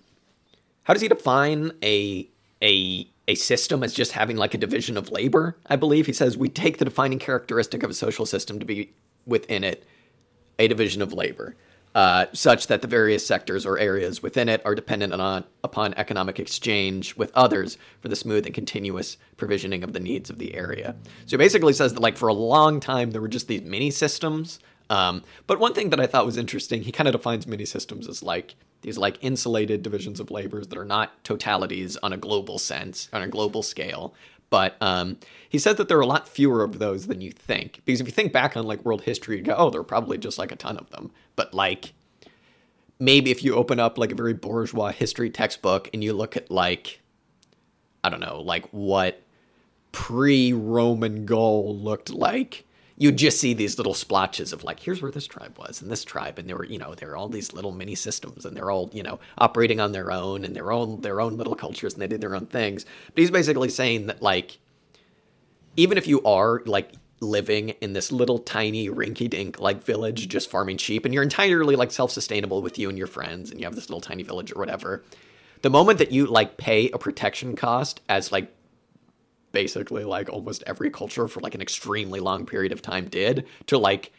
how 0.83 0.93
does 0.93 1.03
he 1.03 1.09
define 1.09 1.73
a 1.83 2.29
a 2.61 3.07
a 3.29 3.35
system 3.35 3.83
as 3.83 3.95
just 3.95 4.13
having 4.13 4.37
like 4.37 4.55
a 4.55 4.59
division 4.59 4.97
of 4.97 5.11
labor? 5.11 5.57
I 5.67 5.77
believe 5.77 6.07
he 6.07 6.13
says 6.13 6.37
we 6.37 6.49
take 6.49 6.79
the 6.79 6.85
defining 6.85 7.19
characteristic 7.19 7.83
of 7.83 7.91
a 7.91 7.95
social 7.95 8.27
system 8.27 8.59
to 8.59 8.65
be 8.65 8.93
within 9.27 9.65
it 9.65 9.85
a 10.59 10.69
division 10.69 11.03
of 11.03 11.13
labor 11.13 11.57
uh, 11.95 12.27
such 12.33 12.69
that 12.69 12.83
the 12.83 12.89
various 12.89 13.27
sectors 13.27 13.67
or 13.67 13.79
areas 13.79 14.23
within 14.23 14.49
it 14.49 14.63
are 14.65 14.75
dependent 14.75 15.13
on 15.13 15.45
upon 15.65 15.93
economic 15.95 16.39
exchange 16.39 17.17
with 17.17 17.33
others 17.35 17.79
for 18.01 18.09
the 18.09 18.17
smooth 18.17 18.47
and 18.47 18.55
continuous 18.55 19.17
provisioning 19.37 19.83
of 19.83 19.93
the 19.93 20.01
needs 20.01 20.31
of 20.31 20.39
the 20.39 20.55
area. 20.55 20.95
So 21.27 21.35
it 21.35 21.39
basically 21.39 21.73
says 21.73 21.95
that 21.95 22.01
like 22.01 22.17
for 22.17 22.29
a 22.29 22.35
long 22.35 22.79
time 22.79 23.11
there 23.11 23.21
were 23.21 23.29
just 23.29 23.49
these 23.49 23.63
mini 23.63 23.91
systems. 23.91 24.61
Um, 24.91 25.23
but 25.47 25.59
one 25.59 25.73
thing 25.73 25.91
that 25.91 26.01
I 26.01 26.07
thought 26.07 26.27
was 26.27 26.37
interesting, 26.37 26.83
he 26.83 26.93
kind 26.93 27.09
of 27.09 27.13
defines 27.13 27.47
mini 27.47 27.65
systems 27.65 28.09
as 28.09 28.23
like 28.23 28.57
these 28.83 28.99
like 28.99 29.17
insulated 29.23 29.83
divisions 29.83 30.21
of 30.21 30.31
labors 30.31 30.69
that 30.69 30.79
are 30.79 30.85
not 30.85 31.23
totalities 31.25 31.97
on 32.03 32.13
a 32.13 32.17
global 32.17 32.59
sense, 32.59 33.09
on 33.13 33.23
a 33.23 33.29
global 33.29 33.63
scale, 33.63 34.15
but 34.51 34.77
um, 34.81 35.17
he 35.49 35.59
said 35.59 35.77
that 35.77 35.89
there 35.89 35.97
are 35.97 36.03
a 36.03 36.07
lot 36.07 36.29
fewer 36.29 36.65
of 36.65 36.81
those 36.81 37.07
than 37.07 37.21
you 37.21 37.31
think. 37.31 37.81
Because 37.85 38.01
if 38.01 38.07
you 38.07 38.13
think 38.13 38.33
back 38.33 38.57
on 38.57 38.67
like 38.67 38.85
world 38.85 39.03
history, 39.03 39.37
you 39.37 39.43
go, 39.43 39.55
oh, 39.57 39.71
there 39.71 39.81
are 39.81 39.85
probably 39.85 40.19
just 40.19 40.39
like 40.39 40.51
a 40.51 40.57
ton 40.57 40.77
of 40.77 40.91
them. 40.91 41.13
But 41.37 41.55
like 41.55 41.93
maybe 42.99 43.31
if 43.31 43.43
you 43.45 43.55
open 43.55 43.81
up 43.81 43.97
like 43.97 44.13
a 44.13 44.17
very 44.17 44.35
bourgeois 44.35 44.91
history 44.91 45.31
textbook 45.31 45.89
and 45.95 46.05
you 46.05 46.13
look 46.13 46.37
at 46.37 46.51
like 46.51 47.01
I 48.03 48.11
don't 48.11 48.21
know, 48.21 48.41
like 48.41 48.67
what 48.71 49.23
pre-Roman 49.93 51.27
Gaul 51.27 51.77
looked 51.77 52.11
like, 52.11 52.65
you'd 53.01 53.17
just 53.17 53.41
see 53.41 53.55
these 53.55 53.79
little 53.79 53.95
splotches 53.95 54.53
of 54.53 54.63
like, 54.63 54.79
here's 54.79 55.01
where 55.01 55.11
this 55.11 55.27
tribe 55.27 55.57
was 55.59 55.81
and 55.81 55.91
this 55.91 56.05
tribe, 56.05 56.39
and 56.39 56.47
there 56.47 56.57
were, 56.57 56.67
you 56.67 56.79
know, 56.79 56.95
there 56.95 57.11
are 57.11 57.17
all 57.17 57.31
these 57.31 57.55
little 57.55 57.73
mini 57.73 57.95
systems, 57.95 58.45
and 58.45 58.55
they're 58.55 58.71
all, 58.71 58.91
you 58.93 59.03
know, 59.03 59.19
operating 59.39 59.81
on 59.81 59.93
their 59.93 60.13
own 60.13 60.45
and 60.45 60.55
their 60.55 60.71
own 60.71 61.01
their 61.01 61.19
own 61.19 61.39
little 61.39 61.55
cultures, 61.55 61.95
and 61.95 62.03
they 62.03 62.07
did 62.07 62.21
their 62.21 62.37
own 62.37 62.45
things. 62.45 62.85
But 63.07 63.23
he's 63.23 63.31
basically 63.31 63.71
saying 63.71 64.09
that 64.09 64.21
like, 64.21 64.59
even 65.79 65.97
if 65.97 66.07
you 66.07 66.23
are 66.25 66.61
like 66.67 66.93
living 67.21 67.71
in 67.81 67.95
this 67.95 68.13
little 68.13 68.39
tiny 68.39 68.91
rinky-dink 68.91 69.59
like 69.59 69.83
village 69.83 70.29
just 70.29 70.51
farming 70.51 70.77
sheep 70.77 71.05
and 71.05 71.13
you're 71.13 71.23
entirely 71.23 71.77
like 71.77 71.91
self-sustainable 71.91 72.63
with 72.63 72.79
you 72.79 72.89
and 72.89 72.97
your 72.97 73.07
friends 73.07 73.51
and 73.51 73.61
you 73.61 73.67
have 73.67 73.75
this 73.75 73.91
little 73.91 74.01
tiny 74.01 74.23
village 74.23 74.51
or 74.57 74.59
whatever 74.59 75.05
the 75.61 75.69
moment 75.69 75.99
that 75.99 76.13
you 76.13 76.27
like 76.27 76.57
pay 76.57 76.89
a 76.91 76.99
protection 76.99 77.57
cost 77.57 78.01
as 78.09 78.33
like 78.33 78.51
basically 79.53 80.05
like 80.05 80.29
almost 80.29 80.63
every 80.67 80.91
culture 80.91 81.29
for 81.29 81.41
like 81.41 81.55
an 81.55 81.61
extremely 81.61 82.21
long 82.21 82.47
period 82.47 82.73
of 82.73 82.83
time 82.83 83.09
did 83.09 83.47
to 83.67 83.79
like 83.79 84.13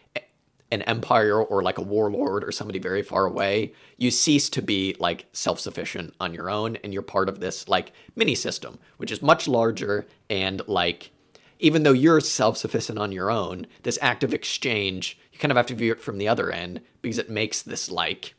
an 0.72 0.82
empire 0.84 1.42
or 1.42 1.62
like 1.62 1.78
a 1.78 1.84
warlord 1.84 2.44
or 2.44 2.52
somebody 2.52 2.80
very 2.80 3.04
far 3.04 3.26
away, 3.26 3.74
you 3.98 4.10
cease 4.10 4.50
to 4.50 4.62
be 4.62 4.96
like 5.00 5.26
self 5.34 5.60
sufficient 5.60 6.14
on 6.20 6.34
your 6.34 6.50
own 6.50 6.78
and 6.78 6.94
you're 6.94 7.02
part 7.02 7.28
of 7.28 7.40
this 7.40 7.68
like 7.68 7.92
mini 8.16 8.34
system, 8.34 8.80
which 8.98 9.12
is 9.12 9.22
much 9.22 9.48
larger 9.48 10.08
and 10.30 10.62
like 10.68 11.12
even 11.60 11.84
though 11.84 11.92
you're 11.92 12.22
self 12.22 12.58
sufficient 12.58 12.98
on 12.98 13.12
your 13.12 13.30
own, 13.30 13.68
this 13.84 14.00
act 14.02 14.24
of 14.24 14.34
exchange, 14.34 15.20
you 15.32 15.40
kind 15.40 15.52
of 15.52 15.58
have 15.58 15.68
to 15.68 15.76
view 15.76 15.92
it 15.92 16.02
from 16.02 16.18
the 16.18 16.28
other 16.28 16.52
end 16.52 16.82
because 17.02 17.18
it 17.18 17.30
makes 17.30 17.62
this 17.62 17.92
like 17.92 18.34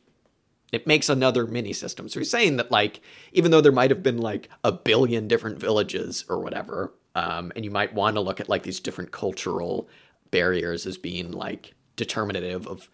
it 0.72 0.86
makes 0.86 1.08
another 1.08 1.46
mini 1.46 1.72
system. 1.72 2.08
So 2.08 2.18
he's 2.18 2.30
saying 2.30 2.56
that 2.56 2.70
like 2.70 3.00
even 3.32 3.50
though 3.50 3.60
there 3.60 3.72
might 3.72 3.90
have 3.90 4.02
been 4.02 4.18
like 4.18 4.48
a 4.64 4.72
billion 4.72 5.28
different 5.28 5.58
villages 5.58 6.24
or 6.28 6.40
whatever, 6.40 6.92
um, 7.14 7.52
and 7.54 7.64
you 7.64 7.70
might 7.70 7.94
want 7.94 8.16
to 8.16 8.20
look 8.20 8.40
at 8.40 8.48
like 8.48 8.62
these 8.62 8.80
different 8.80 9.12
cultural 9.12 9.88
barriers 10.30 10.86
as 10.86 10.96
being 10.96 11.30
like 11.30 11.74
determinative 11.96 12.66
of 12.66 12.88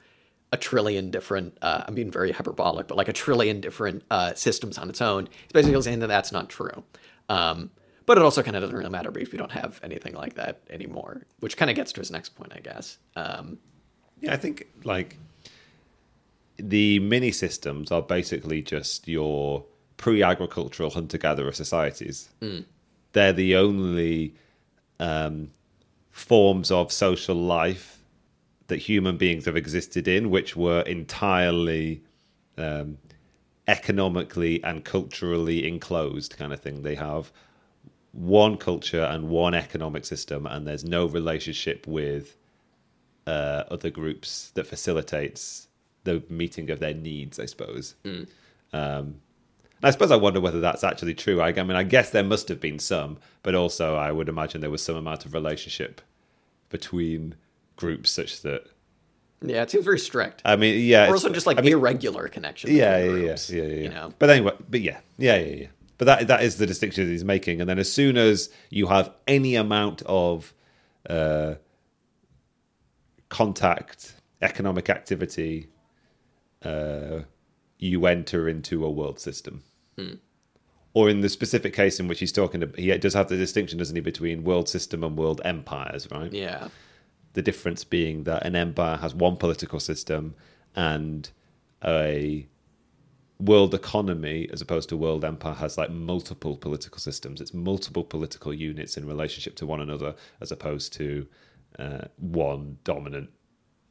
a 0.52 0.56
trillion 0.56 1.10
different. 1.10 1.56
Uh, 1.62 1.84
I'm 1.86 1.94
being 1.94 2.10
very 2.10 2.32
hyperbolic, 2.32 2.88
but 2.88 2.96
like 2.96 3.08
a 3.08 3.12
trillion 3.12 3.60
different 3.60 4.02
uh, 4.10 4.34
systems 4.34 4.76
on 4.76 4.88
its 4.88 5.00
own. 5.00 5.26
He's 5.26 5.52
basically 5.52 5.80
saying 5.82 6.00
that 6.00 6.08
that's 6.08 6.32
not 6.32 6.48
true. 6.48 6.82
Um, 7.28 7.70
but 8.06 8.16
it 8.16 8.24
also 8.24 8.42
kind 8.42 8.56
of 8.56 8.62
doesn't 8.62 8.74
really 8.74 8.90
matter 8.90 9.10
because 9.10 9.30
we 9.30 9.38
don't 9.38 9.52
have 9.52 9.78
anything 9.82 10.14
like 10.14 10.34
that 10.34 10.62
anymore, 10.70 11.26
which 11.40 11.58
kind 11.58 11.70
of 11.70 11.76
gets 11.76 11.92
to 11.92 12.00
his 12.00 12.10
next 12.10 12.30
point, 12.30 12.52
I 12.56 12.60
guess. 12.60 12.96
Um, 13.14 13.58
yeah, 14.20 14.32
I 14.32 14.38
think 14.38 14.66
like 14.82 15.18
the 16.58 16.98
mini 16.98 17.32
systems 17.32 17.90
are 17.92 18.02
basically 18.02 18.62
just 18.62 19.08
your 19.08 19.64
pre-agricultural 19.96 20.90
hunter-gatherer 20.90 21.52
societies. 21.52 22.28
Mm. 22.40 22.64
They're 23.12 23.32
the 23.32 23.56
only 23.56 24.34
um, 25.00 25.50
forms 26.10 26.70
of 26.70 26.92
social 26.92 27.36
life 27.36 27.98
that 28.66 28.76
human 28.76 29.16
beings 29.16 29.46
have 29.46 29.56
existed 29.56 30.06
in, 30.06 30.30
which 30.30 30.56
were 30.56 30.82
entirely 30.82 32.02
um, 32.58 32.98
economically 33.66 34.62
and 34.64 34.84
culturally 34.84 35.66
enclosed, 35.66 36.36
kind 36.36 36.52
of 36.52 36.60
thing. 36.60 36.82
They 36.82 36.96
have 36.96 37.32
one 38.12 38.56
culture 38.56 39.04
and 39.04 39.28
one 39.28 39.54
economic 39.54 40.04
system, 40.04 40.46
and 40.46 40.66
there's 40.66 40.84
no 40.84 41.06
relationship 41.06 41.86
with 41.86 42.36
uh, 43.26 43.64
other 43.70 43.90
groups 43.90 44.50
that 44.54 44.66
facilitates 44.66 45.67
the 46.04 46.22
meeting 46.28 46.70
of 46.70 46.80
their 46.80 46.94
needs, 46.94 47.38
I 47.38 47.46
suppose. 47.46 47.94
Mm. 48.04 48.28
Um, 48.72 49.20
I 49.82 49.90
suppose 49.90 50.10
I 50.10 50.16
wonder 50.16 50.40
whether 50.40 50.60
that's 50.60 50.82
actually 50.82 51.14
true. 51.14 51.40
I, 51.40 51.48
I, 51.48 51.62
mean, 51.62 51.76
I 51.76 51.84
guess 51.84 52.10
there 52.10 52.24
must 52.24 52.48
have 52.48 52.60
been 52.60 52.78
some, 52.78 53.18
but 53.42 53.54
also 53.54 53.94
I 53.94 54.10
would 54.10 54.28
imagine 54.28 54.60
there 54.60 54.70
was 54.70 54.82
some 54.82 54.96
amount 54.96 55.24
of 55.24 55.34
relationship 55.34 56.00
between 56.68 57.36
groups 57.76 58.10
such 58.10 58.42
that. 58.42 58.66
Yeah, 59.40 59.62
it 59.62 59.70
seems 59.70 59.84
very 59.84 60.00
strict. 60.00 60.42
I 60.44 60.56
mean, 60.56 60.84
yeah, 60.84 61.08
or 61.08 61.12
also 61.12 61.28
just 61.28 61.46
like 61.46 61.58
I 61.58 61.62
mean, 61.62 61.72
irregular 61.72 62.26
connection. 62.26 62.72
Yeah, 62.72 62.98
yeah, 62.98 63.08
groups, 63.08 63.50
yeah, 63.50 63.62
yeah, 63.62 63.68
yeah, 63.68 63.82
You 63.82 63.88
know, 63.90 64.12
but 64.18 64.30
anyway, 64.30 64.52
but 64.68 64.80
yeah, 64.80 64.98
yeah, 65.16 65.36
yeah, 65.36 65.54
yeah. 65.54 65.66
But 65.96 66.04
that 66.06 66.26
that 66.26 66.42
is 66.42 66.56
the 66.56 66.66
distinction 66.66 67.04
that 67.04 67.10
he's 67.12 67.24
making. 67.24 67.60
And 67.60 67.70
then 67.70 67.78
as 67.78 67.90
soon 67.90 68.16
as 68.16 68.50
you 68.70 68.88
have 68.88 69.12
any 69.28 69.54
amount 69.54 70.02
of 70.06 70.52
uh, 71.08 71.54
contact, 73.28 74.14
economic 74.42 74.90
activity, 74.90 75.68
uh, 76.64 77.20
you 77.78 78.06
enter 78.06 78.48
into 78.48 78.84
a 78.84 78.90
world 78.90 79.20
system. 79.20 79.62
Hmm. 79.96 80.14
Or 80.94 81.08
in 81.08 81.20
the 81.20 81.28
specific 81.28 81.74
case 81.74 82.00
in 82.00 82.08
which 82.08 82.18
he's 82.18 82.32
talking, 82.32 82.62
about, 82.62 82.78
he 82.78 82.96
does 82.98 83.14
have 83.14 83.28
the 83.28 83.36
distinction, 83.36 83.78
doesn't 83.78 83.94
he, 83.94 84.00
between 84.00 84.42
world 84.42 84.68
system 84.68 85.04
and 85.04 85.16
world 85.16 85.40
empires, 85.44 86.08
right? 86.10 86.32
Yeah. 86.32 86.68
The 87.34 87.42
difference 87.42 87.84
being 87.84 88.24
that 88.24 88.44
an 88.44 88.56
empire 88.56 88.96
has 88.96 89.14
one 89.14 89.36
political 89.36 89.80
system 89.80 90.34
and 90.74 91.30
a 91.84 92.48
world 93.38 93.74
economy, 93.74 94.48
as 94.52 94.60
opposed 94.60 94.88
to 94.88 94.96
world 94.96 95.24
empire, 95.24 95.54
has 95.54 95.78
like 95.78 95.90
multiple 95.90 96.56
political 96.56 96.98
systems. 96.98 97.40
It's 97.40 97.54
multiple 97.54 98.02
political 98.02 98.52
units 98.52 98.96
in 98.96 99.06
relationship 99.06 99.54
to 99.56 99.66
one 99.66 99.80
another, 99.80 100.14
as 100.40 100.50
opposed 100.50 100.92
to 100.94 101.26
uh, 101.78 102.06
one 102.16 102.78
dominant 102.84 103.30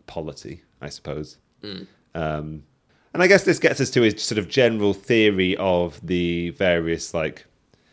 polity, 0.07 0.63
I 0.81 0.89
suppose. 0.89 1.37
Mm. 1.63 1.87
Um, 2.15 2.63
and 3.13 3.23
I 3.23 3.27
guess 3.27 3.43
this 3.43 3.59
gets 3.59 3.81
us 3.81 3.89
to 3.91 4.01
his 4.01 4.21
sort 4.21 4.37
of 4.37 4.47
general 4.47 4.93
theory 4.93 5.55
of 5.57 6.05
the 6.05 6.51
various 6.51 7.13
like 7.13 7.45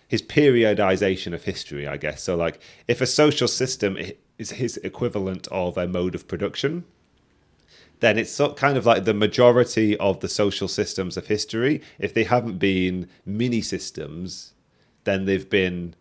his 0.09 0.23
periodization 0.23 1.33
of 1.33 1.45
history, 1.45 1.87
I 1.87 1.97
guess. 1.97 2.23
So 2.23 2.37
like 2.37 2.61
if 2.89 3.01
a 3.01 3.07
social 3.07 3.49
system 3.49 3.97
is 4.39 4.51
his 4.51 4.77
equivalent 4.79 5.49
of 5.49 5.79
a 5.79 5.89
mode 5.89 6.15
of 6.15 6.29
production, 6.29 6.85
then 8.01 8.19
it's 8.19 8.41
kind 8.57 8.77
of 8.77 8.87
like 8.87 9.05
the 9.05 9.15
majority 9.15 9.97
of 9.99 10.21
the 10.21 10.29
social 10.29 10.69
systems 10.69 11.17
of 11.17 11.29
history. 11.29 11.81
If 11.99 12.13
they 12.13 12.25
haven't 12.25 12.59
been 12.59 13.09
mini 13.25 13.63
systems, 13.63 14.53
then 15.05 15.25
they've 15.25 15.49
been 15.49 15.95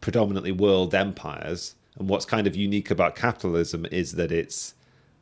predominantly 0.00 0.52
world 0.52 0.94
empires. 0.94 1.74
And 1.98 2.08
what's 2.08 2.24
kind 2.24 2.46
of 2.46 2.56
unique 2.56 2.90
about 2.90 3.16
capitalism 3.16 3.86
is 3.90 4.12
that 4.12 4.32
it's 4.32 4.74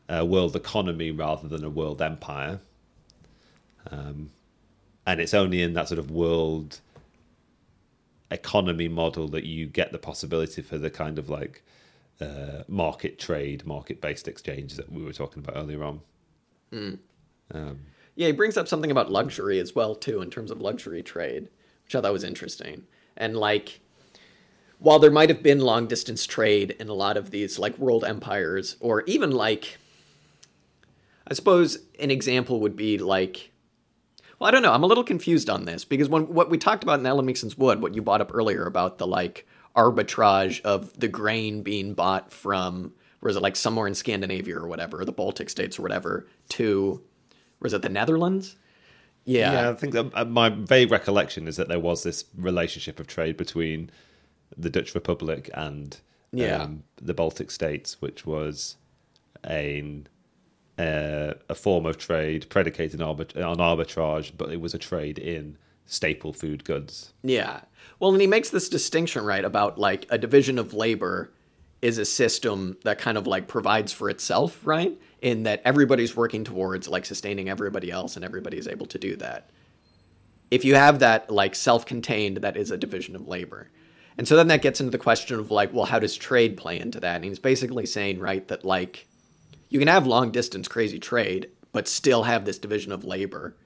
a 0.09 0.25
world 0.25 0.55
economy 0.55 1.11
rather 1.11 1.49
than 1.49 1.65
a 1.65 1.71
world 1.71 2.03
empire. 2.03 2.61
Um, 3.91 4.31
and 5.07 5.21
it's 5.21 5.35
only 5.35 5.63
in 5.63 5.75
that 5.75 5.89
sort 5.89 5.99
of 5.99 6.11
world 6.11 6.81
economy 8.31 8.89
model 8.89 9.29
that 9.29 9.45
you 9.45 9.67
get 9.67 9.93
the 9.93 9.99
possibility 9.99 10.63
for 10.63 10.79
the 10.79 10.91
kind 10.91 11.19
of 11.19 11.29
like 11.29 11.63
uh, 12.21 12.63
market 12.69 13.19
trade, 13.19 13.67
market 13.67 14.01
based 14.01 14.29
exchange 14.29 14.75
that 14.75 14.91
we 14.91 15.03
were 15.03 15.13
talking 15.13 15.43
about 15.43 15.57
earlier 15.57 15.85
on. 15.85 16.01
Mm. 16.73 16.99
Um, 17.53 17.81
yeah, 18.15 18.29
he 18.29 18.33
brings 18.33 18.57
up 18.57 18.69
something 18.69 18.91
about 18.91 19.11
luxury 19.11 19.59
as 19.59 19.75
well 19.75 19.95
too, 19.95 20.23
in 20.23 20.31
terms 20.31 20.51
of 20.51 20.61
luxury 20.61 21.03
trade, 21.03 21.49
which 21.85 21.95
I 21.95 22.01
thought 22.01 22.13
was 22.13 22.25
interesting. 22.25 22.85
And 23.17 23.37
like, 23.37 23.81
while 24.79 24.99
there 24.99 25.11
might 25.11 25.29
have 25.29 25.43
been 25.43 25.61
long 25.61 25.87
distance 25.87 26.27
trade 26.27 26.73
in 26.79 26.89
a 26.89 26.95
lot 26.95 27.17
of 27.17 27.31
these 27.31 27.59
like 27.59 27.79
world 27.79 28.05
empires, 28.05 28.77
or 28.81 29.03
even 29.03 29.31
like 29.31 29.79
I 31.27 31.35
suppose 31.35 31.79
an 31.99 32.11
example 32.11 32.61
would 32.61 32.77
be 32.77 32.99
like 32.99 33.51
Well, 34.39 34.49
I 34.49 34.51
don't 34.51 34.63
know. 34.63 34.73
I'm 34.73 34.83
a 34.83 34.87
little 34.87 35.05
confused 35.05 35.49
on 35.49 35.65
this 35.65 35.85
because 35.85 36.09
when 36.09 36.25
what 36.35 36.51
we 36.51 36.59
talked 36.59 36.83
about 36.83 37.01
in 37.01 37.07
Ellen 37.07 37.27
Meiksins 37.27 37.57
Wood, 37.59 37.81
what 37.81 37.95
you 37.95 38.03
brought 38.03 38.21
up 38.21 38.31
earlier 38.35 38.67
about 38.67 38.99
the 38.99 39.07
like 39.07 39.47
arbitrage 39.77 40.61
of 40.63 40.99
the 40.99 41.09
grain 41.09 41.63
being 41.63 41.95
bought 41.95 42.33
from, 42.33 42.93
where 43.21 43.31
is 43.31 43.37
it 43.37 43.43
like 43.43 43.57
somewhere 43.57 43.87
in 43.87 43.95
Scandinavia 43.95 44.57
or 44.57 44.69
whatever, 44.69 45.01
or 45.01 45.05
the 45.05 45.13
Baltic 45.13 45.51
states 45.51 45.79
or 45.79 45.83
whatever, 45.83 46.27
to, 46.51 47.03
was 47.61 47.73
it 47.73 47.83
the 47.83 47.89
Netherlands? 47.89 48.55
Yeah. 49.25 49.53
Yeah, 49.53 49.71
I 49.71 49.75
think 49.75 49.95
that 49.95 50.11
uh, 50.15 50.25
my 50.27 50.51
vague 50.51 50.93
recollection 50.93 51.49
is 51.49 51.57
that 51.57 51.69
there 51.69 51.81
was 51.81 52.03
this 52.05 52.25
relationship 52.37 53.01
of 53.01 53.07
trade 53.09 53.37
between 53.37 53.91
the 54.57 54.71
Dutch 54.71 54.95
Republic 54.95 55.51
and 55.55 55.97
Yeah. 56.31 56.63
um, 56.63 56.85
the 57.03 57.15
Baltic 57.15 57.51
states, 57.51 58.01
which 58.01 58.25
was 58.27 58.77
a 59.45 60.03
uh, 60.79 61.35
a 61.49 61.55
form 61.55 61.87
of 61.87 61.99
trade 61.99 62.49
predicated 62.49 63.01
on, 63.01 63.17
arbit- 63.17 63.37
on 63.37 63.59
arbitrage, 63.59 64.33
but 64.37 64.51
it 64.51 64.61
was 64.61 64.75
a 64.75 64.79
trade 64.79 65.19
in 65.19 65.57
staple 65.87 66.33
food 66.33 66.65
goods. 66.65 67.13
Yeah. 67.23 67.61
Well, 68.01 68.13
and 68.13 68.21
he 68.21 68.27
makes 68.27 68.51
this 68.51 68.69
distinction, 68.69 69.25
right, 69.25 69.45
about 69.45 69.79
like 69.79 70.07
a 70.11 70.19
division 70.19 70.59
of 70.59 70.75
labor 70.75 71.33
is 71.83 71.99
a 71.99 72.05
system 72.05 72.77
that 72.83 72.99
kind 72.99 73.19
of 73.19 73.27
like 73.27 73.47
provides 73.47 73.93
for 73.93 74.09
itself, 74.09 74.61
right? 74.67 74.99
In 75.21 75.43
that 75.43 75.61
everybody's 75.65 76.17
working 76.17 76.43
towards 76.43 76.89
like 76.89 77.05
sustaining 77.05 77.49
everybody 77.49 77.91
else 77.91 78.17
and 78.17 78.25
everybody's 78.25 78.67
able 78.67 78.87
to 78.87 78.99
do 78.99 79.17
that. 79.17 79.51
If 80.51 80.65
you 80.65 80.75
have 80.75 81.01
that 81.01 81.31
like 81.31 81.55
self 81.55 81.85
contained, 81.85 82.39
that 82.39 82.57
is 82.57 82.71
a 82.71 82.77
division 82.77 83.15
of 83.15 83.29
labor. 83.29 83.71
And 84.17 84.27
so 84.27 84.37
then 84.37 84.49
that 84.49 84.63
gets 84.63 84.81
into 84.81 84.93
the 84.93 84.99
question 84.99 85.39
of 85.39 85.51
like, 85.51 85.73
well, 85.73 85.85
how 85.85 85.99
does 85.99 86.17
trade 86.17 86.57
play 86.57 86.79
into 86.79 87.01
that? 87.01 87.17
And 87.17 87.25
he's 87.25 87.39
basically 87.39 87.87
saying, 87.87 88.19
right, 88.19 88.47
that 88.49 88.65
like 88.65 89.07
you 89.75 89.81
can 89.81 89.89
have 89.89 90.07
long 90.07 90.31
distance 90.31 90.69
crazy 90.69 91.01
trade, 91.01 91.51
but 91.73 91.89
still 91.89 92.23
have 92.23 92.45
this 92.45 92.61
division 92.61 92.93
of 92.93 93.03
labor 93.03 93.57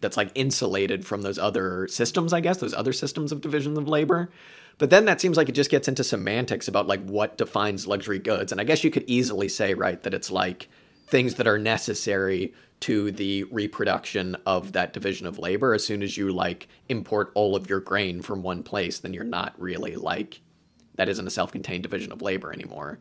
that's 0.00 0.16
like 0.16 0.32
insulated 0.34 1.04
from 1.04 1.20
those 1.20 1.38
other 1.38 1.86
systems, 1.86 2.32
I 2.32 2.40
guess, 2.40 2.56
those 2.56 2.72
other 2.72 2.94
systems 2.94 3.30
of 3.30 3.42
division 3.42 3.76
of 3.76 3.86
labor. 3.86 4.30
But 4.78 4.88
then 4.88 5.04
that 5.04 5.20
seems 5.20 5.36
like 5.36 5.50
it 5.50 5.54
just 5.54 5.68
gets 5.70 5.86
into 5.86 6.02
semantics 6.02 6.66
about 6.66 6.86
like 6.86 7.04
what 7.04 7.36
defines 7.36 7.86
luxury 7.86 8.18
goods. 8.18 8.52
And 8.52 8.60
I 8.60 8.64
guess 8.64 8.84
you 8.84 8.90
could 8.90 9.04
easily 9.06 9.50
say, 9.50 9.74
right, 9.74 10.02
that 10.02 10.14
it's 10.14 10.30
like 10.30 10.70
things 11.08 11.34
that 11.34 11.46
are 11.46 11.58
necessary 11.58 12.54
to 12.80 13.12
the 13.12 13.44
reproduction 13.44 14.38
of 14.46 14.72
that 14.72 14.94
division 14.94 15.26
of 15.26 15.38
labor. 15.38 15.74
As 15.74 15.84
soon 15.84 16.02
as 16.02 16.16
you 16.16 16.32
like 16.32 16.68
import 16.88 17.32
all 17.34 17.54
of 17.54 17.68
your 17.68 17.80
grain 17.80 18.22
from 18.22 18.42
one 18.42 18.62
place, 18.62 18.98
then 18.98 19.12
you're 19.12 19.24
not 19.24 19.52
really 19.58 19.96
like 19.96 20.40
that 20.94 21.10
isn't 21.10 21.26
a 21.26 21.30
self-contained 21.30 21.82
division 21.82 22.12
of 22.12 22.22
labor 22.22 22.50
anymore. 22.50 22.98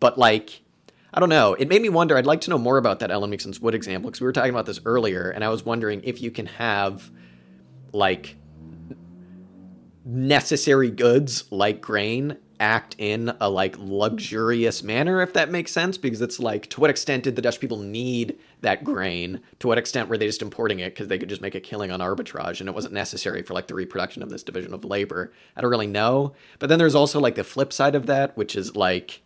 But 0.00 0.18
like 0.18 0.62
I 1.14 1.20
don't 1.20 1.28
know. 1.28 1.54
It 1.54 1.68
made 1.68 1.82
me 1.82 1.88
wonder. 1.88 2.16
I'd 2.16 2.26
like 2.26 2.42
to 2.42 2.50
know 2.50 2.58
more 2.58 2.78
about 2.78 2.98
that 2.98 3.10
Ellen 3.10 3.30
Meiksins 3.30 3.60
Wood 3.60 3.74
example 3.74 4.10
because 4.10 4.20
we 4.20 4.26
were 4.26 4.32
talking 4.32 4.50
about 4.50 4.66
this 4.66 4.80
earlier, 4.84 5.30
and 5.30 5.44
I 5.44 5.48
was 5.48 5.64
wondering 5.64 6.02
if 6.04 6.20
you 6.20 6.30
can 6.30 6.46
have 6.46 7.10
like 7.92 8.36
necessary 10.04 10.90
goods 10.90 11.44
like 11.50 11.80
grain 11.80 12.36
act 12.60 12.94
in 12.98 13.34
a 13.40 13.50
like 13.50 13.76
luxurious 13.78 14.82
manner 14.82 15.20
if 15.20 15.32
that 15.32 15.50
makes 15.50 15.72
sense 15.72 15.98
because 15.98 16.22
it's 16.22 16.38
like 16.38 16.70
to 16.70 16.80
what 16.80 16.88
extent 16.88 17.24
did 17.24 17.36
the 17.36 17.42
dutch 17.42 17.60
people 17.60 17.78
need 17.78 18.38
that 18.60 18.84
grain 18.84 19.40
to 19.58 19.66
what 19.66 19.76
extent 19.76 20.08
were 20.08 20.16
they 20.16 20.26
just 20.26 20.40
importing 20.40 20.78
it 20.78 20.90
because 20.94 21.08
they 21.08 21.18
could 21.18 21.28
just 21.28 21.42
make 21.42 21.54
a 21.54 21.60
killing 21.60 21.90
on 21.90 22.00
arbitrage 22.00 22.60
and 22.60 22.68
it 22.68 22.74
wasn't 22.74 22.94
necessary 22.94 23.42
for 23.42 23.52
like 23.52 23.66
the 23.66 23.74
reproduction 23.74 24.22
of 24.22 24.30
this 24.30 24.44
division 24.44 24.72
of 24.72 24.84
labor 24.84 25.32
i 25.56 25.60
don't 25.60 25.70
really 25.70 25.86
know 25.86 26.32
but 26.60 26.68
then 26.68 26.78
there's 26.78 26.94
also 26.94 27.20
like 27.20 27.34
the 27.34 27.44
flip 27.44 27.72
side 27.72 27.94
of 27.94 28.06
that 28.06 28.36
which 28.36 28.54
is 28.56 28.76
like 28.76 29.22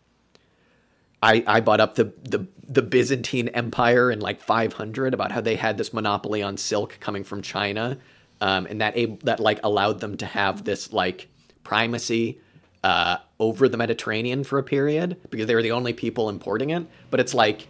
I, 1.23 1.45
I 1.47 1.61
brought 1.61 1.81
up 1.81 1.95
the, 1.97 2.13
the 2.23 2.47
the 2.67 2.83
Byzantine 2.83 3.49
Empire 3.49 4.13
in 4.13 4.21
like 4.21 4.41
500 4.41 5.13
about 5.13 5.33
how 5.33 5.41
they 5.41 5.57
had 5.57 5.77
this 5.77 5.93
monopoly 5.93 6.41
on 6.43 6.57
silk 6.57 6.99
coming 7.01 7.25
from 7.25 7.43
China, 7.43 7.99
um, 8.41 8.67
and 8.67 8.81
that 8.81 8.97
ab- 8.97 9.23
that 9.25 9.41
like 9.41 9.59
allowed 9.65 10.01
them 10.01 10.17
to 10.19 10.27
have 10.27 10.65
this 10.65 10.93
like 10.93 11.29
primacy 11.65 12.41
uh, 12.85 13.19
over 13.39 13.69
the 13.69 13.77
Mediterranean 13.77 14.45
for 14.45 14.59
a 14.59 14.63
period 14.63 15.17
because 15.31 15.47
they 15.47 15.55
were 15.55 15.63
the 15.63 15.73
only 15.73 15.93
people 15.93 16.29
importing 16.29 16.71
it. 16.71 16.87
But 17.11 17.21
it's 17.21 17.35
like, 17.35 17.67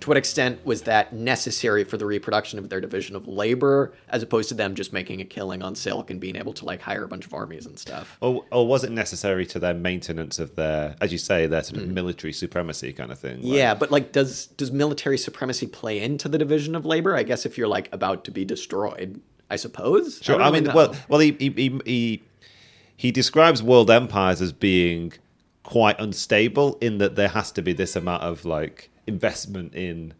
to 0.00 0.08
what 0.08 0.16
extent 0.16 0.64
was 0.64 0.82
that 0.82 1.12
necessary 1.12 1.82
for 1.82 1.96
the 1.96 2.06
reproduction 2.06 2.58
of 2.58 2.68
their 2.68 2.80
division 2.80 3.16
of 3.16 3.26
labor, 3.26 3.92
as 4.08 4.22
opposed 4.22 4.48
to 4.48 4.54
them 4.54 4.74
just 4.74 4.92
making 4.92 5.20
a 5.20 5.24
killing 5.24 5.62
on 5.62 5.74
silk 5.74 6.10
and 6.10 6.20
being 6.20 6.36
able 6.36 6.52
to 6.52 6.64
like 6.64 6.80
hire 6.80 7.04
a 7.04 7.08
bunch 7.08 7.26
of 7.26 7.34
armies 7.34 7.66
and 7.66 7.78
stuff? 7.78 8.16
Or, 8.20 8.44
or 8.52 8.66
was 8.66 8.84
it 8.84 8.92
necessary 8.92 9.44
to 9.46 9.58
their 9.58 9.74
maintenance 9.74 10.38
of 10.38 10.54
their, 10.54 10.94
as 11.00 11.10
you 11.10 11.18
say, 11.18 11.46
their 11.46 11.62
sort 11.62 11.80
of 11.80 11.88
hmm. 11.88 11.94
military 11.94 12.32
supremacy 12.32 12.92
kind 12.92 13.10
of 13.10 13.18
thing? 13.18 13.42
Like-. 13.42 13.52
Yeah, 13.52 13.74
but 13.74 13.90
like, 13.90 14.12
does 14.12 14.46
does 14.46 14.70
military 14.70 15.18
supremacy 15.18 15.66
play 15.66 16.00
into 16.00 16.28
the 16.28 16.38
division 16.38 16.76
of 16.76 16.86
labor? 16.86 17.16
I 17.16 17.24
guess 17.24 17.44
if 17.44 17.58
you're 17.58 17.68
like 17.68 17.88
about 17.92 18.24
to 18.24 18.30
be 18.30 18.44
destroyed, 18.44 19.20
I 19.50 19.56
suppose. 19.56 20.20
Sure. 20.22 20.38
don't 20.38 20.46
I, 20.46 20.50
mean, 20.50 20.64
know. 20.64 20.74
well, 20.74 20.94
well, 21.08 21.20
he, 21.20 21.32
he 21.32 21.50
he 21.50 21.80
he 21.84 22.22
he 22.96 23.10
describes 23.10 23.62
world 23.62 23.90
empires 23.90 24.40
as 24.40 24.52
being 24.52 25.12
quite 25.64 25.98
unstable 26.00 26.78
in 26.80 26.98
that 26.98 27.16
there 27.16 27.28
has 27.28 27.52
to 27.52 27.62
be 27.62 27.72
this 27.72 27.94
amount 27.94 28.22
of 28.22 28.44
like 28.44 28.90
investment 29.08 29.74
in 29.74 30.14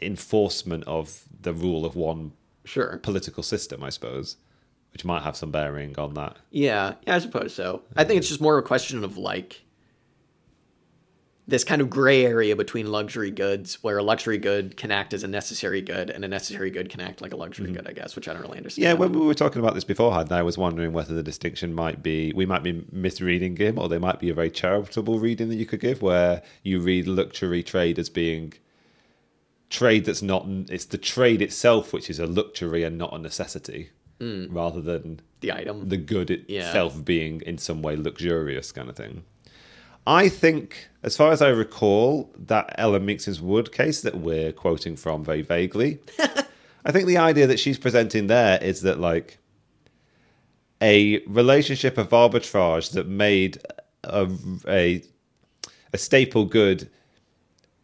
enforcement 0.00 0.84
of 0.84 1.24
the 1.40 1.52
rule 1.52 1.84
of 1.84 1.96
one 1.96 2.32
sure. 2.64 2.98
political 3.02 3.42
system, 3.42 3.82
I 3.82 3.88
suppose, 3.88 4.36
which 4.92 5.04
might 5.04 5.22
have 5.22 5.36
some 5.36 5.50
bearing 5.50 5.98
on 5.98 6.14
that. 6.14 6.36
Yeah, 6.50 6.94
yeah, 7.06 7.16
I 7.16 7.18
suppose 7.18 7.54
so. 7.54 7.82
I 7.96 8.04
think 8.04 8.18
it's 8.18 8.28
just 8.28 8.40
more 8.40 8.58
a 8.58 8.62
question 8.62 9.02
of 9.02 9.16
like 9.16 9.62
this 11.48 11.64
kind 11.64 11.80
of 11.80 11.90
gray 11.90 12.24
area 12.24 12.54
between 12.54 12.90
luxury 12.90 13.30
goods, 13.30 13.82
where 13.82 13.98
a 13.98 14.02
luxury 14.02 14.38
good 14.38 14.76
can 14.76 14.92
act 14.92 15.12
as 15.12 15.24
a 15.24 15.28
necessary 15.28 15.80
good, 15.80 16.08
and 16.08 16.24
a 16.24 16.28
necessary 16.28 16.70
good 16.70 16.88
can 16.88 17.00
act 17.00 17.20
like 17.20 17.32
a 17.32 17.36
luxury 17.36 17.66
mm-hmm. 17.66 17.76
good. 17.76 17.88
I 17.88 17.92
guess, 17.92 18.14
which 18.14 18.28
I 18.28 18.32
don't 18.32 18.42
really 18.42 18.58
understand. 18.58 18.84
Yeah, 18.84 18.92
when 18.92 19.12
we 19.12 19.26
were 19.26 19.34
talking 19.34 19.60
about 19.60 19.74
this 19.74 19.84
beforehand, 19.84 20.30
I 20.30 20.42
was 20.42 20.56
wondering 20.56 20.92
whether 20.92 21.14
the 21.14 21.22
distinction 21.22 21.74
might 21.74 22.02
be 22.02 22.32
we 22.34 22.46
might 22.46 22.62
be 22.62 22.86
misreading 22.92 23.56
him, 23.56 23.78
or 23.78 23.88
there 23.88 24.00
might 24.00 24.20
be 24.20 24.30
a 24.30 24.34
very 24.34 24.50
charitable 24.50 25.18
reading 25.18 25.48
that 25.48 25.56
you 25.56 25.66
could 25.66 25.80
give, 25.80 26.00
where 26.00 26.42
you 26.62 26.80
read 26.80 27.08
luxury 27.08 27.62
trade 27.62 27.98
as 27.98 28.08
being 28.08 28.52
trade 29.68 30.04
that's 30.04 30.22
not 30.22 30.44
it's 30.68 30.84
the 30.84 30.98
trade 30.98 31.40
itself 31.40 31.94
which 31.94 32.10
is 32.10 32.18
a 32.18 32.26
luxury 32.26 32.84
and 32.84 32.98
not 32.98 33.12
a 33.14 33.18
necessity, 33.18 33.90
hmm. 34.20 34.46
rather 34.50 34.80
than 34.80 35.20
the 35.40 35.50
item. 35.50 35.88
the 35.88 35.96
good 35.96 36.44
Yeah. 36.46 36.66
itself 36.66 37.04
being 37.04 37.40
in 37.40 37.58
some 37.58 37.82
way 37.82 37.96
luxurious 37.96 38.70
kind 38.70 38.88
of 38.88 38.96
thing. 38.96 39.24
I 40.06 40.28
think, 40.28 40.88
as 41.02 41.16
far 41.16 41.30
as 41.32 41.40
I 41.40 41.48
recall, 41.48 42.32
that 42.36 42.74
Ellen 42.76 43.06
Meiksins 43.06 43.40
Wood 43.40 43.72
case 43.72 44.00
that 44.02 44.16
we're 44.16 44.52
quoting 44.52 44.96
from 44.96 45.24
very 45.24 45.42
vaguely, 45.42 46.00
I 46.84 46.90
think 46.90 47.06
the 47.06 47.18
idea 47.18 47.46
that 47.46 47.60
she's 47.60 47.78
presenting 47.78 48.26
there 48.26 48.58
is 48.62 48.82
that, 48.82 48.98
like, 48.98 49.38
a 50.80 51.24
relationship 51.26 51.96
of 51.96 52.10
arbitrage 52.10 52.92
that 52.92 53.06
made 53.06 53.58
a, 54.02 54.28
a, 54.66 55.02
a 55.92 55.98
staple 55.98 56.44
good 56.44 56.90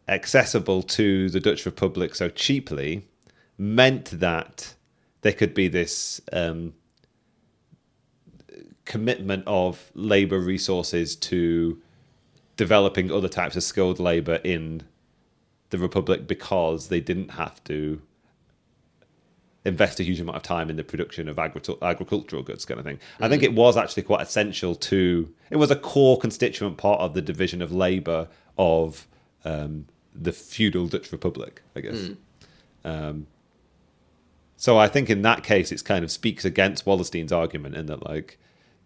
accessible 0.09 0.83
to 0.83 1.29
the 1.31 1.39
Dutch 1.39 1.64
Republic 1.64 2.14
so 2.14 2.29
cheaply 2.29 3.07
meant 3.57 4.07
that 4.07 4.75
there 5.21 5.33
could 5.33 5.55
be 5.55 5.69
this 5.69 6.21
um, 6.33 6.73
commitment 8.85 9.45
of 9.47 9.93
labor 9.95 10.41
resources 10.41 11.14
to 11.14 11.81
developing 12.59 13.11
other 13.11 13.29
types 13.29 13.57
of 13.57 13.63
skilled 13.63 13.99
labor 13.99 14.41
in 14.45 14.83
the 15.71 15.79
Republic 15.79 16.27
because 16.27 16.89
they 16.89 17.01
didn't 17.01 17.31
have 17.31 17.65
to 17.65 18.03
invest 19.65 20.01
a 20.01 20.03
huge 20.03 20.21
amount 20.21 20.37
of 20.37 20.43
time 20.43 20.69
in 20.69 20.77
the 20.77 20.85
production 20.85 21.29
of 21.29 21.39
agricultural 21.39 22.43
goods 22.43 22.65
kind 22.65 22.81
of 22.81 22.85
thing. 22.85 22.99
I 23.21 23.29
think 23.29 23.43
it 23.43 23.55
was 23.55 23.77
actually 23.77 24.03
quite 24.03 24.23
essential 24.23 24.75
to 24.75 25.33
it 25.51 25.57
was 25.57 25.71
a 25.71 25.77
core 25.77 26.19
constituent 26.19 26.77
part 26.77 27.01
of 27.01 27.15
the 27.15 27.23
division 27.23 27.63
of 27.63 27.73
labor 27.73 28.29
of 28.59 29.07
um, 29.45 29.87
the 30.15 30.33
feudal 30.33 30.89
Dutch 30.89 31.13
Republic, 31.13 31.63
I 31.77 31.81
guess. 31.81 31.95
Um, 32.85 33.27
so 34.57 34.79
I 34.79 34.89
think 34.89 35.09
in 35.09 35.23
that 35.23 35.45
case, 35.45 35.71
it 35.71 35.85
kind 35.85 36.03
of 36.05 36.11
speaks 36.11 36.45
against 36.45 36.85
Wallerstein's 36.85 37.31
argument 37.31 37.77
in 37.77 37.87
that, 37.87 38.05
like, 38.05 38.39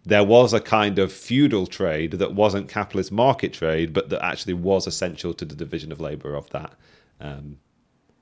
there 0.05 0.23
was 0.23 0.53
a 0.53 0.59
kind 0.59 0.99
of 0.99 1.11
feudal 1.13 1.65
trade 1.67 2.11
that 2.13 2.33
wasn't 2.33 2.67
capitalist 2.69 3.11
market 3.11 3.53
trade, 3.53 3.93
but 3.93 4.09
that 4.09 4.23
actually 4.23 4.53
was 4.53 4.85
essential 4.87 5.33
to 5.33 5.45
the 5.45 5.55
division 5.55 5.91
of 5.91 5.99
labor 6.01 6.35
of 6.35 6.49
that. 6.49 6.73
Um, 7.21 7.57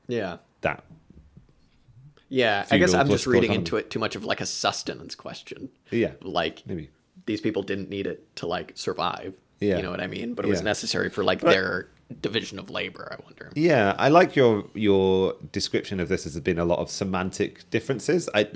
yeah, 0.07 0.37
that 0.61 0.83
yeah. 2.29 2.65
I 2.71 2.77
guess 2.77 2.93
I'm 2.93 3.09
just 3.09 3.27
reading 3.27 3.51
economy. 3.51 3.57
into 3.59 3.77
it 3.77 3.89
too 3.89 3.99
much 3.99 4.15
of 4.15 4.23
like 4.25 4.41
a 4.41 4.45
sustenance 4.45 5.15
question. 5.15 5.69
yeah, 5.91 6.11
Like 6.21 6.63
maybe. 6.65 6.89
these 7.25 7.41
people 7.41 7.63
didn't 7.63 7.89
need 7.89 8.07
it 8.07 8.35
to 8.37 8.47
like 8.47 8.71
survive. 8.75 9.33
Yeah. 9.59 9.77
You 9.77 9.83
know 9.83 9.91
what 9.91 10.01
I 10.01 10.07
mean? 10.07 10.33
But 10.33 10.45
it 10.45 10.47
was 10.49 10.59
Yeah. 10.59 10.65
necessary 10.65 11.09
for 11.09 11.23
like 11.23 11.41
their 11.41 11.89
division 12.21 12.57
of 12.59 12.69
labor, 12.69 13.15
I 13.17 13.23
wonder. 13.23 13.51
Yeah, 13.55 13.95
I 13.97 14.09
like 14.09 14.35
your 14.35 14.65
your 14.73 15.35
description 15.51 15.99
of 15.99 16.09
this 16.09 16.25
as 16.25 16.33
there 16.33 16.41
been 16.41 16.59
a 16.59 16.65
lot 16.65 16.79
of 16.79 16.89
semantic 16.89 17.69
differences. 17.69 18.27
I 18.33 18.47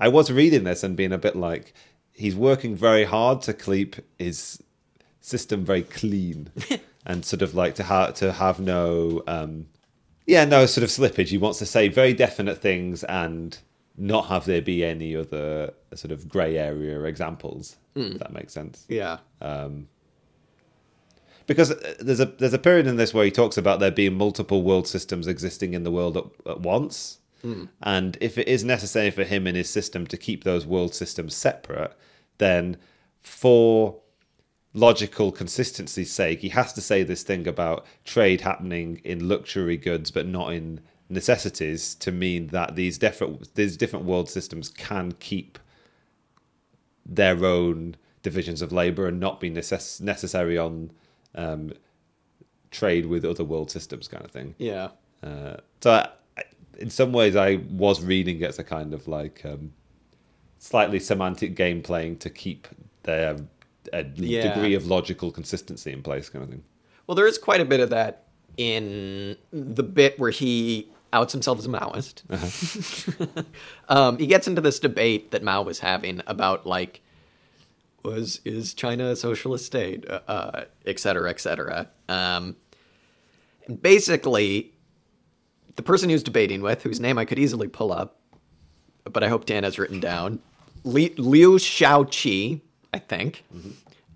I 0.00 0.08
was 0.08 0.30
reading 0.32 0.64
this 0.64 0.82
and 0.82 0.96
being 0.96 1.12
a 1.12 1.18
bit 1.18 1.36
like 1.36 1.74
he's 2.18 2.34
working 2.36 2.74
very 2.74 3.04
hard 3.04 3.40
to 3.42 3.54
keep 3.54 3.96
his 4.18 4.62
system 5.20 5.64
very 5.64 5.82
clean 5.82 6.50
and 7.06 7.24
sort 7.24 7.42
of 7.42 7.54
like 7.54 7.74
to 7.76 7.82
have 7.82 8.14
to 8.14 8.32
have 8.32 8.58
no 8.60 9.22
um 9.26 9.66
yeah 10.26 10.44
no 10.44 10.66
sort 10.66 10.84
of 10.84 10.90
slippage. 10.90 11.28
He 11.28 11.38
wants 11.38 11.58
to 11.60 11.66
say 11.66 11.88
very 11.88 12.12
definite 12.12 12.58
things 12.58 13.04
and 13.04 13.56
not 13.96 14.26
have 14.26 14.44
there 14.44 14.62
be 14.62 14.84
any 14.84 15.16
other 15.16 15.72
sort 15.94 16.12
of 16.12 16.28
grey 16.28 16.56
area 16.56 17.02
examples. 17.04 17.76
If 18.12 18.18
that 18.20 18.32
makes 18.32 18.52
sense. 18.52 18.84
Yeah. 18.88 19.18
because 21.48 21.72
uh, 21.72 21.94
there's 21.98 22.20
a 22.20 22.26
there's 22.26 22.52
a 22.52 22.58
period 22.58 22.86
in 22.86 22.96
this 22.96 23.12
where 23.12 23.24
he 23.24 23.30
talks 23.32 23.56
about 23.56 23.80
there 23.80 23.90
being 23.90 24.14
multiple 24.14 24.62
world 24.62 24.86
systems 24.86 25.26
existing 25.26 25.74
in 25.74 25.82
the 25.82 25.90
world 25.90 26.16
at, 26.16 26.24
at 26.46 26.60
once, 26.60 27.18
and 27.82 28.16
if 28.20 28.36
it 28.38 28.46
is 28.46 28.62
necessary 28.64 29.10
for 29.10 29.24
him 29.24 29.46
and 29.46 29.56
his 29.56 29.70
system 29.70 30.06
to 30.08 30.16
keep 30.16 30.44
those 30.44 30.66
world 30.66 30.94
systems 30.94 31.34
separate, 31.34 31.92
then 32.38 32.76
for 33.20 34.00
logical 34.74 35.32
consistency's 35.32 36.12
sake, 36.12 36.40
he 36.40 36.48
has 36.50 36.72
to 36.72 36.80
say 36.80 37.02
this 37.02 37.22
thing 37.22 37.46
about 37.46 37.86
trade 38.04 38.40
happening 38.40 39.00
in 39.04 39.28
luxury 39.28 39.76
goods 39.76 40.10
but 40.10 40.26
not 40.26 40.52
in 40.52 40.80
necessities 41.08 41.94
to 41.94 42.12
mean 42.12 42.48
that 42.48 42.76
these 42.76 42.98
different 42.98 43.54
these 43.54 43.76
different 43.78 44.04
world 44.04 44.28
systems 44.28 44.68
can 44.68 45.12
keep 45.12 45.58
their 47.06 47.44
own 47.44 47.96
divisions 48.22 48.60
of 48.60 48.72
labor 48.72 49.06
and 49.06 49.18
not 49.18 49.40
be 49.40 49.50
necess- 49.50 50.00
necessary 50.00 50.58
on 50.58 50.90
um, 51.34 51.72
trade 52.70 53.06
with 53.06 53.24
other 53.24 53.44
world 53.44 53.70
systems, 53.70 54.08
kind 54.08 54.24
of 54.24 54.30
thing. 54.30 54.54
Yeah. 54.58 54.88
Uh, 55.22 55.56
so, 55.80 55.92
I, 55.92 56.08
in 56.78 56.90
some 56.90 57.12
ways, 57.12 57.34
I 57.36 57.56
was 57.70 58.02
reading 58.02 58.40
it 58.40 58.48
as 58.48 58.58
a 58.58 58.64
kind 58.64 58.92
of 58.92 59.08
like 59.08 59.40
um, 59.44 59.72
slightly 60.58 60.98
semantic 61.00 61.54
game 61.54 61.82
playing 61.82 62.16
to 62.18 62.30
keep 62.30 62.68
their 63.04 63.36
a 63.92 64.04
Yeah. 64.16 64.54
degree 64.54 64.74
of 64.74 64.86
logical 64.86 65.30
consistency 65.30 65.92
in 65.92 66.02
place, 66.02 66.28
kind 66.28 66.42
of 66.44 66.50
thing. 66.50 66.62
Well, 67.06 67.14
there 67.14 67.26
is 67.26 67.38
quite 67.38 67.60
a 67.60 67.64
bit 67.64 67.80
of 67.80 67.90
that 67.90 68.24
in 68.58 69.36
the 69.50 69.82
bit 69.82 70.18
where 70.18 70.30
he 70.30 70.90
outs 71.12 71.32
himself 71.32 71.58
as 71.58 71.64
a 71.64 71.68
Maoist. 71.70 72.22
um, 73.88 74.18
he 74.18 74.26
gets 74.26 74.46
into 74.46 74.60
this 74.60 74.78
debate 74.78 75.30
that 75.30 75.42
Mao 75.42 75.62
was 75.62 75.78
having 75.78 76.20
about 76.26 76.66
like, 76.66 77.00
was 78.04 78.40
is 78.44 78.74
China 78.74 79.06
a 79.10 79.16
socialist 79.16 79.64
state, 79.64 80.08
uh, 80.08 80.20
uh, 80.28 80.64
et 80.84 80.98
cetera, 80.98 81.30
et 81.30 81.40
cetera. 81.40 81.88
Um, 82.10 82.56
and 83.66 83.80
basically, 83.80 84.72
the 85.76 85.82
person 85.82 86.10
he 86.10 86.14
was 86.14 86.22
debating 86.22 86.60
with, 86.60 86.82
whose 86.82 87.00
name 87.00 87.16
I 87.16 87.24
could 87.24 87.38
easily 87.38 87.68
pull 87.68 87.90
up, 87.92 88.20
but 89.04 89.22
I 89.22 89.28
hope 89.28 89.46
Dan 89.46 89.64
has 89.64 89.78
written 89.78 90.00
down, 90.00 90.40
Li- 90.84 91.14
Liu 91.16 91.56
Shaoqi, 91.56 92.60
I 92.92 92.98
think. 92.98 93.44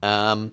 Um, 0.02 0.52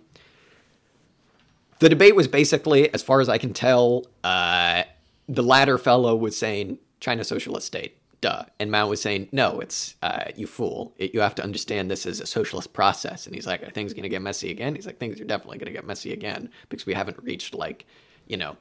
the 1.79 1.89
debate 1.89 2.15
was 2.15 2.27
basically, 2.27 2.93
as 2.93 3.01
far 3.01 3.21
as 3.21 3.29
I 3.29 3.37
can 3.37 3.53
tell, 3.53 4.05
uh, 4.23 4.83
the 5.27 5.43
latter 5.43 5.77
fellow 5.77 6.15
was 6.15 6.37
saying 6.37 6.77
China 6.99 7.23
socialist 7.23 7.67
state, 7.67 7.97
duh, 8.21 8.43
and 8.59 8.69
Mao 8.69 8.87
was 8.87 9.01
saying 9.01 9.29
no, 9.31 9.59
it's 9.59 9.95
uh, 10.01 10.25
you 10.35 10.45
fool. 10.47 10.93
It, 10.97 11.13
you 11.13 11.21
have 11.21 11.35
to 11.35 11.43
understand 11.43 11.89
this 11.89 12.05
is 12.05 12.19
a 12.19 12.25
socialist 12.25 12.73
process. 12.73 13.25
And 13.25 13.35
he's 13.35 13.47
like, 13.47 13.63
are 13.63 13.71
things 13.71 13.93
going 13.93 14.03
to 14.03 14.09
get 14.09 14.21
messy 14.21 14.51
again? 14.51 14.75
He's 14.75 14.85
like, 14.85 14.99
things 14.99 15.21
are 15.21 15.25
definitely 15.25 15.57
going 15.57 15.67
to 15.67 15.73
get 15.73 15.85
messy 15.85 16.11
again 16.11 16.49
because 16.67 16.85
we 16.85 16.93
haven't 16.93 17.17
reached 17.23 17.53
like, 17.53 17.85
you 18.27 18.37
know, 18.37 18.57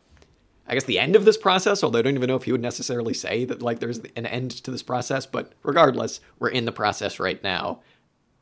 I 0.69 0.75
guess 0.75 0.85
the 0.85 0.99
end 0.99 1.16
of 1.16 1.25
this 1.25 1.39
process. 1.39 1.83
Although 1.83 2.01
I 2.01 2.03
don't 2.03 2.14
even 2.14 2.29
know 2.29 2.37
if 2.37 2.45
he 2.45 2.53
would 2.53 2.62
necessarily 2.62 3.14
say 3.14 3.45
that 3.47 3.62
like 3.62 3.81
there's 3.81 3.99
an 4.16 4.27
end 4.27 4.51
to 4.62 4.71
this 4.71 4.83
process, 4.83 5.27
but 5.27 5.53
regardless, 5.62 6.21
we're 6.39 6.51
in 6.51 6.66
the 6.66 6.73
process 6.73 7.19
right 7.19 7.43
now. 7.43 7.81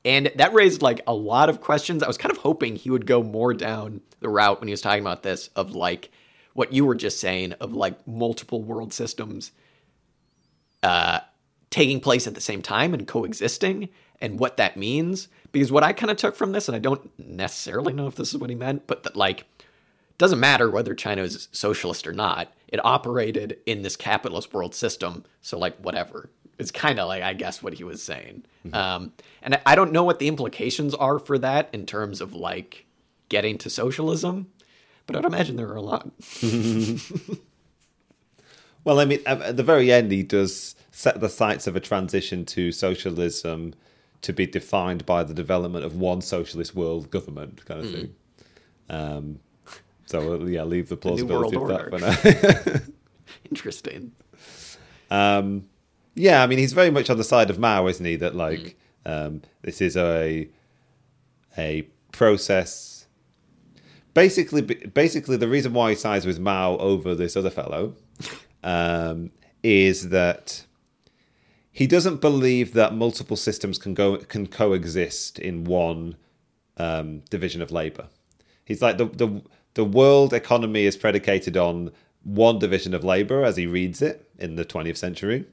And 0.05 0.31
that 0.37 0.53
raised 0.53 0.83
like 0.83 1.01
a 1.07 1.15
lot 1.15 1.49
of 1.49 1.61
questions. 1.61 2.03
I 2.03 2.09
was 2.09 2.19
kind 2.19 2.33
of 2.33 2.39
hoping 2.39 2.77
he 2.77 2.91
would 2.91 3.07
go 3.07 3.23
more 3.23 3.55
down 3.55 4.01
the 4.21 4.29
route 4.29 4.61
when 4.61 4.69
he 4.69 4.73
was 4.73 4.81
talking 4.81 5.03
about 5.03 5.23
this 5.23 5.49
of 5.57 5.75
like 5.75 6.11
what 6.55 6.73
you 6.73 6.85
were 6.85 6.95
just 6.95 7.21
saying 7.21 7.53
of 7.55 7.75
like 7.75 8.07
multiple 8.07 8.63
world 8.63 8.93
systems 8.93 9.53
uh, 10.83 11.21
taking 11.71 12.01
place 12.01 12.27
at 12.27 12.35
the 12.35 12.41
same 12.41 12.63
time 12.63 12.95
and 12.95 13.07
coexisting 13.07 13.89
and 14.21 14.39
what 14.39 14.57
that 14.57 14.77
means. 14.77 15.29
Because 15.53 15.73
what 15.73 15.83
I 15.83 15.93
kind 15.93 16.11
of 16.11 16.17
took 16.17 16.37
from 16.37 16.53
this, 16.53 16.69
and 16.69 16.77
I 16.77 16.79
don't 16.79 17.11
necessarily 17.19 17.93
know 17.93 18.07
if 18.07 18.17
this 18.17 18.33
is 18.33 18.39
what 18.39 18.51
he 18.51 18.57
meant, 18.57 18.87
but 18.87 19.03
that 19.03 19.17
like 19.17 19.45
doesn't 20.19 20.41
matter 20.41 20.71
whether 20.71 20.95
China 20.95 21.23
is 21.23 21.49
socialist 21.53 22.07
or 22.07 22.13
not. 22.13 22.53
It 22.69 22.81
operated 22.85 23.59
in 23.67 23.83
this 23.83 23.97
capitalist 23.97 24.53
world 24.55 24.75
system, 24.75 25.25
so 25.43 25.59
like 25.59 25.77
whatever. 25.79 26.31
It's 26.59 26.71
kind 26.71 26.99
of 26.99 27.07
like 27.09 27.23
I 27.23 27.35
guess 27.35 27.63
what 27.63 27.75
he 27.75 27.85
was 27.85 28.03
saying. 28.03 28.45
Um, 28.73 29.13
and 29.43 29.61
I- 29.67 29.75
don't 29.75 29.93
know 29.93 30.05
what 30.05 30.19
the 30.19 30.29
implications 30.29 30.95
are 30.95 31.19
for 31.19 31.39
that 31.39 31.69
in 31.73 31.85
terms 31.87 32.21
of 32.21 32.35
like 32.35 32.87
getting 33.29 33.59
to 33.59 33.71
socialism, 33.71 34.47
but 35.07 35.17
I'd 35.17 35.25
imagine 35.25 35.57
there 35.57 35.69
are 35.69 35.77
a 35.77 35.83
lot. 35.83 36.11
Well, 38.85 39.01
I 39.01 39.05
mean, 39.05 39.19
at 39.27 39.57
the 39.57 39.65
very 39.65 39.91
end, 39.91 40.13
he 40.13 40.23
does 40.23 40.77
set 40.93 41.21
the 41.21 41.29
sights 41.29 41.67
of 41.67 41.75
a 41.75 41.81
transition 41.81 42.45
to 42.47 42.71
socialism 42.71 43.75
to 44.23 44.33
be 44.33 44.47
defined 44.47 45.05
by 45.05 45.25
the 45.25 45.35
development 45.35 45.85
of 45.85 45.97
one 45.97 46.21
socialist 46.21 46.75
world 46.77 47.11
government, 47.11 47.65
kind 47.67 47.81
of 47.85 47.91
thing. 47.91 48.15
Um, 48.89 49.41
so, 50.07 50.35
uh, 50.35 50.45
yeah, 50.47 50.63
leave 50.63 50.89
the 50.89 50.97
plausibility 50.97 51.57
of 51.57 51.69
that 51.69 51.91
for 51.91 52.71
now. 52.75 52.81
Interesting. 53.51 54.13
Um, 55.11 55.69
yeah, 56.15 56.43
I 56.43 56.47
mean, 56.47 56.59
he's 56.59 56.73
very 56.73 56.91
much 56.91 57.11
on 57.11 57.19
the 57.19 57.25
side 57.25 57.51
of 57.51 57.59
Mao, 57.59 57.87
isn't 57.89 58.05
he? 58.05 58.17
That 58.17 58.35
like 58.35 58.79
um, 59.05 59.43
this 59.63 59.81
is 59.81 59.97
a 59.97 60.49
a 61.59 61.83
process. 62.13 63.07
Basically, 64.15 64.63
basically, 64.63 65.37
the 65.37 65.49
reason 65.49 65.75
why 65.75 65.91
he 65.91 65.97
sides 65.97 66.25
with 66.25 66.39
Mao 66.39 66.79
over 66.79 67.15
this 67.15 67.37
other 67.37 67.51
fellow 67.51 67.95
um, 68.65 69.31
is 69.63 70.09
that 70.09 70.65
he 71.71 71.87
doesn't 71.87 72.23
believe 72.23 72.73
that 72.73 72.95
multiple 72.95 73.37
systems 73.37 73.77
can 73.77 73.93
go 73.93 74.17
can 74.17 74.47
coexist 74.47 75.39
in 75.39 75.65
one 75.65 76.17
um, 76.79 77.21
division 77.29 77.61
of 77.61 77.71
labor. 77.71 78.07
He's 78.65 78.81
like 78.81 78.97
the 78.97 79.05
the 79.05 79.43
the 79.77 79.85
world 79.85 80.33
economy 80.33 80.87
is 80.87 80.97
predicated 80.97 81.57
on 81.57 81.93
one 82.25 82.59
division 82.59 82.95
of 82.95 83.05
labor 83.05 83.45
as 83.45 83.57
he 83.57 83.67
reads 83.67 84.01
it 84.01 84.29
in 84.39 84.57
the 84.57 84.65
20th 84.65 84.97
century. 84.97 85.45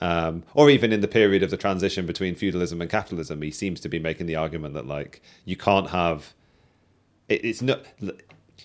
Um, 0.00 0.42
or 0.54 0.68
even 0.70 0.92
in 0.92 1.00
the 1.00 1.08
period 1.08 1.44
of 1.44 1.50
the 1.50 1.56
transition 1.56 2.04
between 2.04 2.34
feudalism 2.34 2.80
and 2.80 2.90
capitalism, 2.90 3.40
he 3.42 3.52
seems 3.52 3.78
to 3.80 3.88
be 3.88 4.00
making 4.00 4.26
the 4.26 4.34
argument 4.34 4.74
that 4.74 4.88
like 4.88 5.22
you 5.44 5.56
can't 5.56 5.90
have 5.90 6.34
it, 7.28 7.44
it's 7.44 7.62
not. 7.62 7.84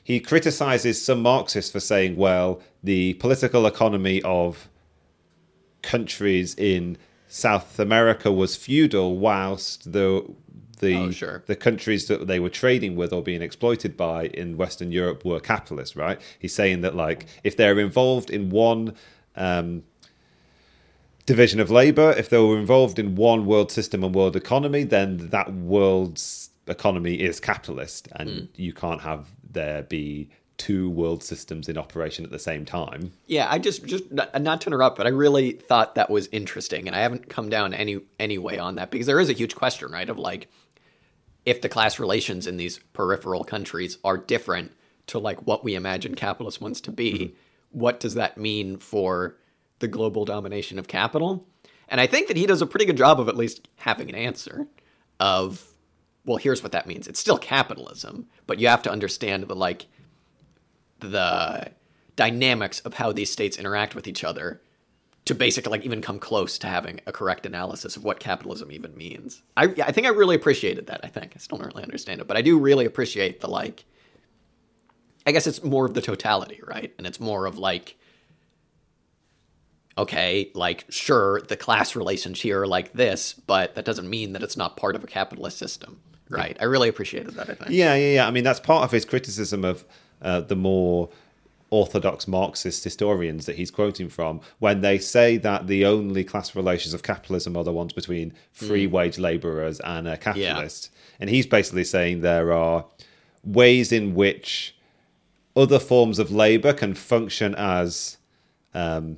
He 0.04 0.20
criticizes 0.20 1.04
some 1.04 1.22
Marxists 1.22 1.72
for 1.72 1.80
saying, 1.80 2.16
well, 2.16 2.60
the 2.84 3.14
political 3.16 3.68
economy 3.68 4.24
of 4.24 4.70
countries 5.84 6.56
in 6.56 6.98
South 7.28 7.80
America 7.80 8.32
was 8.32 8.56
feudal, 8.56 9.18
whilst 9.18 9.94
the 9.94 10.26
the 10.80 10.96
Oh, 10.96 11.12
sure. 11.12 11.44
the 11.48 11.56
countries 11.56 12.08
that 12.08 12.28
they 12.28 12.40
were 12.40 12.50
trading 12.50 12.96
with 12.96 13.14
or 13.14 13.22
being 13.22 13.42
exploited 13.42 13.96
by 13.96 14.26
in 14.28 14.58
Western 14.58 14.92
Europe 14.92 15.24
were 15.24 15.40
capitalist, 15.40 15.96
right? 15.96 16.20
He's 16.40 16.54
saying 16.54 16.82
that 16.82 16.96
like 16.96 17.26
if 17.44 17.56
they're 17.56 17.80
involved 17.80 18.30
in 18.30 18.50
one 18.50 18.96
um, 19.36 19.84
division 21.26 21.60
of 21.60 21.70
labor, 21.70 22.12
if 22.18 22.30
they 22.30 22.38
were 22.38 22.58
involved 22.58 22.98
in 23.00 23.16
one 23.16 23.46
world 23.46 23.72
system 23.72 24.04
and 24.04 24.14
world 24.16 24.36
economy, 24.36 24.84
then 24.84 25.30
that 25.30 25.54
world's 25.54 26.50
economy 26.68 27.16
is 27.16 27.40
capitalist, 27.40 28.08
and 28.16 28.48
you 28.56 28.74
can't 28.74 29.02
have 29.02 29.28
there 29.52 29.84
be 29.84 30.30
two 30.58 30.90
world 30.90 31.24
systems 31.24 31.70
in 31.70 31.78
operation 31.78 32.26
at 32.26 32.32
the 32.32 32.38
same 32.40 32.66
time. 32.66 33.12
Yeah, 33.28 33.48
I 33.50 33.60
just 33.60 33.86
just 33.86 34.12
not 34.12 34.42
not 34.42 34.62
to 34.62 34.68
interrupt, 34.68 34.98
but 34.98 35.08
I 35.08 35.10
really 35.12 35.54
thought 35.54 35.96
that 35.96 36.10
was 36.10 36.28
interesting, 36.32 36.88
and 36.88 36.96
I 36.96 37.00
haven't 37.00 37.30
come 37.30 37.50
down 37.50 37.74
any 37.74 38.02
any 38.20 38.38
way 38.38 38.58
on 38.60 38.76
that 38.76 38.92
because 38.92 39.08
there 39.08 39.20
is 39.20 39.30
a 39.30 39.34
huge 39.34 39.56
question, 39.56 39.92
right? 39.92 40.10
Of 40.10 40.18
like, 40.18 40.50
if 41.46 41.62
the 41.62 41.70
class 41.70 42.00
relations 42.00 42.48
in 42.48 42.58
these 42.58 42.80
peripheral 42.94 43.44
countries 43.44 43.98
are 44.04 44.18
different 44.18 44.72
to 45.08 45.20
like 45.20 45.46
what 45.48 45.64
we 45.64 45.76
imagine 45.76 46.16
capitalist 46.16 46.62
wants 46.62 46.82
to 46.82 46.92
be, 46.92 47.14
mm-hmm. 47.14 47.36
what 47.72 48.00
does 48.00 48.14
that 48.16 48.38
mean 48.38 48.78
for 48.78 49.36
the 49.80 49.88
global 49.88 50.26
domination 50.26 50.78
of 50.78 50.88
capital? 50.88 51.48
And 51.88 52.00
I 52.00 52.08
think 52.08 52.28
that 52.28 52.38
he 52.38 52.46
does 52.46 52.62
a 52.62 52.68
pretty 52.68 52.86
good 52.86 52.98
job 52.98 53.20
of 53.20 53.28
at 53.28 53.36
least 53.36 53.68
having 53.78 54.10
an 54.10 54.16
answer 54.16 54.68
of, 55.20 55.66
well, 56.26 56.38
here's 56.38 56.62
what 56.62 56.72
that 56.74 56.86
means. 56.86 57.08
It's 57.08 57.20
still 57.20 57.38
capitalism, 57.38 58.28
but 58.46 58.60
you 58.60 58.68
have 58.68 58.84
to 58.84 58.92
understand 58.92 59.48
the 59.48 59.56
like 59.56 59.88
the 61.00 61.72
dynamics 62.16 62.82
of 62.82 62.96
how 62.96 63.12
these 63.12 63.32
states 63.32 63.58
interact 63.58 63.96
with 63.96 64.08
each 64.08 64.24
other 64.24 64.62
to 65.26 65.36
basically 65.36 65.70
like 65.72 65.86
even 65.86 66.02
come 66.02 66.18
close 66.20 66.58
to 66.58 66.68
having 66.68 67.00
a 67.06 67.12
correct 67.12 67.46
analysis 67.46 67.96
of 67.96 68.04
what 68.04 68.20
capitalism 68.20 68.72
even 68.72 68.98
means. 68.98 69.44
I 69.56 69.66
I 69.84 69.92
think 69.92 70.08
I 70.08 70.10
really 70.10 70.36
appreciated 70.36 70.88
that. 70.88 71.02
I 71.04 71.08
think 71.08 71.34
I 71.36 71.40
still 71.40 71.58
don't 71.58 71.68
really 71.68 71.84
understand 71.84 72.22
it, 72.22 72.28
but 72.28 72.38
I 72.38 72.42
do 72.42 72.58
really 72.58 72.86
appreciate 72.86 73.42
the 73.42 73.48
like. 73.48 73.86
I 75.28 75.32
guess 75.32 75.46
it's 75.46 75.64
more 75.64 75.86
of 75.86 75.94
the 75.94 76.02
totality, 76.02 76.62
right? 76.66 76.94
And 76.98 77.06
it's 77.06 77.20
more 77.20 77.46
of 77.46 77.60
like, 77.60 77.98
okay, 79.98 80.50
like 80.56 80.86
sure, 80.90 81.42
the 81.42 81.58
class 81.58 81.96
relations 81.96 82.42
here 82.42 82.62
are 82.62 82.68
like 82.68 82.94
this, 82.94 83.34
but 83.34 83.76
that 83.76 83.86
doesn't 83.86 84.10
mean 84.10 84.34
that 84.34 84.42
it's 84.42 84.58
not 84.58 84.78
part 84.78 84.96
of 84.96 85.04
a 85.04 85.08
capitalist 85.08 85.58
system, 85.60 86.00
right? 86.30 86.58
I 86.60 86.64
really 86.64 86.90
appreciated 86.90 87.36
that. 87.36 87.50
I 87.50 87.54
think. 87.54 87.70
Yeah, 87.70 87.94
yeah, 87.96 88.14
yeah. 88.14 88.28
I 88.28 88.32
mean, 88.32 88.44
that's 88.44 88.62
part 88.62 88.84
of 88.84 88.92
his 88.92 89.06
criticism 89.06 89.64
of 89.64 89.86
uh, 90.22 90.42
the 90.42 90.56
more 90.56 91.10
orthodox 91.72 92.28
Marxist 92.28 92.84
historians 92.84 93.46
that 93.46 93.56
he's 93.56 93.72
quoting 93.72 94.10
from 94.10 94.42
when 94.60 94.82
they 94.82 94.98
say 94.98 95.38
that 95.38 95.68
the 95.68 95.86
only 95.86 96.24
class 96.24 96.56
relations 96.56 96.94
of 96.94 97.04
capitalism 97.04 97.56
are 97.56 97.64
the 97.64 97.74
ones 97.74 97.94
between 97.94 98.34
free 98.52 98.88
wage 98.88 99.20
laborers 99.20 99.80
and 99.82 100.08
a 100.08 100.18
capitalist. 100.18 100.92
And 101.20 101.30
he's 101.30 101.46
basically 101.46 101.84
saying 101.84 102.22
there 102.22 102.52
are 102.52 102.86
ways 103.44 103.92
in 103.92 104.16
which 104.16 104.76
other 105.56 105.80
forms 105.80 106.20
of 106.20 106.32
labor 106.32 106.74
can 106.74 106.94
function 106.94 107.54
as 107.56 108.18
um, 108.74 109.18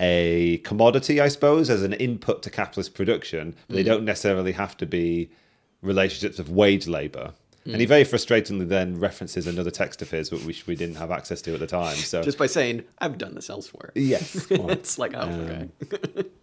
a 0.00 0.58
commodity, 0.58 1.20
I 1.20 1.28
suppose, 1.28 1.70
as 1.70 1.82
an 1.82 1.92
input 1.94 2.42
to 2.42 2.50
capitalist 2.50 2.94
production, 2.94 3.54
but 3.68 3.76
they 3.76 3.82
don't 3.82 4.04
necessarily 4.04 4.52
have 4.52 4.76
to 4.78 4.86
be 4.86 5.30
relationships 5.82 6.38
of 6.38 6.50
wage 6.50 6.86
labor. 6.86 7.32
And 7.72 7.80
he 7.80 7.86
very 7.86 8.04
frustratingly 8.04 8.68
then 8.68 8.98
references 9.00 9.46
another 9.46 9.70
text 9.70 10.00
of 10.00 10.10
his, 10.10 10.30
which 10.30 10.66
we 10.66 10.76
didn't 10.76 10.96
have 10.96 11.10
access 11.10 11.42
to 11.42 11.54
at 11.54 11.60
the 11.60 11.66
time. 11.66 11.96
So 11.96 12.22
Just 12.22 12.38
by 12.38 12.46
saying, 12.46 12.84
I've 12.98 13.18
done 13.18 13.34
this 13.34 13.50
elsewhere. 13.50 13.90
yes, 13.94 14.48
well, 14.50 14.70
it's 14.78 14.98
like, 14.98 15.12
oh, 15.14 15.28
okay. 15.28 15.68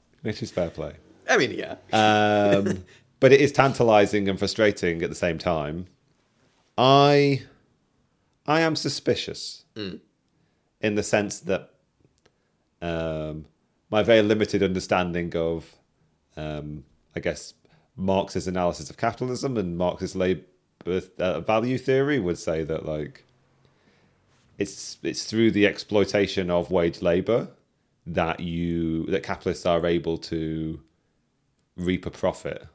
which 0.21 0.43
is 0.43 0.51
fair 0.51 0.69
play. 0.69 0.93
I 1.30 1.38
mean, 1.38 1.51
yeah. 1.51 1.76
Um, 1.93 2.84
but 3.19 3.32
it 3.32 3.39
is 3.39 3.51
tantalizing 3.51 4.28
and 4.28 4.38
frustrating 4.38 5.01
at 5.01 5.09
the 5.09 5.15
same 5.15 5.38
time. 5.38 5.88
I, 6.78 7.43
I 8.45 8.61
am 8.61 8.76
suspicious 8.76 9.63
in 9.76 10.95
the 10.95 11.03
sense 11.03 11.39
that 11.41 11.69
um, 12.82 13.45
my 13.89 14.03
very 14.03 14.21
limited 14.21 14.61
understanding 14.61 15.36
of, 15.36 15.74
um, 16.36 16.84
I 17.15 17.21
guess, 17.21 17.53
Marx's 17.95 18.47
analysis 18.47 18.89
of 18.89 18.97
capitalism 18.97 19.55
and 19.55 19.78
Marx's 19.78 20.15
labor 20.15 20.41
uh, 20.86 21.39
value 21.41 21.77
theory 21.77 22.19
would 22.19 22.38
say 22.38 22.63
that 22.63 22.86
like 22.86 23.23
it's 24.57 24.97
it's 25.03 25.25
through 25.25 25.51
the 25.51 25.65
exploitation 25.67 26.49
of 26.49 26.71
wage 26.71 27.01
labor 27.01 27.49
that 28.05 28.39
you 28.39 29.05
that 29.07 29.23
capitalists 29.23 29.65
are 29.65 29.86
able 29.86 30.17
to 30.17 30.79
reap 31.75 32.05
a 32.05 32.11
profit. 32.11 32.67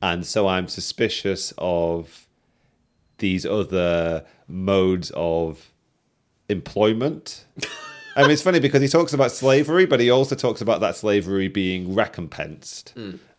And 0.00 0.24
so 0.24 0.46
I'm 0.46 0.68
suspicious 0.68 1.52
of 1.58 2.26
these 3.18 3.44
other 3.44 4.24
modes 4.46 5.10
of 5.14 5.72
employment. 6.48 7.44
I 8.16 8.22
mean, 8.22 8.30
it's 8.32 8.42
funny 8.42 8.60
because 8.60 8.82
he 8.82 8.88
talks 8.88 9.12
about 9.12 9.30
slavery, 9.30 9.86
but 9.86 10.00
he 10.00 10.10
also 10.10 10.34
talks 10.34 10.60
about 10.60 10.80
that 10.80 10.96
slavery 10.96 11.46
being 11.48 11.94
recompensed, 11.94 12.92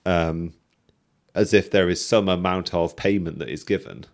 um, 0.06 0.54
as 1.36 1.54
if 1.54 1.70
there 1.72 1.90
is 1.90 2.04
some 2.06 2.28
amount 2.28 2.74
of 2.74 2.96
payment 2.96 3.40
that 3.40 3.50
is 3.50 3.64
given. 3.64 4.06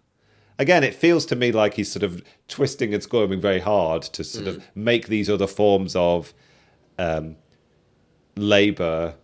Again, 0.58 0.84
it 0.84 0.94
feels 0.94 1.26
to 1.28 1.36
me 1.36 1.52
like 1.52 1.74
he's 1.74 1.92
sort 1.92 2.04
of 2.04 2.24
twisting 2.48 2.94
and 2.94 3.04
squirming 3.04 3.42
very 3.42 3.60
hard 3.60 4.04
to 4.04 4.24
sort 4.24 4.48
of 4.48 4.64
make 4.74 5.08
these 5.08 5.30
other 5.30 5.48
forms 5.48 5.96
of 5.96 6.34
um, 6.98 7.36
labor 8.38 9.16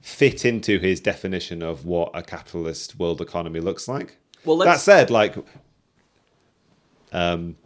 fit 0.00 0.46
into 0.46 0.78
his 0.78 0.98
definition 1.00 1.62
of 1.62 1.84
what 1.84 2.10
a 2.14 2.22
capitalist 2.22 2.98
world 2.98 3.20
economy 3.20 3.60
looks 3.60 3.86
like. 3.86 4.16
Well, 4.46 4.56
that 4.56 4.80
said, 4.80 5.10
like, 5.10 5.34
um, 7.12 7.56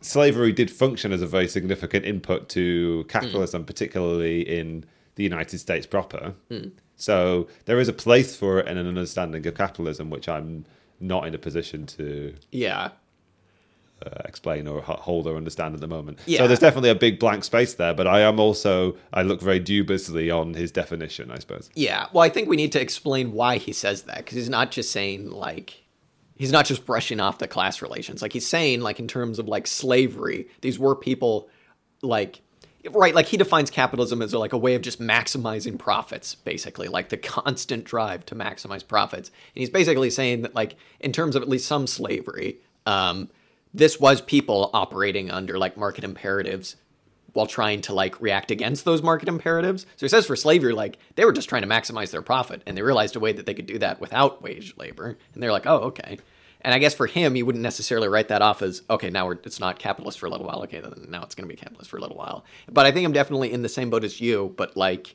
slavery 0.00 0.52
did 0.52 0.70
function 0.70 1.12
as 1.12 1.20
a 1.20 1.26
very 1.26 1.48
significant 1.48 2.04
input 2.04 2.48
to 2.50 3.04
capitalism, 3.08 3.64
particularly 3.64 4.42
in 4.42 4.84
the 5.16 5.24
United 5.24 5.58
States 5.58 5.86
proper. 5.86 6.34
So 6.96 7.48
there 7.64 7.80
is 7.80 7.88
a 7.88 7.92
place 7.92 8.36
for 8.36 8.58
it 8.60 8.68
and 8.68 8.78
an 8.78 8.86
understanding 8.86 9.46
of 9.46 9.54
capitalism, 9.54 10.10
which 10.10 10.28
I'm 10.28 10.64
not 11.00 11.26
in 11.26 11.34
a 11.34 11.38
position 11.38 11.86
to 11.86 12.34
Yeah. 12.52 12.90
uh, 14.04 14.10
explain 14.26 14.66
or 14.66 14.82
hold 14.82 15.26
or 15.26 15.36
understand 15.36 15.74
at 15.74 15.80
the 15.80 15.86
moment. 15.88 16.18
Yeah. 16.26 16.38
So 16.38 16.46
there's 16.48 16.58
definitely 16.58 16.90
a 16.90 16.94
big 16.94 17.18
blank 17.18 17.42
space 17.44 17.74
there, 17.74 17.94
but 17.94 18.06
I 18.06 18.20
am 18.20 18.38
also 18.38 18.96
I 19.12 19.22
look 19.22 19.40
very 19.40 19.60
dubiously 19.60 20.30
on 20.30 20.54
his 20.54 20.70
definition, 20.70 21.30
I 21.30 21.38
suppose. 21.38 21.70
Yeah. 21.74 22.06
Well, 22.12 22.22
I 22.22 22.28
think 22.28 22.48
we 22.48 22.56
need 22.56 22.72
to 22.72 22.80
explain 22.80 23.32
why 23.32 23.56
he 23.58 23.72
says 23.72 24.02
that 24.02 24.18
because 24.18 24.36
he's 24.36 24.48
not 24.50 24.70
just 24.72 24.90
saying 24.92 25.30
like 25.30 25.82
he's 26.36 26.52
not 26.52 26.66
just 26.66 26.84
brushing 26.84 27.20
off 27.20 27.38
the 27.38 27.48
class 27.48 27.80
relations. 27.80 28.20
Like 28.20 28.32
he's 28.32 28.46
saying 28.46 28.80
like 28.80 28.98
in 29.00 29.08
terms 29.08 29.38
of 29.38 29.48
like 29.48 29.66
slavery, 29.66 30.48
these 30.60 30.78
were 30.78 30.94
people 30.96 31.48
like 32.02 32.40
right 32.90 33.14
like 33.14 33.26
he 33.26 33.36
defines 33.36 33.70
capitalism 33.70 34.20
as 34.20 34.34
like 34.34 34.52
a 34.52 34.58
way 34.58 34.74
of 34.74 34.82
just 34.82 35.00
maximizing 35.00 35.78
profits 35.78 36.34
basically 36.34 36.88
like 36.88 37.08
the 37.08 37.16
constant 37.34 37.84
drive 37.84 38.24
to 38.26 38.34
maximize 38.34 38.86
profits 38.86 39.28
and 39.28 39.60
he's 39.60 39.70
basically 39.70 40.10
saying 40.10 40.42
that 40.42 40.54
like 40.54 40.76
in 41.00 41.12
terms 41.12 41.36
of 41.36 41.42
at 41.42 41.48
least 41.48 41.66
some 41.66 41.86
slavery 41.86 42.56
um 42.86 43.28
this 43.72 43.98
was 43.98 44.20
people 44.20 44.70
operating 44.72 45.30
under 45.30 45.58
like 45.58 45.76
market 45.76 46.04
imperatives 46.04 46.76
while 47.34 47.46
trying 47.46 47.80
to 47.82 47.92
like 47.92 48.20
react 48.22 48.50
against 48.50 48.84
those 48.84 49.02
market 49.02 49.28
imperatives. 49.28 49.82
So 49.96 50.06
he 50.06 50.08
says 50.08 50.24
for 50.24 50.36
slavery, 50.36 50.72
like 50.72 50.98
they 51.16 51.24
were 51.24 51.32
just 51.32 51.48
trying 51.48 51.62
to 51.62 51.68
maximize 51.68 52.10
their 52.10 52.22
profit, 52.22 52.62
and 52.64 52.76
they 52.76 52.82
realized 52.82 53.16
a 53.16 53.20
way 53.20 53.32
that 53.32 53.44
they 53.44 53.54
could 53.54 53.66
do 53.66 53.78
that 53.78 54.00
without 54.00 54.40
wage 54.40 54.74
labor, 54.78 55.18
and 55.34 55.42
they're 55.42 55.52
like, 55.52 55.66
oh, 55.66 55.78
okay. 55.78 56.18
And 56.64 56.72
I 56.72 56.78
guess 56.78 56.94
for 56.94 57.06
him, 57.06 57.34
he 57.34 57.42
wouldn't 57.42 57.62
necessarily 57.62 58.08
write 58.08 58.28
that 58.28 58.40
off 58.40 58.62
as 58.62 58.82
okay. 58.88 59.10
Now 59.10 59.26
we're, 59.26 59.38
it's 59.44 59.60
not 59.60 59.78
capitalist 59.78 60.18
for 60.18 60.26
a 60.26 60.30
little 60.30 60.46
while. 60.46 60.62
Okay, 60.62 60.80
then 60.80 61.06
now 61.10 61.22
it's 61.22 61.34
going 61.34 61.46
to 61.46 61.54
be 61.54 61.60
capitalist 61.60 61.90
for 61.90 61.98
a 61.98 62.00
little 62.00 62.16
while. 62.16 62.44
But 62.70 62.86
I 62.86 62.90
think 62.90 63.04
I'm 63.04 63.12
definitely 63.12 63.52
in 63.52 63.60
the 63.60 63.68
same 63.68 63.90
boat 63.90 64.02
as 64.02 64.18
you. 64.18 64.54
But 64.56 64.74
like, 64.74 65.14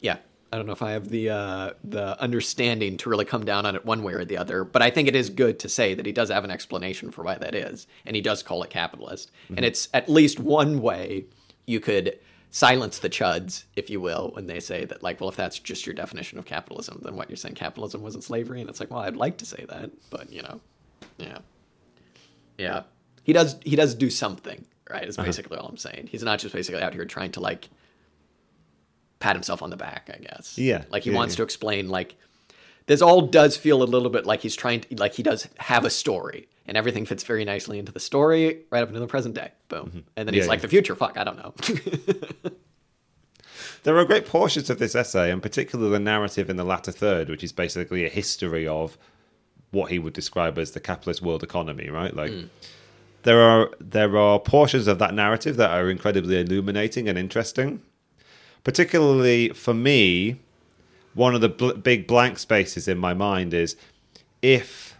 yeah, 0.00 0.16
I 0.52 0.56
don't 0.56 0.66
know 0.66 0.72
if 0.72 0.82
I 0.82 0.90
have 0.90 1.08
the 1.08 1.30
uh, 1.30 1.70
the 1.84 2.20
understanding 2.20 2.96
to 2.98 3.08
really 3.08 3.24
come 3.24 3.44
down 3.44 3.64
on 3.66 3.76
it 3.76 3.86
one 3.86 4.02
way 4.02 4.14
or 4.14 4.24
the 4.24 4.36
other. 4.36 4.64
But 4.64 4.82
I 4.82 4.90
think 4.90 5.06
it 5.06 5.14
is 5.14 5.30
good 5.30 5.60
to 5.60 5.68
say 5.68 5.94
that 5.94 6.04
he 6.04 6.12
does 6.12 6.28
have 6.28 6.44
an 6.44 6.50
explanation 6.50 7.12
for 7.12 7.22
why 7.22 7.36
that 7.36 7.54
is, 7.54 7.86
and 8.04 8.16
he 8.16 8.20
does 8.20 8.42
call 8.42 8.64
it 8.64 8.70
capitalist. 8.70 9.30
And 9.48 9.64
it's 9.64 9.88
at 9.94 10.08
least 10.08 10.40
one 10.40 10.82
way 10.82 11.24
you 11.66 11.78
could 11.78 12.18
silence 12.52 12.98
the 12.98 13.08
chuds, 13.08 13.64
if 13.76 13.88
you 13.88 13.98
will, 14.00 14.30
when 14.34 14.46
they 14.46 14.60
say 14.60 14.84
that, 14.84 15.02
like, 15.02 15.20
well, 15.20 15.30
if 15.30 15.36
that's 15.36 15.58
just 15.58 15.86
your 15.86 15.94
definition 15.94 16.38
of 16.38 16.44
capitalism, 16.44 17.00
then 17.02 17.16
what 17.16 17.28
you're 17.28 17.36
saying 17.36 17.54
capitalism 17.54 18.02
wasn't 18.02 18.22
slavery, 18.22 18.60
and 18.60 18.70
it's 18.70 18.78
like, 18.78 18.90
well, 18.90 19.00
I'd 19.00 19.16
like 19.16 19.38
to 19.38 19.46
say 19.46 19.64
that, 19.68 19.90
but 20.10 20.30
you 20.30 20.42
know, 20.42 20.60
yeah, 21.16 21.38
yeah, 22.58 22.82
he 23.24 23.32
does 23.32 23.56
he 23.64 23.74
does 23.74 23.94
do 23.94 24.10
something, 24.10 24.64
right? 24.88 25.08
Is 25.08 25.18
uh-huh. 25.18 25.26
basically 25.26 25.56
all 25.56 25.66
I'm 25.66 25.78
saying. 25.78 26.08
He's 26.12 26.22
not 26.22 26.38
just 26.38 26.54
basically 26.54 26.82
out 26.82 26.92
here 26.92 27.06
trying 27.06 27.32
to 27.32 27.40
like 27.40 27.70
pat 29.18 29.34
himself 29.34 29.62
on 29.62 29.70
the 29.70 29.76
back, 29.76 30.10
I 30.12 30.18
guess. 30.18 30.58
Yeah, 30.58 30.84
Like 30.90 31.04
he 31.04 31.10
yeah, 31.10 31.16
wants 31.16 31.34
yeah. 31.34 31.38
to 31.38 31.42
explain 31.44 31.88
like 31.88 32.16
this 32.86 33.00
all 33.00 33.22
does 33.22 33.56
feel 33.56 33.82
a 33.82 33.84
little 33.84 34.10
bit 34.10 34.26
like 34.26 34.40
he's 34.40 34.56
trying 34.56 34.82
to 34.82 34.96
like 34.96 35.14
he 35.14 35.22
does 35.22 35.48
have 35.56 35.86
a 35.86 35.90
story 35.90 36.48
and 36.66 36.76
everything 36.76 37.06
fits 37.06 37.24
very 37.24 37.44
nicely 37.44 37.78
into 37.78 37.92
the 37.92 38.00
story 38.00 38.62
right 38.70 38.82
up 38.82 38.88
into 38.88 39.00
the 39.00 39.06
present 39.06 39.34
day. 39.34 39.50
Boom. 39.68 40.04
And 40.16 40.26
then 40.26 40.34
he's 40.34 40.42
Mm-hmm. 40.42 40.46
Yeah, 40.46 40.52
like 40.52 40.60
the 40.60 40.68
future, 40.68 40.94
fuck, 40.94 41.16
I 41.18 41.24
don't 41.24 41.36
know. 41.36 41.54
There 43.84 43.98
are 43.98 44.04
great 44.04 44.26
portions 44.26 44.70
of 44.70 44.78
this 44.78 44.94
essay, 44.94 45.30
and 45.32 45.42
particularly 45.42 45.90
the 45.90 45.98
narrative 45.98 46.48
in 46.48 46.56
the 46.56 46.64
latter 46.64 46.92
third, 46.92 47.28
which 47.28 47.42
is 47.42 47.50
basically 47.52 48.04
a 48.04 48.08
history 48.08 48.66
of 48.66 48.96
what 49.72 49.90
he 49.90 49.98
would 49.98 50.12
describe 50.12 50.56
as 50.58 50.70
the 50.70 50.80
capitalist 50.80 51.20
world 51.20 51.42
economy, 51.42 51.90
right? 51.90 52.14
Like 52.14 52.32
there 53.24 53.40
are 53.40 53.70
there 53.80 54.16
are 54.16 54.38
portions 54.38 54.86
of 54.86 54.98
that 55.00 55.14
narrative 55.14 55.56
that 55.56 55.70
are 55.70 55.90
incredibly 55.90 56.40
illuminating 56.40 57.08
and 57.08 57.18
interesting. 57.18 57.82
Particularly 58.62 59.48
for 59.48 59.74
me, 59.74 60.36
one 61.14 61.34
of 61.34 61.40
the 61.40 61.48
bl- 61.48 61.72
big 61.72 62.06
blank 62.06 62.38
spaces 62.38 62.86
in 62.86 62.98
my 62.98 63.14
mind 63.14 63.52
is 63.52 63.74
if 64.42 64.91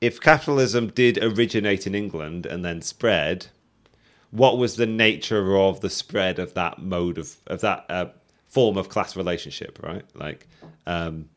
if 0.00 0.20
capitalism 0.20 0.88
did 0.88 1.18
originate 1.22 1.86
in 1.86 1.94
England 1.94 2.46
and 2.46 2.64
then 2.64 2.82
spread, 2.82 3.46
what 4.30 4.58
was 4.58 4.76
the 4.76 4.86
nature 4.86 5.56
of 5.56 5.80
the 5.80 5.90
spread 5.90 6.38
of 6.38 6.54
that 6.54 6.78
mode 6.78 7.18
of 7.18 7.36
of 7.46 7.60
that 7.60 7.86
uh, 7.88 8.06
form 8.46 8.76
of 8.76 8.88
class 8.88 9.16
relationship, 9.16 9.78
right? 9.82 10.04
Like 10.14 10.46
um, 10.86 11.28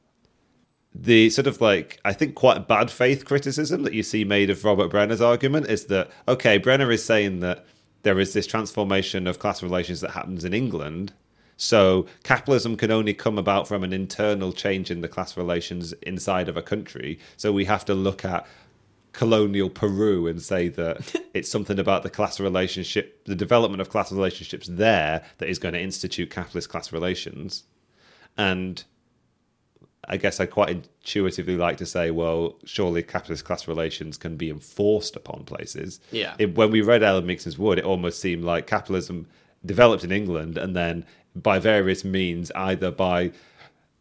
the 0.93 1.30
sort 1.30 1.47
of 1.47 1.62
like 1.62 1.99
I 2.03 2.14
think 2.14 2.36
quite 2.36 2.68
bad 2.68 2.91
faith 2.91 3.26
criticism 3.26 3.84
that 3.84 3.93
you 3.93 4.03
see 4.03 4.24
made 4.24 4.49
of 4.49 4.64
Robert 4.64 4.89
Brenner's 4.89 5.22
argument 5.22 5.68
is 5.68 5.86
that 5.86 6.10
okay, 6.28 6.57
Brenner 6.57 6.91
is 6.91 7.03
saying 7.03 7.39
that 7.41 7.66
there 8.03 8.20
is 8.20 8.34
this 8.34 8.47
transformation 8.47 9.28
of 9.28 9.39
class 9.39 9.62
relations 9.62 10.01
that 10.01 10.12
happens 10.12 10.43
in 10.43 10.53
England. 10.53 11.14
So 11.60 12.05
capitalism 12.24 12.78
can 12.78 12.89
only 12.89 13.14
come 13.14 13.38
about 13.38 13.68
from 13.68 13.84
an 13.84 13.91
internal 13.91 14.53
change 14.53 14.89
in 14.89 15.01
the 15.01 15.10
class 15.10 15.36
relations 15.36 15.91
inside 16.01 16.47
of 16.47 16.55
a 16.55 16.62
country. 16.62 17.20
So 17.36 17.51
we 17.51 17.66
have 17.66 17.84
to 17.86 17.93
look 17.93 18.24
at 18.24 18.47
colonial 19.12 19.70
Peru 19.70 20.26
and 20.28 20.41
say 20.41 20.70
that 20.70 21.14
it's 21.34 21.51
something 21.51 21.78
about 21.78 22.03
the 22.03 22.10
class 22.10 22.39
relationship, 22.39 23.26
the 23.26 23.36
development 23.36 23.82
of 23.82 23.89
class 23.89 24.10
relationships 24.10 24.68
there 24.72 25.22
that 25.39 25.49
is 25.49 25.60
going 25.60 25.74
to 25.74 25.82
institute 25.82 26.30
capitalist 26.30 26.70
class 26.70 26.93
relations. 26.93 27.64
And 28.38 28.82
I 30.07 30.16
guess 30.16 30.39
I 30.39 30.45
quite 30.45 30.70
intuitively 30.70 31.57
like 31.57 31.76
to 31.78 31.86
say, 31.86 32.10
well, 32.10 32.57
surely 32.64 33.03
capitalist 33.03 33.43
class 33.43 33.68
relations 33.68 34.16
can 34.16 34.38
be 34.38 34.49
enforced 34.49 35.18
upon 35.18 35.43
places. 35.43 35.99
Yeah. 36.12 36.36
It, 36.39 36.55
when 36.55 36.72
we 36.72 36.80
read 36.80 37.03
Alan 37.03 37.28
Meiksins 37.28 37.57
Wood, 37.57 37.80
it 37.80 37.84
almost 37.84 38.22
seemed 38.22 38.45
like 38.45 38.66
capitalism 38.66 39.28
developed 39.66 40.05
in 40.05 40.12
England 40.12 40.57
and 40.57 40.76
then 40.76 41.05
by 41.42 41.60
various 41.60 42.04
means, 42.04 42.52
either 42.56 42.92
by 42.92 43.32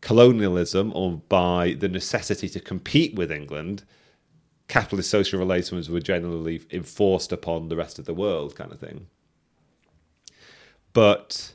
colonialism 0.00 0.92
or 0.94 1.20
by 1.28 1.74
the 1.78 1.88
necessity 1.88 2.48
to 2.48 2.60
compete 2.60 3.14
with 3.14 3.32
England, 3.32 3.84
capitalist 4.68 5.10
social 5.10 5.38
relations 5.38 5.88
were 5.88 6.00
generally 6.00 6.60
enforced 6.70 7.32
upon 7.32 7.68
the 7.68 7.76
rest 7.76 7.98
of 7.98 8.04
the 8.04 8.14
world, 8.14 8.54
kind 8.54 8.72
of 8.72 8.78
thing. 8.78 9.06
But 10.92 11.54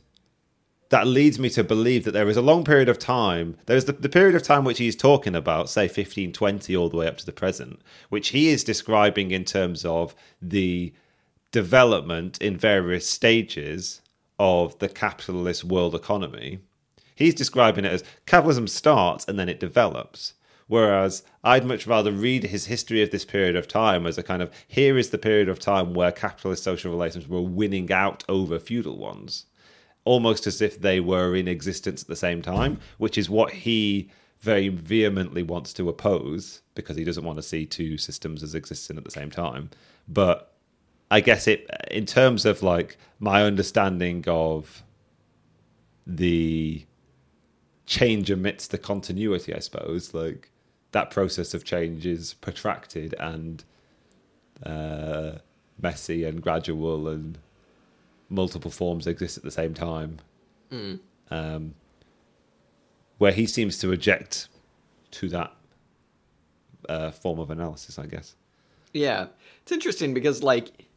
that 0.89 1.07
leads 1.07 1.39
me 1.39 1.49
to 1.49 1.63
believe 1.63 2.03
that 2.03 2.11
there 2.11 2.29
is 2.29 2.37
a 2.37 2.41
long 2.41 2.63
period 2.63 2.87
of 2.87 2.99
time. 2.99 3.57
There's 3.65 3.85
the, 3.85 3.93
the 3.93 4.09
period 4.09 4.35
of 4.35 4.43
time 4.43 4.63
which 4.63 4.77
he's 4.77 4.95
talking 4.95 5.35
about, 5.35 5.69
say 5.69 5.85
1520 5.85 6.75
all 6.75 6.89
the 6.89 6.97
way 6.97 7.07
up 7.07 7.17
to 7.17 7.25
the 7.25 7.31
present, 7.31 7.81
which 8.09 8.29
he 8.29 8.49
is 8.49 8.63
describing 8.63 9.31
in 9.31 9.43
terms 9.43 9.85
of 9.85 10.13
the 10.39 10.93
development 11.51 12.39
in 12.41 12.57
various 12.57 13.09
stages 13.09 14.02
of 14.39 14.77
the 14.79 14.89
capitalist 14.89 15.63
world 15.63 15.95
economy. 15.95 16.59
He's 17.15 17.35
describing 17.35 17.85
it 17.85 17.91
as 17.91 18.03
capitalism 18.25 18.67
starts 18.67 19.25
and 19.27 19.37
then 19.37 19.49
it 19.49 19.59
develops. 19.59 20.33
Whereas 20.67 21.23
I'd 21.43 21.65
much 21.65 21.85
rather 21.85 22.11
read 22.11 22.45
his 22.45 22.65
history 22.65 23.03
of 23.03 23.11
this 23.11 23.25
period 23.25 23.55
of 23.55 23.67
time 23.67 24.07
as 24.07 24.17
a 24.17 24.23
kind 24.23 24.41
of 24.41 24.51
here 24.67 24.97
is 24.97 25.09
the 25.09 25.17
period 25.17 25.49
of 25.49 25.59
time 25.59 25.93
where 25.93 26.11
capitalist 26.11 26.63
social 26.63 26.91
relations 26.91 27.27
were 27.27 27.41
winning 27.41 27.91
out 27.91 28.23
over 28.29 28.59
feudal 28.59 28.97
ones, 28.97 29.45
almost 30.05 30.47
as 30.47 30.61
if 30.61 30.79
they 30.79 30.99
were 30.99 31.35
in 31.35 31.47
existence 31.47 32.01
at 32.01 32.07
the 32.07 32.15
same 32.15 32.41
time, 32.41 32.79
which 32.97 33.17
is 33.17 33.29
what 33.29 33.51
he 33.51 34.09
very 34.39 34.69
vehemently 34.69 35.43
wants 35.43 35.73
to 35.73 35.89
oppose 35.89 36.61
because 36.75 36.97
he 36.97 37.03
doesn't 37.03 37.23
want 37.23 37.37
to 37.37 37.43
see 37.43 37.65
two 37.65 37.97
systems 37.97 38.43
as 38.43 38.55
existing 38.55 38.97
at 38.97 39.05
the 39.05 39.11
same 39.11 39.31
time. 39.31 39.69
But 40.07 40.52
I 41.13 41.19
guess 41.19 41.47
it, 41.47 41.69
in 41.91 42.07
terms 42.07 42.43
of 42.43 42.63
like 42.63 42.97
my 43.19 43.43
understanding 43.43 44.23
of 44.25 44.81
the 46.07 46.85
change 47.85 48.31
amidst 48.31 48.71
the 48.71 48.79
continuity, 48.79 49.53
I 49.53 49.59
suppose, 49.59 50.15
like 50.15 50.49
that 50.91 51.11
process 51.11 51.53
of 51.53 51.63
change 51.63 52.07
is 52.07 52.33
protracted 52.33 53.13
and 53.19 53.63
uh, 54.65 55.33
messy 55.79 56.23
and 56.23 56.41
gradual, 56.41 57.07
and 57.07 57.37
multiple 58.27 58.71
forms 58.71 59.05
exist 59.05 59.37
at 59.37 59.43
the 59.43 59.51
same 59.51 59.75
time. 59.75 60.17
Mm. 60.71 60.99
Um, 61.29 61.75
where 63.19 63.33
he 63.33 63.45
seems 63.45 63.77
to 63.77 63.91
object 63.91 64.47
to 65.11 65.29
that 65.29 65.53
uh, 66.89 67.11
form 67.11 67.37
of 67.37 67.51
analysis, 67.51 67.99
I 67.99 68.07
guess. 68.07 68.33
Yeah, 68.93 69.27
it's 69.61 69.71
interesting 69.71 70.15
because 70.15 70.41
like 70.41 70.87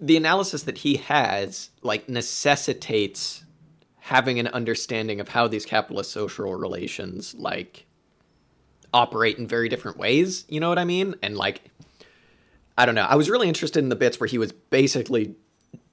the 0.00 0.16
analysis 0.16 0.62
that 0.62 0.78
he 0.78 0.96
has 0.96 1.70
like 1.82 2.08
necessitates 2.08 3.44
having 3.98 4.38
an 4.38 4.48
understanding 4.48 5.20
of 5.20 5.28
how 5.28 5.46
these 5.46 5.66
capitalist 5.66 6.10
social 6.10 6.54
relations 6.54 7.34
like 7.34 7.86
operate 8.92 9.38
in 9.38 9.46
very 9.46 9.68
different 9.68 9.98
ways. 9.98 10.44
You 10.48 10.60
know 10.60 10.68
what 10.68 10.78
I 10.78 10.84
mean? 10.84 11.14
And 11.22 11.36
like, 11.36 11.62
I 12.76 12.86
don't 12.86 12.94
know. 12.94 13.04
I 13.04 13.16
was 13.16 13.28
really 13.30 13.48
interested 13.48 13.80
in 13.80 13.88
the 13.88 13.96
bits 13.96 14.18
where 14.18 14.26
he 14.26 14.38
was 14.38 14.52
basically 14.52 15.36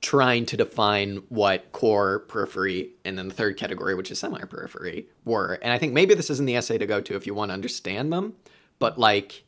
trying 0.01 0.45
to 0.45 0.57
define 0.57 1.17
what 1.29 1.71
core, 1.71 2.19
periphery, 2.19 2.91
and 3.03 3.17
then 3.17 3.27
the 3.27 3.33
third 3.33 3.57
category, 3.57 3.93
which 3.93 4.09
is 4.09 4.19
semi 4.19 4.39
periphery, 4.39 5.07
were. 5.25 5.59
And 5.61 5.73
I 5.73 5.77
think 5.77 5.93
maybe 5.93 6.13
this 6.13 6.29
isn't 6.29 6.45
the 6.45 6.55
essay 6.55 6.77
to 6.77 6.85
go 6.85 7.01
to 7.01 7.15
if 7.15 7.27
you 7.27 7.33
want 7.33 7.49
to 7.49 7.53
understand 7.53 8.13
them. 8.13 8.35
But 8.79 8.97
like, 8.97 9.43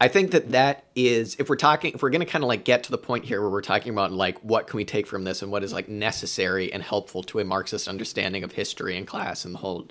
I 0.00 0.08
think 0.08 0.32
that 0.32 0.52
that 0.52 0.84
is 0.94 1.36
if 1.38 1.48
we're 1.48 1.56
talking 1.56 1.94
if 1.94 2.02
we're 2.02 2.10
going 2.10 2.20
to 2.20 2.26
kind 2.26 2.44
of 2.44 2.48
like 2.48 2.64
get 2.64 2.82
to 2.84 2.90
the 2.90 2.98
point 2.98 3.24
here 3.24 3.40
where 3.40 3.50
we're 3.50 3.62
talking 3.62 3.92
about 3.92 4.12
like 4.12 4.38
what 4.40 4.66
can 4.66 4.76
we 4.76 4.84
take 4.84 5.06
from 5.06 5.24
this 5.24 5.40
and 5.40 5.50
what 5.50 5.64
is 5.64 5.72
like 5.72 5.88
necessary 5.88 6.72
and 6.72 6.82
helpful 6.82 7.22
to 7.24 7.38
a 7.38 7.44
Marxist 7.44 7.88
understanding 7.88 8.44
of 8.44 8.52
history 8.52 8.96
and 8.96 9.06
class 9.06 9.44
and 9.44 9.54
the 9.54 9.58
whole 9.58 9.88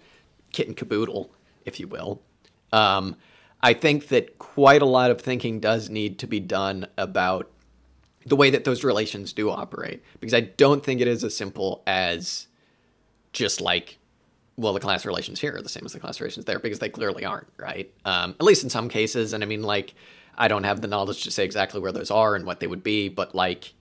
kit 0.52 0.68
and 0.68 0.78
caboodle 0.78 1.32
if 1.66 1.80
you 1.80 1.88
will. 1.88 2.22
Um, 2.72 3.16
I 3.62 3.74
think 3.74 4.10
that 4.10 4.38
quite 4.38 4.82
a 4.82 4.86
lot 4.86 5.10
of 5.10 5.22
thinking 5.22 5.60
does 5.60 5.90
need 5.90 6.20
to 6.20 6.28
be 6.28 6.40
done 6.40 6.86
about 6.98 7.50
the 8.26 8.36
way 8.36 8.50
that 8.52 8.64
those 8.64 8.84
relations 8.84 9.34
do 9.34 9.50
operate, 9.50 10.04
because 10.20 10.34
I 10.34 10.42
don't 10.42 10.84
think 10.84 11.02
it 11.02 11.08
is 11.08 11.24
as 11.24 11.36
simple 11.36 11.84
as 11.86 12.48
just 13.34 13.62
like, 13.62 13.98
well, 14.58 14.74
the 14.74 14.80
class 14.80 15.06
relations 15.06 15.40
here 15.40 15.56
are 15.56 15.62
the 15.62 15.70
same 15.70 15.84
as 15.86 15.94
the 15.94 16.00
class 16.00 16.20
relations 16.20 16.46
there, 16.46 16.60
because 16.60 16.80
they 16.80 16.90
clearly 16.90 17.26
aren't, 17.26 17.48
right? 17.58 17.92
Um, 18.06 18.32
at 18.40 18.44
least 18.44 18.64
in 18.64 18.70
some 18.70 18.90
cases. 18.90 19.34
And 19.34 19.44
I 19.44 19.48
mean, 19.48 19.64
like, 19.64 19.94
I 20.38 20.48
don't 20.48 20.64
have 20.64 20.82
the 20.82 20.88
knowledge 20.88 21.24
to 21.24 21.32
say 21.32 21.44
exactly 21.44 21.80
where 21.80 21.92
those 21.92 22.12
are 22.12 22.36
and 22.36 22.46
what 22.46 22.60
they 22.60 22.68
would 22.68 22.84
be, 22.84 23.10
but 23.10 23.36
like, 23.36 23.74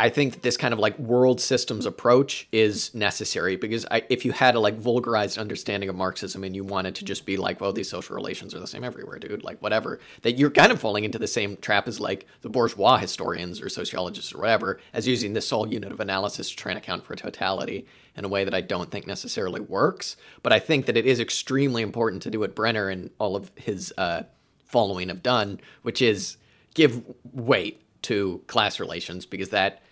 I 0.00 0.08
think 0.08 0.32
that 0.32 0.42
this 0.42 0.56
kind 0.56 0.72
of 0.72 0.80
like 0.80 0.98
world 0.98 1.42
systems 1.42 1.84
approach 1.84 2.48
is 2.52 2.94
necessary 2.94 3.56
because 3.56 3.84
I, 3.90 4.02
if 4.08 4.24
you 4.24 4.32
had 4.32 4.54
a 4.54 4.58
like 4.58 4.78
vulgarized 4.78 5.36
understanding 5.36 5.90
of 5.90 5.94
Marxism 5.94 6.42
and 6.42 6.56
you 6.56 6.64
wanted 6.64 6.94
to 6.94 7.04
just 7.04 7.26
be 7.26 7.36
like, 7.36 7.60
well, 7.60 7.74
these 7.74 7.90
social 7.90 8.16
relations 8.16 8.54
are 8.54 8.60
the 8.60 8.66
same 8.66 8.82
everywhere, 8.82 9.18
dude, 9.18 9.44
like 9.44 9.60
whatever, 9.60 10.00
that 10.22 10.38
you're 10.38 10.50
kind 10.50 10.72
of 10.72 10.80
falling 10.80 11.04
into 11.04 11.18
the 11.18 11.26
same 11.26 11.58
trap 11.58 11.86
as 11.86 12.00
like 12.00 12.26
the 12.40 12.48
bourgeois 12.48 12.96
historians 12.96 13.60
or 13.60 13.68
sociologists 13.68 14.32
or 14.32 14.38
whatever, 14.38 14.80
as 14.94 15.06
using 15.06 15.34
this 15.34 15.46
sole 15.46 15.68
unit 15.70 15.92
of 15.92 16.00
analysis 16.00 16.48
to 16.48 16.56
try 16.56 16.72
and 16.72 16.78
account 16.78 17.04
for 17.04 17.14
totality 17.14 17.86
in 18.16 18.24
a 18.24 18.28
way 18.28 18.44
that 18.44 18.54
I 18.54 18.62
don't 18.62 18.90
think 18.90 19.06
necessarily 19.06 19.60
works. 19.60 20.16
But 20.42 20.54
I 20.54 20.60
think 20.60 20.86
that 20.86 20.96
it 20.96 21.04
is 21.04 21.20
extremely 21.20 21.82
important 21.82 22.22
to 22.22 22.30
do 22.30 22.40
what 22.40 22.54
Brenner 22.54 22.88
and 22.88 23.10
all 23.18 23.36
of 23.36 23.52
his 23.54 23.92
uh, 23.98 24.22
following 24.64 25.10
have 25.10 25.22
done, 25.22 25.60
which 25.82 26.00
is 26.00 26.38
give 26.72 27.02
weight 27.34 27.82
to 28.02 28.42
class 28.46 28.80
relations 28.80 29.26
because 29.26 29.50
that 29.50 29.82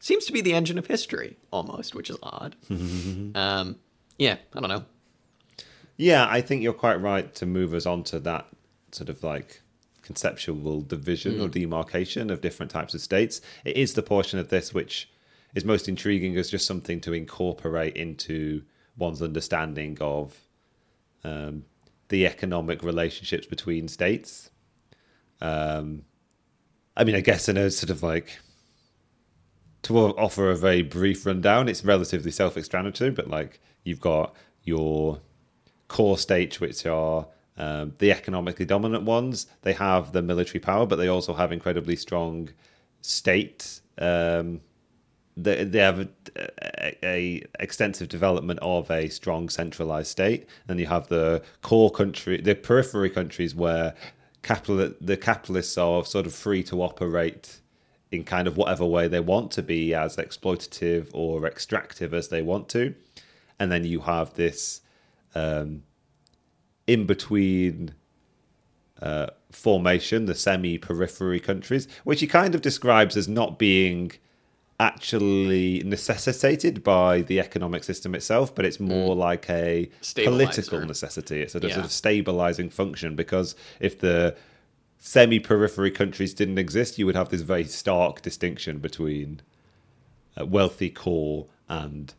seems 0.00 0.26
to 0.26 0.32
be 0.32 0.40
the 0.40 0.54
engine 0.54 0.78
of 0.78 0.86
history 0.86 1.36
almost, 1.50 1.94
which 1.94 2.10
is 2.10 2.16
odd. 2.22 2.56
um, 2.70 3.76
yeah, 4.18 4.36
I 4.54 4.60
don't 4.60 4.68
know. 4.68 4.84
Yeah, 5.96 6.26
I 6.28 6.40
think 6.40 6.62
you're 6.62 6.72
quite 6.72 7.00
right 7.00 7.34
to 7.36 7.46
move 7.46 7.74
us 7.74 7.86
on 7.86 8.04
to 8.04 8.20
that 8.20 8.46
sort 8.92 9.08
of 9.08 9.22
like 9.22 9.62
conceptual 10.02 10.80
division 10.80 11.34
mm. 11.34 11.44
or 11.44 11.48
demarcation 11.48 12.30
of 12.30 12.40
different 12.40 12.70
types 12.70 12.94
of 12.94 13.00
states. 13.00 13.40
It 13.64 13.76
is 13.76 13.94
the 13.94 14.02
portion 14.02 14.38
of 14.38 14.48
this 14.48 14.72
which 14.72 15.10
is 15.54 15.64
most 15.64 15.88
intriguing 15.88 16.36
as 16.36 16.50
just 16.50 16.66
something 16.66 17.00
to 17.00 17.12
incorporate 17.12 17.96
into 17.96 18.62
one's 18.96 19.22
understanding 19.22 19.98
of 20.00 20.38
um, 21.24 21.64
the 22.08 22.26
economic 22.26 22.82
relationships 22.82 23.46
between 23.46 23.88
states. 23.88 24.50
Um, 25.40 26.02
I 26.96 27.04
mean, 27.04 27.14
I 27.14 27.20
guess 27.20 27.48
in 27.48 27.56
a 27.56 27.70
sort 27.70 27.90
of 27.90 28.02
like 28.02 28.38
to 29.82 29.98
offer 29.98 30.50
a 30.50 30.56
very 30.56 30.82
brief 30.82 31.24
rundown, 31.24 31.68
it's 31.68 31.84
relatively 31.84 32.30
self-explanatory. 32.30 33.10
But 33.10 33.28
like 33.28 33.60
you've 33.84 34.00
got 34.00 34.34
your 34.64 35.20
core 35.88 36.18
states, 36.18 36.60
which 36.60 36.84
are 36.86 37.26
um, 37.58 37.94
the 37.98 38.12
economically 38.12 38.64
dominant 38.64 39.04
ones. 39.04 39.46
They 39.62 39.72
have 39.72 40.12
the 40.12 40.22
military 40.22 40.60
power, 40.60 40.86
but 40.86 40.96
they 40.96 41.08
also 41.08 41.34
have 41.34 41.50
incredibly 41.50 41.96
strong 41.96 42.50
state. 43.00 43.80
Um, 43.98 44.60
they, 45.36 45.64
they 45.64 45.78
have 45.78 46.00
a, 46.00 46.08
a, 46.36 46.98
a, 47.04 47.42
extensive 47.58 48.08
development 48.08 48.60
of 48.62 48.90
a 48.90 49.08
strong 49.08 49.48
centralized 49.48 50.10
state. 50.10 50.48
And 50.68 50.78
you 50.78 50.86
have 50.86 51.08
the 51.08 51.42
core 51.62 51.90
country, 51.90 52.40
the 52.40 52.54
periphery 52.54 53.10
countries 53.10 53.54
where 53.54 53.94
capital 54.42 54.92
the 55.00 55.16
capitalists 55.16 55.76
are 55.76 56.04
sort 56.04 56.26
of 56.26 56.34
free 56.34 56.62
to 56.64 56.80
operate 56.82 57.60
in 58.10 58.24
kind 58.24 58.48
of 58.48 58.56
whatever 58.56 58.86
way 58.86 59.06
they 59.08 59.20
want 59.20 59.50
to 59.52 59.62
be 59.62 59.94
as 59.94 60.16
exploitative 60.16 61.08
or 61.12 61.46
extractive 61.46 62.14
as 62.14 62.28
they 62.28 62.42
want 62.42 62.68
to. 62.70 62.94
And 63.58 63.70
then 63.70 63.84
you 63.84 64.00
have 64.00 64.34
this 64.34 64.80
um, 65.34 65.82
in 66.86 67.06
between 67.06 67.94
uh, 69.02 69.28
formation, 69.50 70.26
the 70.26 70.34
semi 70.34 70.78
periphery 70.78 71.40
countries, 71.40 71.86
which 72.04 72.20
he 72.20 72.26
kind 72.26 72.54
of 72.54 72.62
describes 72.62 73.16
as 73.16 73.28
not 73.28 73.58
being 73.58 74.12
actually 74.80 75.82
necessitated 75.84 76.84
by 76.84 77.22
the 77.22 77.40
economic 77.40 77.82
system 77.82 78.14
itself, 78.14 78.54
but 78.54 78.64
it's 78.64 78.78
more 78.78 79.14
mm. 79.14 79.18
like 79.18 79.50
a 79.50 79.90
political 80.14 80.80
necessity. 80.84 81.42
It's 81.42 81.54
a 81.54 81.60
yeah. 81.60 81.74
sort 81.74 81.84
of 81.84 81.92
stabilizing 81.92 82.70
function 82.70 83.16
because 83.16 83.56
if 83.80 83.98
the 83.98 84.36
semi 84.98 85.38
periphery 85.38 85.90
countries 85.90 86.34
didn't 86.34 86.58
exist, 86.58 86.98
you 86.98 87.06
would 87.06 87.16
have 87.16 87.30
this 87.30 87.42
very 87.42 87.64
stark 87.64 88.22
distinction 88.22 88.78
between 88.78 89.40
uh, 90.38 90.44
wealthy 90.44 90.90
core 90.90 91.46
and 91.68 92.14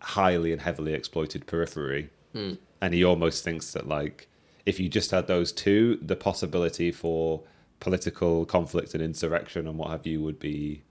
highly 0.00 0.52
and 0.52 0.62
heavily 0.62 0.94
exploited 0.94 1.46
periphery. 1.46 2.10
Hmm. 2.32 2.54
And 2.80 2.94
he 2.94 3.04
almost 3.04 3.44
thinks 3.44 3.72
that, 3.72 3.86
like, 3.86 4.28
if 4.66 4.80
you 4.80 4.88
just 4.88 5.10
had 5.10 5.26
those 5.26 5.52
two, 5.52 5.98
the 6.02 6.16
possibility 6.16 6.90
for 6.90 7.42
political 7.80 8.44
conflict 8.44 8.94
and 8.94 9.02
insurrection 9.02 9.66
and 9.66 9.76
what 9.76 9.90
have 9.90 10.06
you 10.06 10.22
would 10.22 10.38
be 10.38 10.82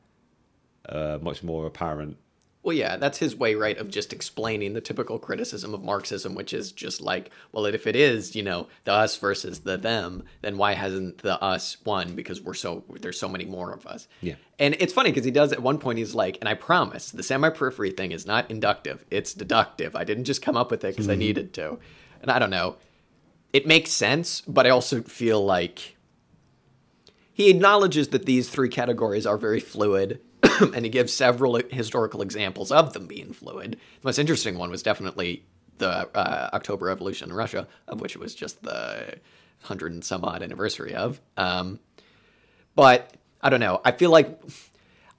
uh, 0.87 1.17
much 1.21 1.41
more 1.43 1.65
apparent 1.65 2.17
well, 2.63 2.75
yeah, 2.75 2.97
that's 2.97 3.17
his 3.17 3.35
way, 3.35 3.55
right, 3.55 3.77
of 3.77 3.89
just 3.89 4.13
explaining 4.13 4.73
the 4.73 4.81
typical 4.81 5.17
criticism 5.17 5.73
of 5.73 5.83
Marxism, 5.83 6.35
which 6.35 6.53
is 6.53 6.71
just 6.71 7.01
like, 7.01 7.31
well, 7.51 7.65
if 7.65 7.87
it 7.87 7.95
is, 7.95 8.35
you 8.35 8.43
know, 8.43 8.67
the 8.83 8.91
us 8.91 9.17
versus 9.17 9.61
the 9.61 9.77
them, 9.77 10.23
then 10.41 10.57
why 10.57 10.73
hasn't 10.73 11.17
the 11.19 11.41
us 11.41 11.77
won? 11.85 12.15
Because 12.15 12.39
we're 12.39 12.53
so 12.53 12.83
there's 12.99 13.19
so 13.19 13.27
many 13.27 13.45
more 13.45 13.73
of 13.73 13.87
us. 13.87 14.07
Yeah. 14.21 14.35
And 14.59 14.75
it's 14.79 14.93
funny 14.93 15.09
because 15.09 15.25
he 15.25 15.31
does 15.31 15.51
at 15.51 15.63
one 15.63 15.79
point 15.79 15.97
he's 15.97 16.13
like, 16.13 16.37
and 16.39 16.47
I 16.47 16.53
promise 16.53 17.09
the 17.09 17.23
semi-periphery 17.23 17.91
thing 17.91 18.11
is 18.11 18.27
not 18.27 18.51
inductive; 18.51 19.03
it's 19.09 19.33
deductive. 19.33 19.95
I 19.95 20.03
didn't 20.03 20.25
just 20.25 20.43
come 20.43 20.55
up 20.55 20.69
with 20.69 20.83
it 20.83 20.89
because 20.89 21.05
mm-hmm. 21.05 21.13
I 21.13 21.15
needed 21.15 21.53
to. 21.55 21.79
And 22.21 22.29
I 22.29 22.37
don't 22.37 22.51
know. 22.51 22.75
it 23.53 23.67
makes 23.67 23.91
sense, 23.91 24.41
but 24.41 24.65
I 24.65 24.69
also 24.69 25.01
feel 25.01 25.43
like 25.43 25.97
he 27.33 27.49
acknowledges 27.49 28.09
that 28.09 28.25
these 28.25 28.49
three 28.49 28.69
categories 28.69 29.25
are 29.25 29.37
very 29.37 29.59
fluid, 29.59 30.21
and 30.75 30.85
he 30.85 30.89
gives 30.89 31.13
several 31.13 31.59
historical 31.69 32.21
examples 32.21 32.71
of 32.71 32.93
them 32.93 33.07
being 33.07 33.33
fluid. 33.33 33.73
The 33.73 34.07
most 34.07 34.19
interesting 34.19 34.57
one 34.57 34.69
was 34.69 34.83
definitely 34.83 35.43
the 35.77 36.09
uh, 36.15 36.49
October 36.53 36.87
Revolution 36.87 37.29
in 37.29 37.35
Russia, 37.35 37.67
of 37.87 38.01
which 38.01 38.15
it 38.15 38.19
was 38.19 38.35
just 38.35 38.63
the 38.63 39.15
hundred 39.63 39.91
and 39.91 40.03
some 40.03 40.23
odd 40.23 40.41
anniversary 40.41 40.93
of. 40.95 41.21
Um, 41.37 41.79
but 42.75 43.15
I 43.41 43.49
don't 43.49 43.59
know. 43.59 43.81
I 43.83 43.91
feel 43.91 44.11
like 44.11 44.39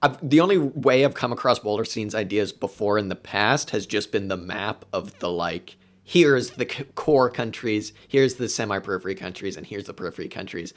I've, 0.01 0.17
the 0.27 0.41
only 0.41 0.57
way 0.57 1.05
I've 1.05 1.13
come 1.13 1.31
across 1.31 1.59
Wallerstein's 1.59 2.15
ideas 2.15 2.51
before 2.51 2.97
in 2.97 3.09
the 3.09 3.15
past 3.15 3.69
has 3.69 3.85
just 3.85 4.11
been 4.11 4.27
the 4.27 4.37
map 4.37 4.85
of 4.91 5.17
the 5.19 5.29
like. 5.29 5.77
Here's 6.03 6.51
the 6.51 6.67
c- 6.69 6.83
core 6.95 7.29
countries, 7.29 7.93
here's 8.09 8.35
the 8.35 8.49
semi 8.49 8.79
periphery 8.79 9.15
countries, 9.15 9.55
and 9.55 9.65
here's 9.65 9.85
the 9.85 9.93
periphery 9.93 10.27
countries. 10.27 10.73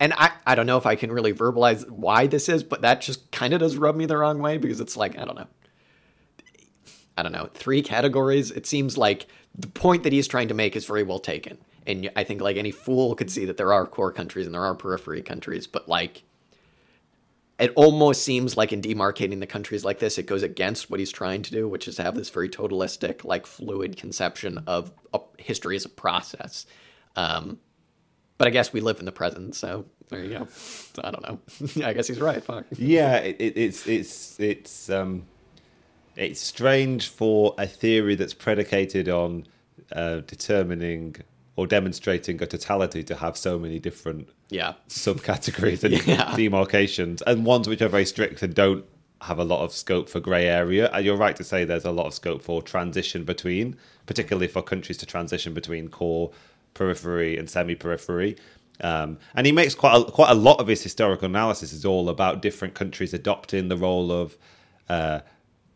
And 0.00 0.12
I, 0.14 0.32
I 0.46 0.54
don't 0.54 0.66
know 0.66 0.76
if 0.76 0.86
I 0.86 0.96
can 0.96 1.12
really 1.12 1.32
verbalize 1.32 1.88
why 1.88 2.26
this 2.26 2.48
is, 2.48 2.64
but 2.64 2.82
that 2.82 3.00
just 3.00 3.30
kind 3.30 3.54
of 3.54 3.60
does 3.60 3.76
rub 3.76 3.96
me 3.96 4.06
the 4.06 4.16
wrong 4.16 4.40
way 4.40 4.58
because 4.58 4.80
it's 4.80 4.96
like, 4.96 5.18
I 5.18 5.24
don't 5.24 5.36
know. 5.36 5.46
I 7.16 7.22
don't 7.22 7.32
know, 7.32 7.48
three 7.54 7.80
categories. 7.80 8.50
It 8.50 8.66
seems 8.66 8.98
like 8.98 9.26
the 9.54 9.68
point 9.68 10.02
that 10.02 10.12
he's 10.12 10.26
trying 10.26 10.48
to 10.48 10.54
make 10.54 10.74
is 10.74 10.84
very 10.84 11.04
well 11.04 11.20
taken. 11.20 11.58
And 11.86 12.10
I 12.16 12.24
think 12.24 12.40
like 12.40 12.56
any 12.56 12.72
fool 12.72 13.14
could 13.14 13.30
see 13.30 13.44
that 13.44 13.56
there 13.56 13.72
are 13.72 13.86
core 13.86 14.10
countries 14.12 14.46
and 14.46 14.54
there 14.54 14.64
are 14.64 14.74
periphery 14.74 15.22
countries, 15.22 15.68
but 15.68 15.88
like 15.88 16.24
it 17.58 17.72
almost 17.76 18.24
seems 18.24 18.56
like 18.56 18.72
in 18.72 18.82
demarcating 18.82 19.38
the 19.38 19.46
countries 19.46 19.84
like 19.84 20.00
this, 20.00 20.18
it 20.18 20.26
goes 20.26 20.42
against 20.42 20.90
what 20.90 20.98
he's 20.98 21.12
trying 21.12 21.42
to 21.42 21.52
do, 21.52 21.68
which 21.68 21.86
is 21.86 21.96
to 21.96 22.02
have 22.02 22.16
this 22.16 22.30
very 22.30 22.48
totalistic, 22.48 23.24
like 23.24 23.46
fluid 23.46 23.96
conception 23.96 24.64
of 24.66 24.90
history 25.38 25.76
as 25.76 25.84
a 25.84 25.88
process. 25.88 26.66
Um, 27.14 27.60
but 28.38 28.48
I 28.48 28.50
guess 28.50 28.72
we 28.72 28.80
live 28.80 28.98
in 28.98 29.04
the 29.04 29.12
present, 29.12 29.54
so 29.54 29.84
there 30.08 30.22
you 30.24 30.30
go. 30.38 30.48
I 31.02 31.10
don't 31.10 31.22
know. 31.22 31.38
I 31.86 31.92
guess 31.92 32.06
he's 32.08 32.20
right. 32.20 32.42
Fuck. 32.42 32.64
Yeah, 32.76 33.16
it, 33.18 33.36
it, 33.38 33.56
it's 33.56 33.86
it's 33.86 34.38
it's 34.40 34.90
um, 34.90 35.24
it's 36.16 36.40
strange 36.40 37.08
for 37.08 37.54
a 37.58 37.66
theory 37.66 38.14
that's 38.14 38.34
predicated 38.34 39.08
on 39.08 39.46
uh, 39.92 40.20
determining 40.20 41.16
or 41.56 41.66
demonstrating 41.66 42.42
a 42.42 42.46
totality 42.46 43.04
to 43.04 43.14
have 43.14 43.36
so 43.36 43.58
many 43.58 43.78
different 43.78 44.28
Yeah. 44.50 44.74
subcategories 44.88 45.84
and 45.84 45.94
Yeah. 46.06 46.34
demarcations, 46.36 47.22
and 47.22 47.46
ones 47.46 47.68
which 47.68 47.80
are 47.80 47.88
very 47.88 48.04
strict 48.04 48.42
and 48.42 48.52
don't 48.54 48.84
have 49.20 49.38
a 49.38 49.44
lot 49.44 49.62
of 49.64 49.72
scope 49.72 50.08
for 50.08 50.18
grey 50.20 50.46
area. 50.46 50.90
And 50.92 51.04
you're 51.06 51.16
right 51.16 51.36
to 51.36 51.44
say 51.44 51.64
there's 51.64 51.84
a 51.84 51.92
lot 51.92 52.06
of 52.06 52.14
scope 52.14 52.42
for 52.42 52.60
transition 52.60 53.24
between, 53.24 53.76
particularly 54.06 54.48
for 54.48 54.62
countries 54.62 54.98
to 54.98 55.06
transition 55.06 55.54
between 55.54 55.88
core, 55.88 56.30
periphery, 56.74 57.38
and 57.38 57.48
semi-periphery. 57.48 58.36
Um, 58.80 59.18
and 59.34 59.46
he 59.46 59.52
makes 59.52 59.74
quite 59.74 59.96
a, 59.96 60.04
quite 60.10 60.30
a 60.30 60.34
lot 60.34 60.58
of 60.60 60.66
his 60.66 60.82
historical 60.82 61.26
analysis 61.26 61.72
is 61.72 61.84
all 61.84 62.08
about 62.08 62.42
different 62.42 62.74
countries 62.74 63.14
adopting 63.14 63.68
the 63.68 63.76
role 63.76 64.10
of 64.10 64.36
uh, 64.88 65.20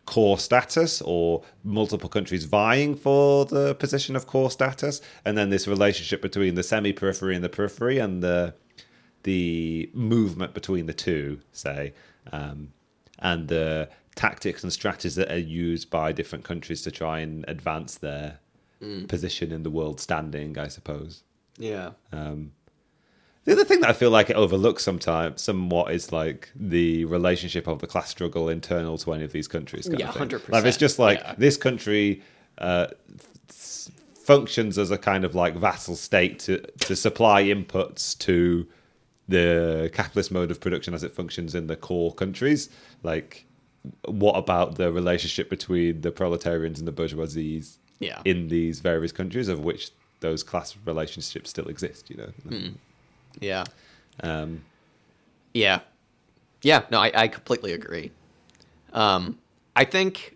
core 0.05 0.39
status 0.39 1.03
or 1.03 1.43
multiple 1.63 2.09
countries 2.09 2.45
vying 2.45 2.95
for 2.95 3.45
the 3.45 3.75
position 3.75 4.17
of 4.17 4.27
core 4.27 4.51
status 4.51 5.03
and 5.27 5.37
then 5.37 5.51
this 5.51 5.69
relationship 5.69 6.23
between 6.23 6.55
the 6.55 6.63
semi 6.63 6.95
periphery 6.95 7.35
and 7.35 7.45
the 7.45 7.49
periphery 7.49 7.99
and 7.99 8.23
the 8.23 8.55
the 9.25 9.91
movement 9.93 10.55
between 10.55 10.87
the 10.87 10.95
two 10.95 11.39
say 11.53 11.93
um, 12.33 12.73
and 13.19 13.49
the 13.49 13.87
tactics 14.15 14.63
and 14.63 14.73
strategies 14.73 15.15
that 15.15 15.31
are 15.31 15.39
used 15.39 15.91
by 15.91 16.11
different 16.11 16.43
countries 16.43 16.81
to 16.81 16.91
try 16.91 17.19
and 17.21 17.45
advance 17.47 17.99
their 17.99 18.39
position 19.09 19.51
in 19.53 19.63
the 19.65 19.71
world 19.71 20.01
standing 20.01 20.57
i 20.59 20.69
suppose 20.69 21.23
Yeah. 21.59 21.91
um, 22.13 22.53
the 23.45 23.53
other 23.55 23.65
thing 23.65 23.81
that 23.81 23.89
I 23.89 23.95
feel 23.95 24.11
like 24.11 24.29
it 24.29 24.37
overlooks 24.37 24.85
sometimes, 24.85 25.41
somewhat, 25.41 25.91
is 25.95 26.13
like 26.13 26.51
the 26.55 27.07
relationship 27.07 27.67
of 27.67 27.79
the 27.79 27.87
class 27.87 28.11
struggle 28.11 28.51
internal 28.51 28.99
to 28.99 29.13
any 29.15 29.25
of 29.25 29.33
these 29.33 29.49
countries. 29.49 29.89
Yeah, 29.91 30.13
100%, 30.13 30.51
Like 30.51 30.67
it's 30.67 30.77
just 30.77 30.99
like 30.99 31.19
yeah. 31.21 31.35
this 31.39 31.57
country 31.57 32.23
uh, 32.59 32.89
functions 34.15 34.77
as 34.77 34.91
a 34.91 34.99
kind 34.99 35.25
of 35.25 35.35
like 35.35 35.55
vassal 35.57 35.97
state 35.97 36.39
to 36.41 36.59
to 36.81 36.95
supply 36.95 37.45
inputs 37.45 38.19
to 38.19 38.67
the 39.29 39.91
capitalist 39.95 40.31
mode 40.31 40.51
of 40.51 40.61
production 40.61 40.93
as 40.93 41.03
it 41.03 41.13
functions 41.13 41.55
in 41.55 41.67
the 41.69 41.77
core 41.77 42.13
countries. 42.13 42.69
Like, 43.03 43.47
what 44.07 44.33
about 44.37 44.75
the 44.77 44.93
relationship 44.93 45.49
between 45.49 46.03
the 46.03 46.11
proletarians 46.11 46.79
and 46.79 46.87
the 46.89 46.93
bourgeoisies 46.93 47.79
Yeah. 48.01 48.21
in 48.25 48.49
these 48.49 48.81
various 48.81 49.13
countries, 49.13 49.49
of 49.49 49.61
which 49.61 49.91
those 50.21 50.43
class 50.43 50.77
relationships 50.85 51.51
still 51.51 51.69
exist? 51.69 52.11
You 52.11 52.17
know. 52.17 52.71
Yeah. 53.41 53.65
Um, 54.23 54.63
Yeah. 55.55 55.81
Yeah, 56.63 56.83
no, 56.91 56.99
I, 57.01 57.13
I 57.15 57.29
completely 57.29 57.73
agree. 57.73 58.11
Um, 58.93 59.39
I 59.77 59.85
think 59.85 60.35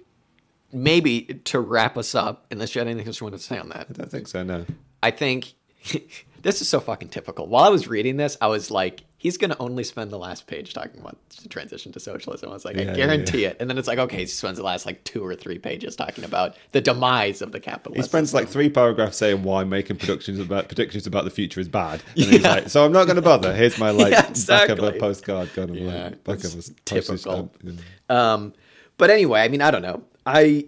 maybe 0.72 1.22
to 1.44 1.58
wrap 1.60 1.96
us 1.98 2.14
up, 2.14 2.46
unless 2.50 2.74
you 2.74 2.78
had 2.78 2.86
anything 2.88 3.06
else 3.08 3.20
you 3.20 3.24
wanted 3.24 3.38
to 3.38 3.42
say 3.42 3.58
on 3.58 3.68
that, 3.70 3.86
I 3.90 3.92
don't 3.92 4.10
think 4.10 4.28
so. 4.28 4.42
No. 4.44 4.64
I 5.02 5.10
think 5.10 5.54
this 6.42 6.60
is 6.60 6.68
so 6.68 6.78
fucking 6.80 7.08
typical. 7.08 7.46
While 7.48 7.64
I 7.64 7.70
was 7.70 7.88
reading 7.88 8.16
this, 8.18 8.36
I 8.40 8.46
was 8.46 8.70
like, 8.70 9.02
he's 9.22 9.38
going 9.38 9.52
to 9.52 9.58
only 9.58 9.84
spend 9.84 10.10
the 10.10 10.18
last 10.18 10.48
page 10.48 10.74
talking 10.74 11.00
about 11.00 11.16
the 11.44 11.48
transition 11.48 11.92
to 11.92 12.00
socialism. 12.00 12.50
I 12.50 12.52
was 12.52 12.64
like, 12.64 12.74
Yeah, 12.74 12.82
I 12.82 12.84
yeah, 12.86 12.94
guarantee 12.96 13.44
it. 13.44 13.56
And 13.60 13.70
then 13.70 13.78
it's 13.78 13.86
like, 13.86 14.00
okay, 14.00 14.16
he 14.16 14.26
spends 14.26 14.58
the 14.58 14.64
last 14.64 14.84
like 14.84 15.04
two 15.04 15.24
or 15.24 15.36
three 15.36 15.58
pages 15.60 15.94
talking 15.94 16.24
about 16.24 16.56
the 16.72 16.80
demise 16.80 17.40
of 17.40 17.52
the 17.52 17.60
capitalist. 17.60 17.98
He 18.04 18.08
spends 18.08 18.34
like 18.34 18.48
three 18.48 18.68
paragraphs 18.68 19.16
saying 19.18 19.44
why 19.44 19.62
making 19.62 19.98
predictions 19.98 20.40
about 20.40 20.66
predictions 20.66 21.06
about 21.06 21.22
the 21.22 21.30
future 21.30 21.60
is 21.60 21.68
bad, 21.68 22.02
and 22.16 22.24
he's 22.24 22.42
like, 22.42 22.68
"So 22.68 22.84
I'm 22.84 22.90
not 22.90 23.04
going 23.04 23.14
to 23.14 23.22
bother." 23.22 23.54
Here's 23.54 23.78
my 23.78 23.90
like 24.02 24.10
Yeah, 24.10 24.32
back 24.48 24.68
of 24.70 24.80
a 24.80 24.90
postcard, 24.98 25.52
kind 25.54 25.70
of 25.70 25.76
Yeah, 25.76 26.04
like 26.06 26.24
back 26.24 26.42
of 26.42 26.58
a 26.58 26.62
typical. 26.84 27.16
stamp. 27.16 27.56
you 27.62 27.76
know. 28.08 28.16
Um, 28.16 28.52
but 28.98 29.10
anyway, 29.10 29.42
I 29.42 29.48
mean, 29.48 29.62
I 29.62 29.70
don't 29.70 29.82
know. 29.82 30.02
I 30.26 30.66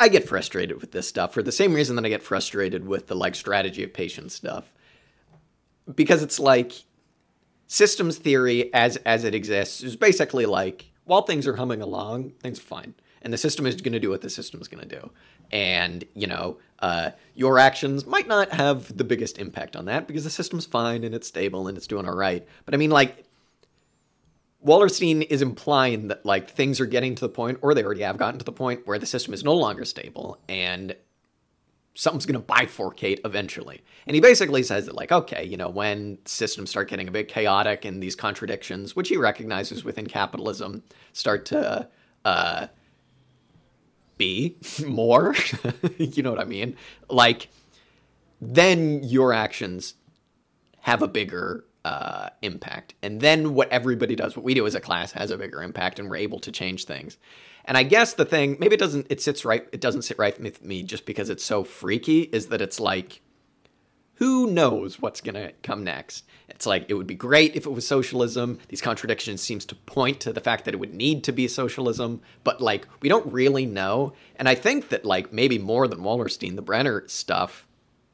I 0.00 0.08
get 0.08 0.28
frustrated 0.28 0.80
with 0.80 0.90
this 0.90 1.08
stuff 1.08 1.32
for 1.32 1.42
the 1.44 1.52
same 1.52 1.74
reason 1.74 1.94
that 1.96 2.04
I 2.04 2.08
get 2.08 2.22
frustrated 2.24 2.86
with 2.88 3.06
the 3.06 3.14
like 3.14 3.36
strategy 3.36 3.84
of 3.84 3.92
patience 3.92 4.34
stuff, 4.34 4.72
because 5.94 6.22
it's 6.22 6.38
like 6.38 6.72
systems 7.70 8.18
theory 8.18 8.74
as 8.74 8.96
as 9.06 9.22
it 9.22 9.32
exists 9.32 9.80
is 9.82 9.94
basically 9.94 10.44
like 10.44 10.90
while 11.04 11.22
things 11.22 11.46
are 11.46 11.56
humming 11.56 11.80
along, 11.80 12.30
things 12.42 12.58
are 12.58 12.62
fine, 12.62 12.94
and 13.22 13.32
the 13.32 13.38
system 13.38 13.64
is 13.64 13.80
going 13.80 13.92
to 13.92 14.00
do 14.00 14.10
what 14.10 14.22
the 14.22 14.28
system 14.30 14.60
is 14.60 14.68
going 14.68 14.86
to 14.86 15.00
do, 15.00 15.10
and 15.50 16.04
you 16.14 16.26
know. 16.26 16.58
Uh, 16.82 17.10
your 17.34 17.58
actions 17.58 18.06
might 18.06 18.26
not 18.26 18.52
have 18.52 18.96
the 18.96 19.04
biggest 19.04 19.36
impact 19.36 19.76
on 19.76 19.84
that 19.84 20.06
because 20.06 20.24
the 20.24 20.30
system's 20.30 20.64
fine 20.64 21.04
and 21.04 21.14
it's 21.14 21.28
stable 21.28 21.68
and 21.68 21.76
it's 21.76 21.86
doing 21.86 22.08
all 22.08 22.16
right. 22.16 22.48
But 22.64 22.72
I 22.72 22.78
mean, 22.78 22.88
like, 22.88 23.26
Wallerstein 24.64 25.26
is 25.28 25.42
implying 25.42 26.08
that 26.08 26.24
like 26.24 26.48
things 26.48 26.80
are 26.80 26.86
getting 26.86 27.14
to 27.16 27.20
the 27.20 27.28
point, 27.28 27.58
or 27.60 27.74
they 27.74 27.84
already 27.84 28.00
have 28.00 28.16
gotten 28.16 28.38
to 28.38 28.46
the 28.46 28.52
point 28.52 28.86
where 28.86 28.98
the 28.98 29.04
system 29.04 29.34
is 29.34 29.44
no 29.44 29.54
longer 29.54 29.84
stable 29.84 30.38
and 30.48 30.96
something's 31.94 32.26
going 32.26 32.40
to 32.40 32.46
bifurcate 32.46 33.20
eventually. 33.24 33.82
And 34.06 34.14
he 34.14 34.20
basically 34.20 34.62
says 34.62 34.86
that 34.86 34.94
like, 34.94 35.12
okay, 35.12 35.44
you 35.44 35.56
know, 35.56 35.68
when 35.68 36.18
systems 36.24 36.70
start 36.70 36.88
getting 36.88 37.08
a 37.08 37.10
bit 37.10 37.28
chaotic 37.28 37.84
and 37.84 38.02
these 38.02 38.14
contradictions, 38.14 38.94
which 38.94 39.08
he 39.08 39.16
recognizes 39.16 39.84
within 39.84 40.06
capitalism, 40.06 40.82
start 41.12 41.46
to 41.46 41.88
uh, 42.24 42.66
be 44.16 44.56
more, 44.86 45.34
you 45.98 46.22
know 46.22 46.30
what 46.30 46.40
I 46.40 46.44
mean? 46.44 46.76
Like, 47.08 47.48
then 48.40 49.02
your 49.02 49.32
actions 49.32 49.94
have 50.80 51.02
a 51.02 51.08
bigger 51.08 51.64
uh, 51.84 52.30
impact. 52.42 52.94
And 53.02 53.20
then 53.20 53.54
what 53.54 53.68
everybody 53.70 54.14
does, 54.14 54.36
what 54.36 54.44
we 54.44 54.54
do 54.54 54.66
as 54.66 54.74
a 54.74 54.80
class, 54.80 55.12
has 55.12 55.30
a 55.30 55.36
bigger 55.36 55.62
impact, 55.62 55.98
and 55.98 56.08
we're 56.08 56.16
able 56.16 56.38
to 56.40 56.52
change 56.52 56.84
things. 56.84 57.18
And 57.70 57.78
I 57.78 57.84
guess 57.84 58.14
the 58.14 58.24
thing, 58.24 58.56
maybe 58.58 58.74
it 58.74 58.80
doesn't, 58.80 59.06
it 59.10 59.22
sits 59.22 59.44
right, 59.44 59.64
it 59.70 59.80
doesn't 59.80 60.02
sit 60.02 60.18
right 60.18 60.36
with 60.40 60.64
me 60.64 60.82
just 60.82 61.06
because 61.06 61.30
it's 61.30 61.44
so 61.44 61.62
freaky, 61.62 62.22
is 62.22 62.48
that 62.48 62.60
it's 62.60 62.80
like, 62.80 63.22
who 64.14 64.50
knows 64.50 65.00
what's 65.00 65.20
going 65.20 65.36
to 65.36 65.52
come 65.62 65.84
next? 65.84 66.24
It's 66.48 66.66
like 66.66 66.86
it 66.88 66.94
would 66.94 67.06
be 67.06 67.14
great 67.14 67.54
if 67.54 67.66
it 67.66 67.70
was 67.70 67.86
socialism. 67.86 68.58
These 68.66 68.80
contradictions 68.80 69.40
seems 69.40 69.64
to 69.66 69.76
point 69.76 70.18
to 70.22 70.32
the 70.32 70.40
fact 70.40 70.64
that 70.64 70.74
it 70.74 70.78
would 70.78 70.94
need 70.94 71.22
to 71.22 71.32
be 71.32 71.46
socialism, 71.46 72.22
but 72.42 72.60
like 72.60 72.88
we 73.02 73.08
don't 73.08 73.32
really 73.32 73.66
know. 73.66 74.14
And 74.34 74.48
I 74.48 74.56
think 74.56 74.88
that 74.88 75.04
like 75.04 75.32
maybe 75.32 75.56
more 75.56 75.86
than 75.86 76.00
Wallerstein, 76.00 76.56
the 76.56 76.62
Brenner 76.62 77.06
stuff 77.06 77.68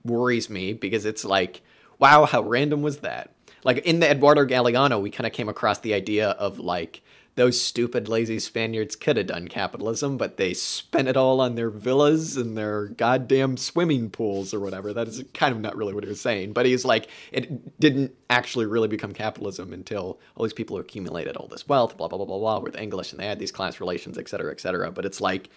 worries 0.04 0.50
me 0.50 0.74
because 0.74 1.06
it's 1.06 1.24
like, 1.24 1.62
wow, 1.98 2.26
how 2.26 2.42
random 2.42 2.82
was 2.82 2.98
that? 2.98 3.32
Like 3.64 3.78
in 3.86 4.00
the 4.00 4.10
Eduardo 4.10 4.44
Galeano, 4.44 5.00
we 5.00 5.10
kind 5.10 5.26
of 5.26 5.32
came 5.32 5.48
across 5.48 5.78
the 5.78 5.94
idea 5.94 6.32
of 6.32 6.58
like 6.58 7.00
those 7.36 7.60
stupid 7.60 8.08
lazy 8.08 8.38
Spaniards 8.38 8.96
could 8.96 9.16
have 9.16 9.28
done 9.28 9.46
capitalism, 9.46 10.16
but 10.16 10.36
they 10.38 10.54
spent 10.54 11.06
it 11.06 11.16
all 11.16 11.40
on 11.40 11.54
their 11.54 11.70
villas 11.70 12.36
and 12.36 12.56
their 12.56 12.86
goddamn 12.86 13.56
swimming 13.56 14.10
pools 14.10 14.52
or 14.52 14.60
whatever. 14.60 14.92
That 14.92 15.06
is 15.06 15.22
kind 15.34 15.54
of 15.54 15.60
not 15.60 15.76
really 15.76 15.94
what 15.94 16.02
he 16.02 16.08
was 16.08 16.20
saying, 16.20 16.54
but 16.54 16.66
he's 16.66 16.84
like, 16.84 17.08
it 17.32 17.78
didn't 17.78 18.14
actually 18.28 18.66
really 18.66 18.88
become 18.88 19.12
capitalism 19.12 19.72
until 19.72 20.18
all 20.34 20.44
these 20.44 20.52
people 20.52 20.78
accumulated 20.78 21.36
all 21.36 21.46
this 21.46 21.68
wealth, 21.68 21.96
blah 21.96 22.08
blah 22.08 22.16
blah 22.18 22.26
blah 22.26 22.38
blah, 22.38 22.58
with 22.58 22.76
English, 22.76 23.12
and 23.12 23.20
they 23.20 23.26
had 23.26 23.38
these 23.38 23.52
class 23.52 23.80
relations, 23.80 24.18
et 24.18 24.28
cetera, 24.28 24.50
et 24.50 24.60
cetera. 24.60 24.90
But 24.90 25.04
it's 25.04 25.20
like 25.20 25.50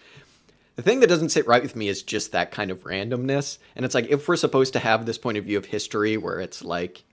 The 0.76 0.82
thing 0.82 1.00
that 1.00 1.08
doesn't 1.08 1.28
sit 1.28 1.46
right 1.46 1.62
with 1.62 1.76
me 1.76 1.88
is 1.88 2.02
just 2.02 2.32
that 2.32 2.52
kind 2.52 2.70
of 2.70 2.84
randomness. 2.84 3.58
And 3.76 3.84
it's 3.84 3.94
like, 3.94 4.08
if 4.08 4.26
we're 4.26 4.36
supposed 4.36 4.72
to 4.72 4.78
have 4.78 5.04
this 5.04 5.18
point 5.18 5.36
of 5.36 5.44
view 5.44 5.58
of 5.58 5.66
history 5.66 6.16
where 6.16 6.40
it's 6.40 6.64
like, 6.64 7.04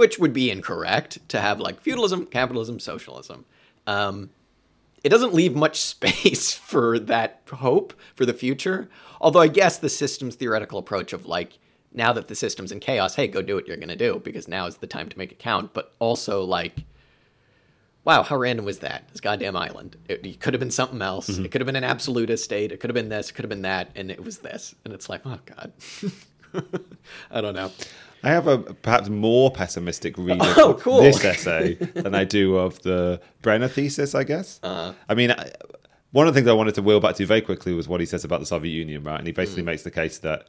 which 0.00 0.18
would 0.18 0.32
be 0.32 0.50
incorrect 0.50 1.18
to 1.28 1.38
have 1.38 1.60
like 1.60 1.78
feudalism, 1.82 2.24
capitalism, 2.24 2.80
socialism. 2.80 3.44
Um, 3.86 4.30
it 5.04 5.10
doesn't 5.10 5.34
leave 5.34 5.54
much 5.54 5.78
space 5.94 6.54
for 6.54 6.98
that 7.00 7.42
hope 7.52 7.92
for 8.14 8.24
the 8.24 8.32
future. 8.32 8.88
Although 9.20 9.40
I 9.40 9.48
guess 9.48 9.76
the 9.76 9.90
system's 9.90 10.36
theoretical 10.36 10.78
approach 10.78 11.12
of 11.12 11.26
like, 11.26 11.58
now 11.92 12.14
that 12.14 12.28
the 12.28 12.34
system's 12.34 12.72
in 12.72 12.80
chaos, 12.80 13.14
hey, 13.14 13.28
go 13.28 13.42
do 13.42 13.54
what 13.54 13.68
you're 13.68 13.76
going 13.76 13.90
to 13.90 13.94
do 13.94 14.22
because 14.24 14.48
now 14.48 14.64
is 14.64 14.78
the 14.78 14.86
time 14.86 15.10
to 15.10 15.18
make 15.18 15.32
it 15.32 15.38
count. 15.38 15.74
But 15.74 15.94
also 15.98 16.44
like, 16.44 16.84
wow, 18.06 18.22
how 18.22 18.38
random 18.38 18.64
was 18.64 18.78
that? 18.78 19.06
This 19.08 19.20
goddamn 19.20 19.54
island. 19.54 19.98
It, 20.08 20.24
it 20.24 20.40
could 20.40 20.54
have 20.54 20.60
been 20.60 20.70
something 20.70 21.02
else. 21.02 21.28
Mm-hmm. 21.28 21.44
It 21.44 21.50
could 21.50 21.60
have 21.60 21.66
been 21.66 21.76
an 21.76 21.84
absolutist 21.84 22.42
state. 22.42 22.72
It 22.72 22.80
could 22.80 22.88
have 22.88 22.94
been 22.94 23.10
this. 23.10 23.28
It 23.28 23.34
could 23.34 23.44
have 23.44 23.50
been 23.50 23.62
that. 23.62 23.90
And 23.94 24.10
it 24.10 24.24
was 24.24 24.38
this. 24.38 24.74
And 24.86 24.94
it's 24.94 25.10
like, 25.10 25.20
oh 25.26 25.38
god, 25.44 25.74
I 27.30 27.42
don't 27.42 27.54
know. 27.54 27.70
I 28.22 28.28
have 28.30 28.46
a 28.46 28.58
perhaps 28.58 29.08
more 29.08 29.50
pessimistic 29.50 30.16
read 30.18 30.40
of 30.42 30.58
Oh, 30.58 30.74
cool. 30.74 31.00
this 31.02 31.24
essay 31.24 31.74
than 31.74 32.14
I 32.14 32.24
do 32.24 32.56
of 32.56 32.80
the 32.82 33.20
Brenner 33.42 33.68
thesis, 33.68 34.14
I 34.14 34.24
guess. 34.24 34.60
Uh-huh. 34.62 34.92
I 35.08 35.14
mean, 35.14 35.30
I, 35.30 35.50
one 36.12 36.26
of 36.28 36.34
the 36.34 36.38
things 36.40 36.48
I 36.48 36.52
wanted 36.52 36.74
to 36.74 36.82
wheel 36.82 37.00
back 37.00 37.14
to 37.16 37.26
very 37.26 37.40
quickly 37.40 37.72
was 37.72 37.88
what 37.88 38.00
he 38.00 38.06
says 38.06 38.24
about 38.24 38.40
the 38.40 38.46
Soviet 38.46 38.72
Union, 38.72 39.02
right? 39.04 39.18
And 39.18 39.26
he 39.26 39.32
Mm. 39.32 39.36
basically 39.36 39.62
makes 39.62 39.82
the 39.84 39.90
case 39.90 40.18
that 40.18 40.48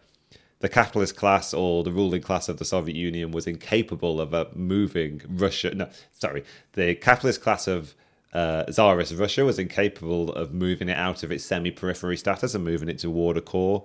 the 0.60 0.70
capitalist 0.70 1.16
class 1.16 1.54
or 1.54 1.84
the 1.84 1.92
ruling 1.92 2.22
class 2.22 2.50
of 2.50 2.58
the 2.58 2.66
Soviet 2.66 2.96
Union 2.96 3.32
was 3.32 3.48
incapable 3.48 4.20
of 4.22 4.34
uh, 4.34 4.46
moving 4.54 5.22
Russia. 5.28 5.74
No, 5.74 5.90
sorry, 6.20 6.44
the 6.74 6.96
capitalist 6.96 7.42
class 7.42 7.68
of 7.68 7.96
uh, 8.34 8.64
Tsarist 8.66 9.14
Russia 9.18 9.44
was 9.44 9.60
incapable 9.60 10.32
of 10.34 10.54
moving 10.54 10.88
it 10.90 10.98
out 10.98 11.24
of 11.24 11.32
its 11.32 11.44
semi-periphery 11.44 12.16
status 12.18 12.54
and 12.56 12.64
moving 12.64 12.90
it 12.90 13.00
toward 13.00 13.38
a 13.38 13.42
core 13.42 13.84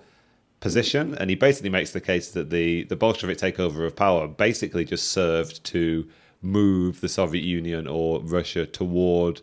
position. 0.61 1.15
And 1.17 1.31
he 1.31 1.37
basically 1.37 1.71
makes 1.71 1.93
the 1.93 2.01
case 2.01 2.31
that 2.33 2.51
the 2.51 2.85
the 2.85 2.97
Bolshevik 2.97 3.39
takeover 3.39 3.87
of 3.87 3.97
power 3.97 4.27
basically 4.29 4.85
just 4.85 5.09
served 5.11 5.63
to 5.65 6.09
move 6.43 7.01
the 7.01 7.09
Soviet 7.09 7.45
Union 7.45 7.87
or 7.87 8.21
Russia 8.21 8.67
toward 8.67 9.41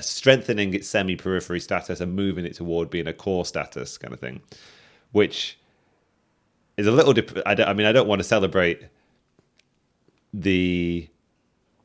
strengthening 0.00 0.72
its 0.74 0.88
semi-periphery 0.88 1.60
status 1.60 2.00
and 2.00 2.14
moving 2.14 2.44
it 2.44 2.54
toward 2.54 2.90
being 2.90 3.06
a 3.06 3.12
core 3.12 3.44
status 3.44 3.98
kind 3.98 4.14
of 4.14 4.20
thing, 4.20 4.40
which 5.12 5.58
is 6.76 6.86
a 6.86 6.92
little. 6.92 7.14
I, 7.46 7.54
I 7.64 7.72
mean, 7.72 7.86
I 7.86 7.92
don't 7.92 8.08
want 8.08 8.20
to 8.20 8.24
celebrate 8.24 8.82
the 10.32 11.08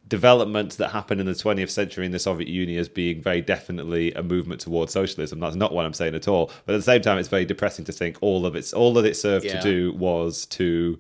developments 0.07 0.75
that 0.75 0.89
happened 0.91 1.19
in 1.19 1.25
the 1.25 1.33
20th 1.33 1.69
century 1.71 2.05
in 2.05 2.11
the 2.11 2.19
Soviet 2.19 2.47
Union 2.47 2.79
as 2.79 2.87
being 2.87 3.21
very 3.21 3.41
definitely 3.41 4.13
a 4.13 4.21
movement 4.21 4.61
towards 4.61 4.93
socialism. 4.93 5.39
That's 5.39 5.55
not 5.55 5.73
what 5.73 5.85
I'm 5.85 5.93
saying 5.93 6.13
at 6.15 6.27
all. 6.27 6.51
But 6.65 6.75
at 6.75 6.77
the 6.77 6.83
same 6.83 7.01
time, 7.01 7.17
it's 7.17 7.29
very 7.29 7.45
depressing 7.45 7.85
to 7.85 7.91
think 7.91 8.17
all 8.21 8.45
of 8.45 8.55
its 8.55 8.71
all 8.73 8.93
that 8.93 9.05
it 9.05 9.17
served 9.17 9.45
Yeah. 9.45 9.59
to 9.59 9.61
do 9.61 9.93
was 9.93 10.45
to 10.47 10.99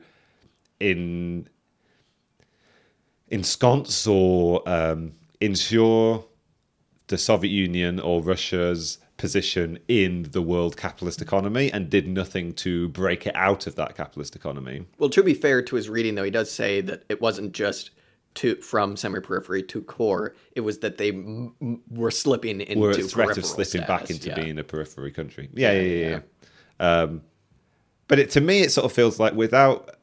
in 0.79 1.47
ensconce 3.31 4.07
or 4.07 4.67
um, 4.67 5.13
ensure 5.41 6.25
the 7.07 7.17
Soviet 7.17 7.51
Union 7.51 7.99
or 7.99 8.21
Russia's 8.21 8.97
position 9.17 9.79
in 9.87 10.23
the 10.31 10.41
world 10.41 10.75
capitalist 10.75 11.21
economy 11.21 11.71
and 11.71 11.89
did 11.89 12.07
nothing 12.07 12.53
to 12.53 12.89
break 12.89 13.25
it 13.25 13.35
out 13.35 13.65
of 13.67 13.75
that 13.75 13.95
capitalist 13.95 14.35
economy. 14.35 14.85
Well, 14.97 15.09
to 15.11 15.23
be 15.23 15.33
fair 15.33 15.61
to 15.61 15.75
his 15.75 15.89
reading, 15.89 16.15
though, 16.15 16.23
he 16.23 16.31
does 16.31 16.51
say 16.51 16.81
that 16.81 17.03
it 17.07 17.21
wasn't 17.21 17.53
just 17.53 17.91
to 18.35 18.55
from 18.57 18.95
semi-periphery 18.95 19.63
to 19.63 19.81
core. 19.81 20.35
It 20.55 20.61
was 20.61 20.79
that 20.79 20.97
they 20.97 21.09
m- 21.09 21.55
m- 21.61 21.81
were 21.89 22.11
slipping 22.11 22.61
into 22.61 22.79
We're 22.79 22.91
at 22.91 23.05
threat 23.05 23.37
of 23.37 23.45
slipping 23.45 23.81
back 23.87 24.09
into 24.09 24.29
yeah. 24.29 24.35
being 24.35 24.59
a 24.59 24.63
periphery 24.63 25.11
country. 25.11 25.49
Yeah, 25.53 25.71
yeah, 25.71 25.81
yeah. 25.81 26.19
yeah. 26.79 27.01
Um, 27.01 27.21
but 28.07 28.19
it, 28.19 28.29
to 28.31 28.41
me, 28.41 28.61
it 28.61 28.71
sort 28.71 28.85
of 28.85 28.91
feels 28.91 29.19
like 29.19 29.33
without 29.33 29.97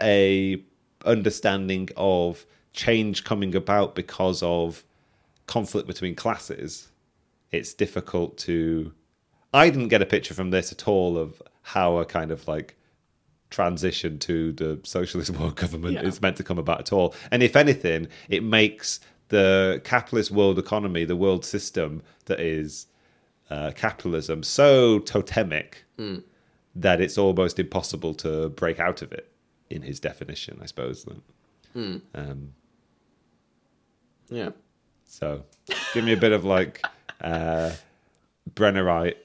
a 0.00 0.62
understanding 1.04 1.88
of 1.96 2.44
change 2.72 3.24
coming 3.24 3.54
about 3.54 3.94
because 3.94 4.42
of 4.42 4.84
conflict 5.46 5.86
between 5.86 6.14
classes, 6.14 6.88
it's 7.50 7.72
difficult 7.72 8.36
to. 8.38 8.92
I 9.52 9.70
didn't 9.70 9.88
get 9.88 10.02
a 10.02 10.06
picture 10.06 10.34
from 10.34 10.50
this 10.50 10.70
at 10.70 10.86
all 10.86 11.18
of 11.18 11.42
how 11.62 11.98
a 11.98 12.04
kind 12.04 12.30
of 12.30 12.46
like 12.46 12.76
transition 13.50 14.18
to 14.20 14.52
the 14.52 14.78
socialist 14.84 15.30
world 15.38 15.56
government 15.56 15.94
Yeah. 15.94 16.06
is 16.06 16.20
meant 16.22 16.36
to 16.38 16.44
come 16.44 16.58
about 16.58 16.80
at 16.80 16.92
all. 16.92 17.14
And 17.30 17.42
if 17.42 17.56
anything, 17.56 18.08
it 18.28 18.42
makes 18.42 19.00
the 19.28 19.80
capitalist 19.84 20.30
world 20.30 20.58
economy, 20.58 21.04
the 21.04 21.16
world 21.16 21.44
system 21.44 22.02
that 22.26 22.40
is 22.40 22.86
uh, 23.50 23.72
capitalism, 23.74 24.42
so 24.42 24.98
totemic 25.00 25.84
that 26.74 27.00
it's 27.00 27.18
almost 27.18 27.58
impossible 27.58 28.14
to 28.14 28.48
break 28.50 28.78
out 28.80 29.02
of 29.02 29.12
it. 29.12 29.26
In 29.70 29.82
his 29.82 30.00
definition, 30.00 30.58
I 30.62 30.66
suppose. 30.66 31.06
Um, 31.76 32.52
Yeah. 34.28 34.50
so, 35.04 35.44
give 35.94 36.04
me 36.04 36.12
a 36.12 36.16
bit 36.16 36.32
of 36.32 36.44
like 36.44 36.84
uh, 37.20 37.72
Brennerite 38.54 39.16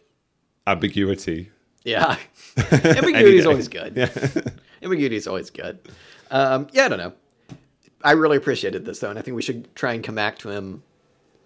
ambiguity. 0.67 1.49
Yeah. 1.85 2.17
Ambiguity 2.57 3.37
is 3.37 3.45
always 3.45 3.69
good. 3.69 3.97
Ambiguity 4.83 5.15
is 5.15 5.27
always 5.27 5.49
good. 5.49 5.79
Um, 6.31 6.67
yeah, 6.73 6.85
I 6.85 6.87
don't 6.89 6.99
know. 6.99 7.13
I 8.03 8.11
really 8.11 8.37
appreciated 8.37 8.85
this, 8.85 8.99
though, 8.99 9.09
and 9.09 9.17
I 9.17 9.21
think 9.21 9.35
we 9.35 9.41
should 9.41 9.73
try 9.75 9.93
and 9.93 10.03
come 10.03 10.15
back 10.15 10.37
to 10.39 10.49
him 10.49 10.83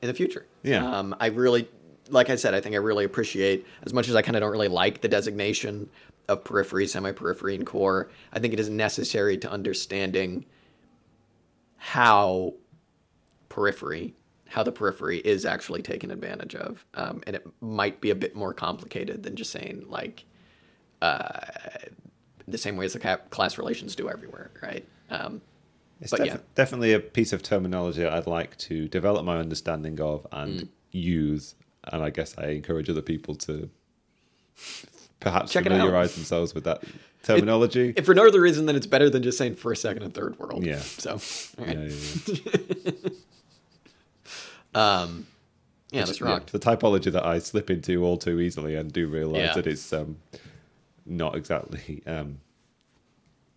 in 0.02 0.08
the 0.08 0.14
future. 0.14 0.46
Yeah. 0.64 0.86
Um, 0.86 1.16
I 1.20 1.28
really, 1.28 1.70
like 2.10 2.30
I 2.30 2.36
said, 2.36 2.54
I 2.54 2.62
think 2.62 2.74
I 2.74 2.80
really 2.80 3.06
appreciate, 3.06 3.68
as 3.84 3.94
much 3.94 4.10
as 4.10 4.16
I 4.16 4.22
kind 4.22 4.36
of 4.36 4.42
don't 4.42 4.52
really 4.52 4.68
like 4.68 5.02
the 5.02 5.08
designation 5.08 5.90
of 6.28 6.44
periphery, 6.44 6.88
semi 6.88 7.12
periphery, 7.12 7.56
and 7.56 7.66
core, 7.66 8.10
I 8.34 8.40
think 8.40 8.54
it 8.54 8.60
is 8.60 8.70
necessary 8.70 9.38
to 9.40 9.52
understanding 9.52 10.46
how 11.78 12.54
periphery, 13.50 14.16
how 14.48 14.64
the 14.64 14.72
periphery 14.72 15.20
is 15.20 15.46
actually 15.46 15.82
taken 15.82 16.12
advantage 16.12 16.56
of. 16.56 16.86
Um, 16.94 17.24
and 17.26 17.36
it 17.36 17.48
might 17.62 18.02
be 18.02 18.10
a 18.10 18.16
bit 18.16 18.36
more 18.36 18.54
complicated 18.54 19.24
than 19.24 19.36
just 19.36 19.52
saying, 19.52 19.86
like, 19.88 20.26
uh, 21.02 21.40
the 22.48 22.58
same 22.58 22.78
way 22.78 22.86
as 22.86 22.94
the 22.94 23.00
ca- 23.00 23.18
class 23.30 23.58
relations 23.58 23.96
do 23.96 24.10
everywhere, 24.10 24.52
right? 24.62 24.86
Um, 25.10 25.42
It's 26.02 26.12
But 26.12 26.18
def- 26.20 26.28
yeah. 26.28 26.38
definitely 26.56 26.94
a 26.94 27.00
piece 27.00 27.34
of 27.34 27.44
terminology 27.44 28.06
I'd 28.06 28.26
like 28.28 28.58
to 28.60 28.88
develop 28.88 29.26
my 29.26 29.38
understanding 29.38 30.00
of 30.00 30.26
and 30.32 30.62
Mm. 30.62 30.68
use. 30.92 31.56
And 31.92 32.02
I 32.04 32.10
guess 32.10 32.36
I 32.38 32.48
encourage 32.52 32.90
other 32.90 33.02
people 33.02 33.36
to 33.36 33.70
perhaps 35.20 35.52
Check 35.52 35.64
familiarize 35.66 36.16
themselves 36.16 36.54
with 36.56 36.64
that 36.64 36.84
terminology. 37.24 37.94
if 37.98 38.06
for 38.06 38.14
no 38.16 38.26
other 38.28 38.40
reason 38.40 38.66
than 38.66 38.76
it's 38.78 38.88
better 38.88 39.10
than 39.10 39.24
just 39.24 39.38
saying 39.38 39.56
first, 39.56 39.82
second, 39.82 40.04
and 40.04 40.14
third 40.14 40.40
world. 40.40 40.66
Yeah. 40.66 40.80
So, 40.80 41.12
all 41.60 41.66
right. 41.66 41.78
Yeah, 41.78 41.84
Yeah, 41.86 42.36
yeah, 44.74 45.08
yeah. 45.92 46.06
that's 46.06 46.22
Yeah, 46.22 46.28
rocked. 46.28 46.52
the 46.52 46.60
typology 46.60 47.12
that 47.12 47.26
I 47.26 47.40
slip 47.40 47.70
into 47.70 48.04
all 48.06 48.18
too 48.18 48.40
easily 48.40 48.76
and 48.76 48.92
do 48.92 49.08
realize 49.08 49.42
Yeah. 49.42 49.54
that 49.56 49.68
it's 49.68 49.92
um, 49.92 50.18
not 51.10 51.36
exactly 51.36 52.04
um, 52.06 52.40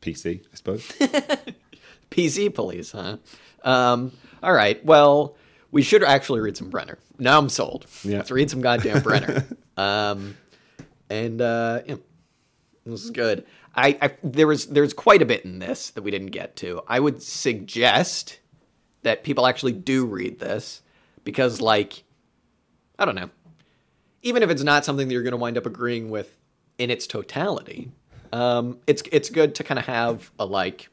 PC, 0.01 0.43
I 0.53 0.57
suppose. 0.57 0.87
PC 2.11 2.55
police, 2.55 2.93
huh? 2.93 3.19
Um, 3.63 4.13
all 4.43 4.53
right. 4.53 4.85
Well, 4.85 5.37
we 5.71 5.83
should 5.83 6.03
actually 6.03 6.41
read 6.41 6.57
some 6.57 6.71
Brenner. 6.71 6.99
Now 7.19 7.39
I'm 7.39 7.49
sold. 7.49 7.87
Yeah. 8.03 8.19
Let's 8.19 8.31
read 8.31 8.51
some 8.51 8.61
goddamn 8.61 9.03
Brenner. 9.03 9.47
um, 9.77 10.37
and 11.09 11.41
uh, 11.41 11.83
yeah, 11.87 11.97
this 12.85 13.05
is 13.05 13.11
good. 13.11 13.47
I, 13.75 13.99
I 14.03 14.13
there 14.23 14.47
was 14.47 14.67
there's 14.67 14.93
quite 14.93 15.23
a 15.23 15.27
bit 15.27 15.45
in 15.45 15.59
this 15.59 15.91
that 15.91 16.03
we 16.03 16.11
didn't 16.11 16.29
get 16.29 16.57
to. 16.57 16.83
I 16.87 17.01
would 17.01 17.23
suggest 17.23 18.39
that 19.03 19.25
people 19.25 19.47
actually 19.47 19.73
do 19.73 20.07
read 20.07 20.39
this 20.39 20.83
because, 21.25 21.61
like, 21.61 22.05
I 22.99 23.05
don't 23.05 23.15
know. 23.15 23.31
Even 24.23 24.43
if 24.43 24.51
it's 24.51 24.63
not 24.63 24.85
something 24.85 25.09
that 25.09 25.13
you're 25.13 25.23
going 25.23 25.33
to 25.33 25.39
wind 25.39 25.59
up 25.59 25.67
agreeing 25.67 26.11
with 26.11 26.37
in 26.83 26.91
its 26.91 27.07
totality, 27.07 27.93
um, 28.33 28.79
it's 28.89 29.03
it's 29.13 29.31
good 29.31 29.55
to 29.55 29.65
kind 29.65 29.79
of 29.79 29.87
have 29.87 30.33
a 30.39 30.45
like 30.45 30.89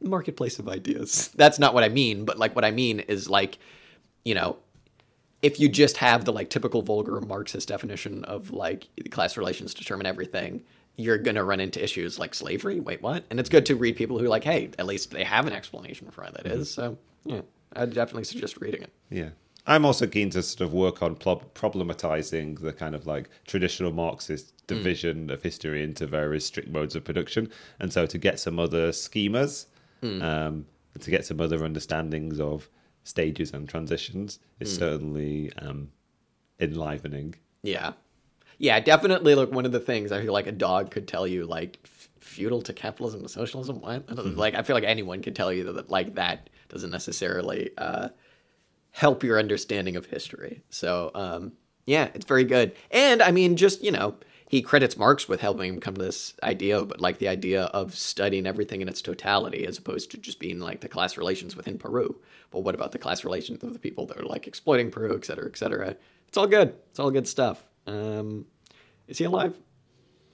marketplace 0.00 0.58
of 0.58 0.66
ideas. 0.68 1.28
That's 1.36 1.58
not 1.58 1.74
what 1.74 1.84
I 1.84 1.90
mean, 1.90 2.24
but 2.24 2.38
like 2.38 2.56
what 2.56 2.64
I 2.64 2.70
mean 2.70 3.00
is 3.00 3.28
like, 3.28 3.58
you 4.24 4.34
know, 4.34 4.56
if 5.42 5.60
you 5.60 5.68
just 5.68 5.98
have 5.98 6.24
the 6.24 6.32
like 6.32 6.48
typical 6.48 6.80
vulgar 6.80 7.20
Marxist 7.20 7.68
definition 7.68 8.24
of 8.24 8.50
like 8.50 8.88
class 9.10 9.36
relations 9.36 9.74
determine 9.74 10.06
everything, 10.06 10.62
you're 10.96 11.18
gonna 11.18 11.44
run 11.44 11.60
into 11.60 11.82
issues 11.84 12.18
like 12.18 12.34
slavery. 12.34 12.80
Wait, 12.80 13.02
what? 13.02 13.24
And 13.28 13.38
it's 13.38 13.50
good 13.50 13.66
to 13.66 13.76
read 13.76 13.96
people 13.96 14.18
who 14.18 14.24
are 14.24 14.30
like, 14.30 14.44
hey, 14.44 14.70
at 14.78 14.86
least 14.86 15.10
they 15.10 15.24
have 15.24 15.46
an 15.46 15.52
explanation 15.52 16.10
for 16.10 16.22
why 16.22 16.30
that 16.30 16.46
is. 16.46 16.70
So 16.70 16.96
yeah, 17.24 17.42
I'd 17.74 17.92
definitely 17.92 18.24
suggest 18.24 18.56
reading 18.58 18.82
it. 18.82 18.92
Yeah. 19.10 19.30
I'm 19.66 19.84
also 19.84 20.06
keen 20.06 20.30
to 20.30 20.42
sort 20.42 20.60
of 20.60 20.72
work 20.72 21.02
on 21.02 21.16
problematizing 21.16 22.60
the 22.60 22.72
kind 22.72 22.94
of 22.94 23.06
like 23.06 23.28
traditional 23.46 23.92
Marxist 23.92 24.52
division 24.66 25.30
of 25.30 25.42
history 25.42 25.82
into 25.82 26.06
various 26.06 26.46
strict 26.46 26.68
modes 26.68 26.94
of 26.94 27.04
production. 27.04 27.50
And 27.80 27.92
so 27.92 28.06
to 28.06 28.18
get 28.18 28.38
some 28.38 28.58
other 28.58 28.90
schemas, 28.90 29.66
um, 30.22 30.66
to 31.00 31.10
get 31.10 31.26
some 31.26 31.40
other 31.40 31.64
understandings 31.64 32.38
of 32.38 32.68
stages 33.04 33.52
and 33.52 33.68
transitions 33.68 34.38
is 34.60 34.74
certainly 34.74 35.52
um, 35.58 35.90
enlivening. 36.60 37.34
Yeah. 37.62 37.92
Yeah, 38.58 38.80
definitely. 38.80 39.34
Like 39.34 39.50
one 39.50 39.66
of 39.66 39.72
the 39.72 39.80
things 39.80 40.12
I 40.12 40.22
feel 40.22 40.32
like 40.32 40.46
a 40.46 40.52
dog 40.52 40.90
could 40.90 41.06
tell 41.06 41.26
you, 41.26 41.44
like 41.44 41.78
feudal 42.18 42.62
to 42.62 42.72
capitalism 42.72 43.22
to 43.22 43.28
socialism. 43.28 43.80
What? 43.80 44.04
Like 44.36 44.54
I 44.54 44.62
feel 44.62 44.74
like 44.74 44.84
anyone 44.84 45.22
could 45.22 45.36
tell 45.36 45.52
you 45.52 45.64
that, 45.64 45.72
that 45.74 45.90
like 45.90 46.14
that 46.14 46.48
doesn't 46.68 46.90
necessarily 46.90 47.70
uh, 47.78 48.08
help 48.96 49.22
your 49.22 49.38
understanding 49.38 49.94
of 49.94 50.06
history. 50.06 50.62
So 50.70 51.10
um, 51.14 51.52
yeah, 51.84 52.08
it's 52.14 52.24
very 52.24 52.44
good. 52.44 52.74
And 52.90 53.22
I 53.22 53.30
mean, 53.30 53.56
just 53.56 53.84
you 53.84 53.90
know, 53.90 54.14
he 54.48 54.62
credits 54.62 54.96
Marx 54.96 55.28
with 55.28 55.42
helping 55.42 55.74
him 55.74 55.80
come 55.80 55.94
to 55.96 56.02
this 56.02 56.34
idea, 56.42 56.82
but 56.82 56.98
like 56.98 57.18
the 57.18 57.28
idea 57.28 57.64
of 57.64 57.94
studying 57.94 58.46
everything 58.46 58.80
in 58.80 58.88
its 58.88 59.02
totality, 59.02 59.66
as 59.66 59.76
opposed 59.76 60.10
to 60.12 60.16
just 60.16 60.40
being 60.40 60.60
like 60.60 60.80
the 60.80 60.88
class 60.88 61.18
relations 61.18 61.54
within 61.54 61.76
Peru. 61.76 62.16
But 62.50 62.60
what 62.60 62.74
about 62.74 62.92
the 62.92 62.98
class 62.98 63.22
relations 63.22 63.62
of 63.62 63.74
the 63.74 63.78
people 63.78 64.06
that 64.06 64.16
are 64.16 64.24
like 64.24 64.46
exploiting 64.46 64.90
Peru, 64.90 65.14
et 65.14 65.26
cetera, 65.26 65.46
et 65.46 65.58
cetera? 65.58 65.94
It's 66.28 66.38
all 66.38 66.46
good. 66.46 66.74
It's 66.90 66.98
all 66.98 67.10
good 67.10 67.28
stuff. 67.28 67.66
Um, 67.86 68.46
is 69.08 69.18
he 69.18 69.24
alive? 69.24 69.54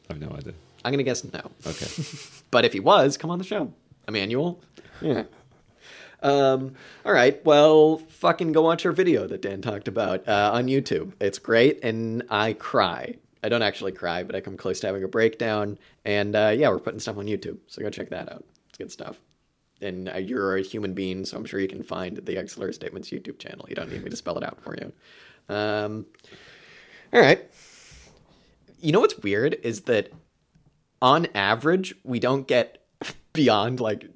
I've 0.08 0.20
no 0.20 0.30
idea. 0.30 0.54
I'm 0.84 0.92
gonna 0.92 1.02
guess 1.02 1.24
no. 1.24 1.50
Okay. 1.66 1.86
But 2.52 2.64
if 2.66 2.74
he 2.74 2.80
was, 2.80 3.16
come 3.16 3.30
on 3.30 3.38
the 3.38 3.44
show, 3.44 3.72
Immanuel. 4.06 4.60
Yeah. 5.00 5.24
Um, 6.22 6.74
all 7.04 7.12
right. 7.12 7.44
Well, 7.44 7.98
fucking 7.98 8.52
go 8.52 8.62
watch 8.62 8.86
our 8.86 8.92
video 8.92 9.26
that 9.26 9.42
Dan 9.42 9.60
talked 9.60 9.88
about 9.88 10.26
uh, 10.28 10.50
on 10.54 10.66
YouTube. 10.66 11.12
It's 11.20 11.38
great, 11.38 11.82
and 11.82 12.22
I 12.30 12.52
cry. 12.54 13.16
I 13.42 13.48
don't 13.48 13.62
actually 13.62 13.92
cry, 13.92 14.22
but 14.22 14.36
I 14.36 14.40
come 14.40 14.56
close 14.56 14.80
to 14.80 14.86
having 14.86 15.02
a 15.02 15.08
breakdown. 15.08 15.78
And 16.04 16.36
uh, 16.36 16.54
yeah, 16.56 16.68
we're 16.68 16.78
putting 16.78 17.00
stuff 17.00 17.18
on 17.18 17.26
YouTube, 17.26 17.58
so 17.66 17.82
go 17.82 17.90
check 17.90 18.10
that 18.10 18.30
out. 18.32 18.44
It's 18.68 18.78
good 18.78 18.92
stuff. 18.92 19.18
And 19.80 20.08
uh, 20.08 20.18
you're 20.18 20.56
a 20.56 20.62
human 20.62 20.94
being, 20.94 21.24
so 21.24 21.36
I'm 21.36 21.44
sure 21.44 21.58
you 21.58 21.66
can 21.66 21.82
find 21.82 22.16
the 22.18 22.38
Auxiliary 22.38 22.72
Statements 22.72 23.10
YouTube 23.10 23.40
channel. 23.40 23.66
You 23.68 23.74
don't 23.74 23.90
need 23.90 24.04
me 24.04 24.10
to 24.10 24.16
spell 24.16 24.38
it 24.38 24.44
out 24.44 24.60
for 24.62 24.76
you. 24.76 24.92
Um, 25.52 26.06
all 27.12 27.20
right. 27.20 27.50
You 28.80 28.92
know 28.92 29.00
what's 29.00 29.18
weird 29.18 29.58
is 29.64 29.82
that 29.82 30.12
on 31.00 31.26
average, 31.34 31.96
we 32.04 32.20
don't 32.20 32.46
get 32.46 32.86
beyond 33.32 33.80
like 33.80 34.08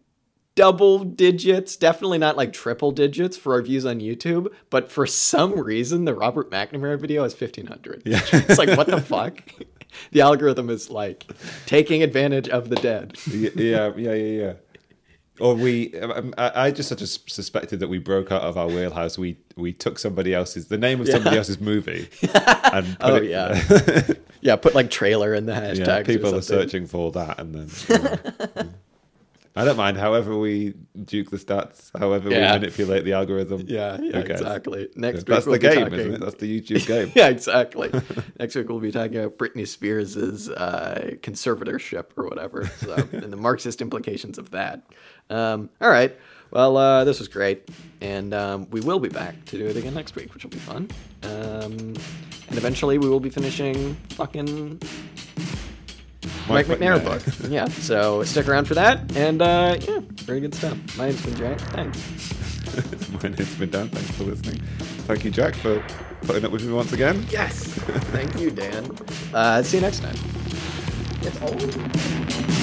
double 0.57 1.05
digits, 1.05 1.77
definitely 1.77 2.19
not 2.19 2.37
like 2.37 2.53
triple 2.53 2.91
digits 2.91 3.37
for 3.37 3.53
our 3.55 3.63
views 3.63 3.87
on 3.87 4.01
YouTube. 4.01 4.49
But 4.71 4.91
for 4.91 5.07
some 5.07 5.53
reason, 5.61 6.05
the 6.07 6.15
Robert 6.15 6.51
McNamara 6.51 6.99
video 6.99 7.23
is 7.23 7.33
1500. 7.41 8.03
Yeah. 8.05 8.21
it's 8.33 8.59
like, 8.59 8.77
what 8.77 8.89
the 8.89 9.01
fuck? 9.01 9.43
The 10.11 10.21
algorithm 10.21 10.69
is 10.69 10.91
like 10.91 11.25
taking 11.65 12.03
advantage 12.03 12.51
of 12.51 12.69
the 12.69 12.77
dead. 12.77 13.17
yeah, 13.29 13.49
yeah, 13.57 13.93
yeah, 13.97 14.13
yeah. 14.13 14.53
Or 15.41 15.55
we, 15.55 15.99
um, 15.99 16.35
I, 16.37 16.67
I 16.67 16.71
just 16.71 16.91
sort 16.91 17.01
of 17.01 17.09
suspected 17.09 17.81
that 17.81 17.89
we 17.89 17.99
broke 17.99 18.31
out 18.31 18.43
of 18.43 18.59
our 18.59 18.67
wheelhouse. 18.67 19.17
We 19.17 19.39
we 19.57 19.73
took 19.73 19.99
somebody 19.99 20.35
else's, 20.35 20.67
the 20.69 20.77
name 20.77 21.01
of 21.01 21.09
somebody 21.09 21.37
Yeah. 21.37 21.39
else's 21.39 21.61
movie, 21.61 22.09
and 22.35 22.99
put 22.99 23.11
Oh, 23.11 23.15
it, 23.17 23.25
yeah. 23.31 24.03
Yeah, 24.43 24.57
put 24.57 24.75
like 24.75 24.91
trailer 24.91 25.33
in 25.35 25.47
the 25.47 25.53
hashtag. 25.55 25.87
yeah, 25.87 26.03
people 26.03 26.35
are 26.35 26.43
searching 26.43 26.87
for 26.87 27.11
that, 27.13 27.39
and 27.41 27.55
then 27.55 27.71
you 27.89 28.63
know. 28.65 28.69
I 29.57 29.65
don't 29.65 29.77
mind. 29.79 29.97
However, 29.97 30.37
we 30.39 30.75
duke 31.05 31.31
the 31.31 31.39
stats, 31.39 31.91
however 31.99 32.31
Yeah. 32.31 32.53
we 32.53 32.59
manipulate 32.61 33.05
the 33.05 33.15
algorithm. 33.15 33.65
Yeah, 33.67 33.99
yeah, 34.03 34.19
exactly. 34.19 34.89
Next 34.95 35.19
week 35.21 35.27
That's 35.27 35.47
we'll 35.47 35.55
the 35.55 35.61
be 35.61 35.75
game, 35.75 35.85
talking- 35.85 35.99
isn't 35.99 36.15
it? 36.15 36.21
That's 36.21 36.35
the 36.37 36.61
YouTube 36.61 36.87
game. 36.93 37.13
yeah, 37.15 37.29
exactly. 37.29 37.91
Next 38.39 38.55
week 38.55 38.69
we'll 38.69 38.81
be 38.81 38.93
talking 38.93 39.17
about 39.17 39.39
Britney 39.39 39.67
Spears' 39.67 40.17
uh, 40.51 41.13
conservatorship 41.23 42.05
or 42.17 42.25
whatever, 42.29 42.67
so, 42.81 42.95
and 43.13 43.33
the 43.33 43.37
Marxist 43.39 43.81
implications 43.81 44.37
of 44.39 44.51
that. 44.51 44.83
Um, 45.31 45.71
all 45.81 45.89
right. 45.91 46.15
Well, 46.51 46.77
uh, 46.77 47.05
this 47.05 47.19
was 47.19 47.27
great, 47.27 47.69
and 48.01 48.33
um, 48.33 48.69
we 48.71 48.81
will 48.81 49.01
be 49.01 49.09
back 49.09 49.45
to 49.47 49.59
do 49.59 49.67
it 49.67 49.77
again 49.77 49.95
next 49.95 50.15
week, 50.15 50.33
which 50.33 50.45
will 50.45 50.51
be 50.51 50.59
fun. 50.59 50.89
Um, 51.25 51.73
and 52.49 52.57
eventually, 52.57 52.99
we 52.99 53.09
will 53.09 53.19
be 53.21 53.31
finishing 53.31 53.95
fucking 54.11 54.81
Mike, 56.49 56.69
Mike 56.69 56.79
Macnair 56.79 57.01
Macnair. 57.01 57.41
book. 57.43 57.51
Yeah. 57.51 57.67
So 57.69 58.23
stick 58.25 58.49
around 58.49 58.67
for 58.67 58.75
that, 58.75 59.17
and 59.17 59.43
uh, 59.43 59.77
yeah, 59.81 60.01
very 60.25 60.41
good 60.41 60.55
stuff. 60.55 60.77
My 60.97 61.07
name's 61.07 61.23
been 61.25 61.37
Jack. 61.37 61.61
Thanks. 61.61 63.13
My 63.23 63.29
name's 63.31 63.55
been 63.57 63.71
Dan. 63.71 63.89
Thanks 63.89 64.11
for 64.13 64.25
listening. 64.25 64.61
Thank 65.07 65.25
you, 65.25 65.31
Jack, 65.31 65.55
for 65.57 65.83
putting 66.23 66.45
up 66.45 66.53
with 66.53 66.65
me 66.65 66.73
once 66.73 66.93
again. 66.93 67.25
Yes. 67.31 67.65
Thank 68.13 68.39
you, 68.41 68.51
Dan. 68.51 68.91
Uh, 69.33 69.63
see 69.63 69.79
you 69.79 69.81
next 69.83 70.01
time. 70.01 70.17
It's 71.23 71.41
old. 71.43 72.63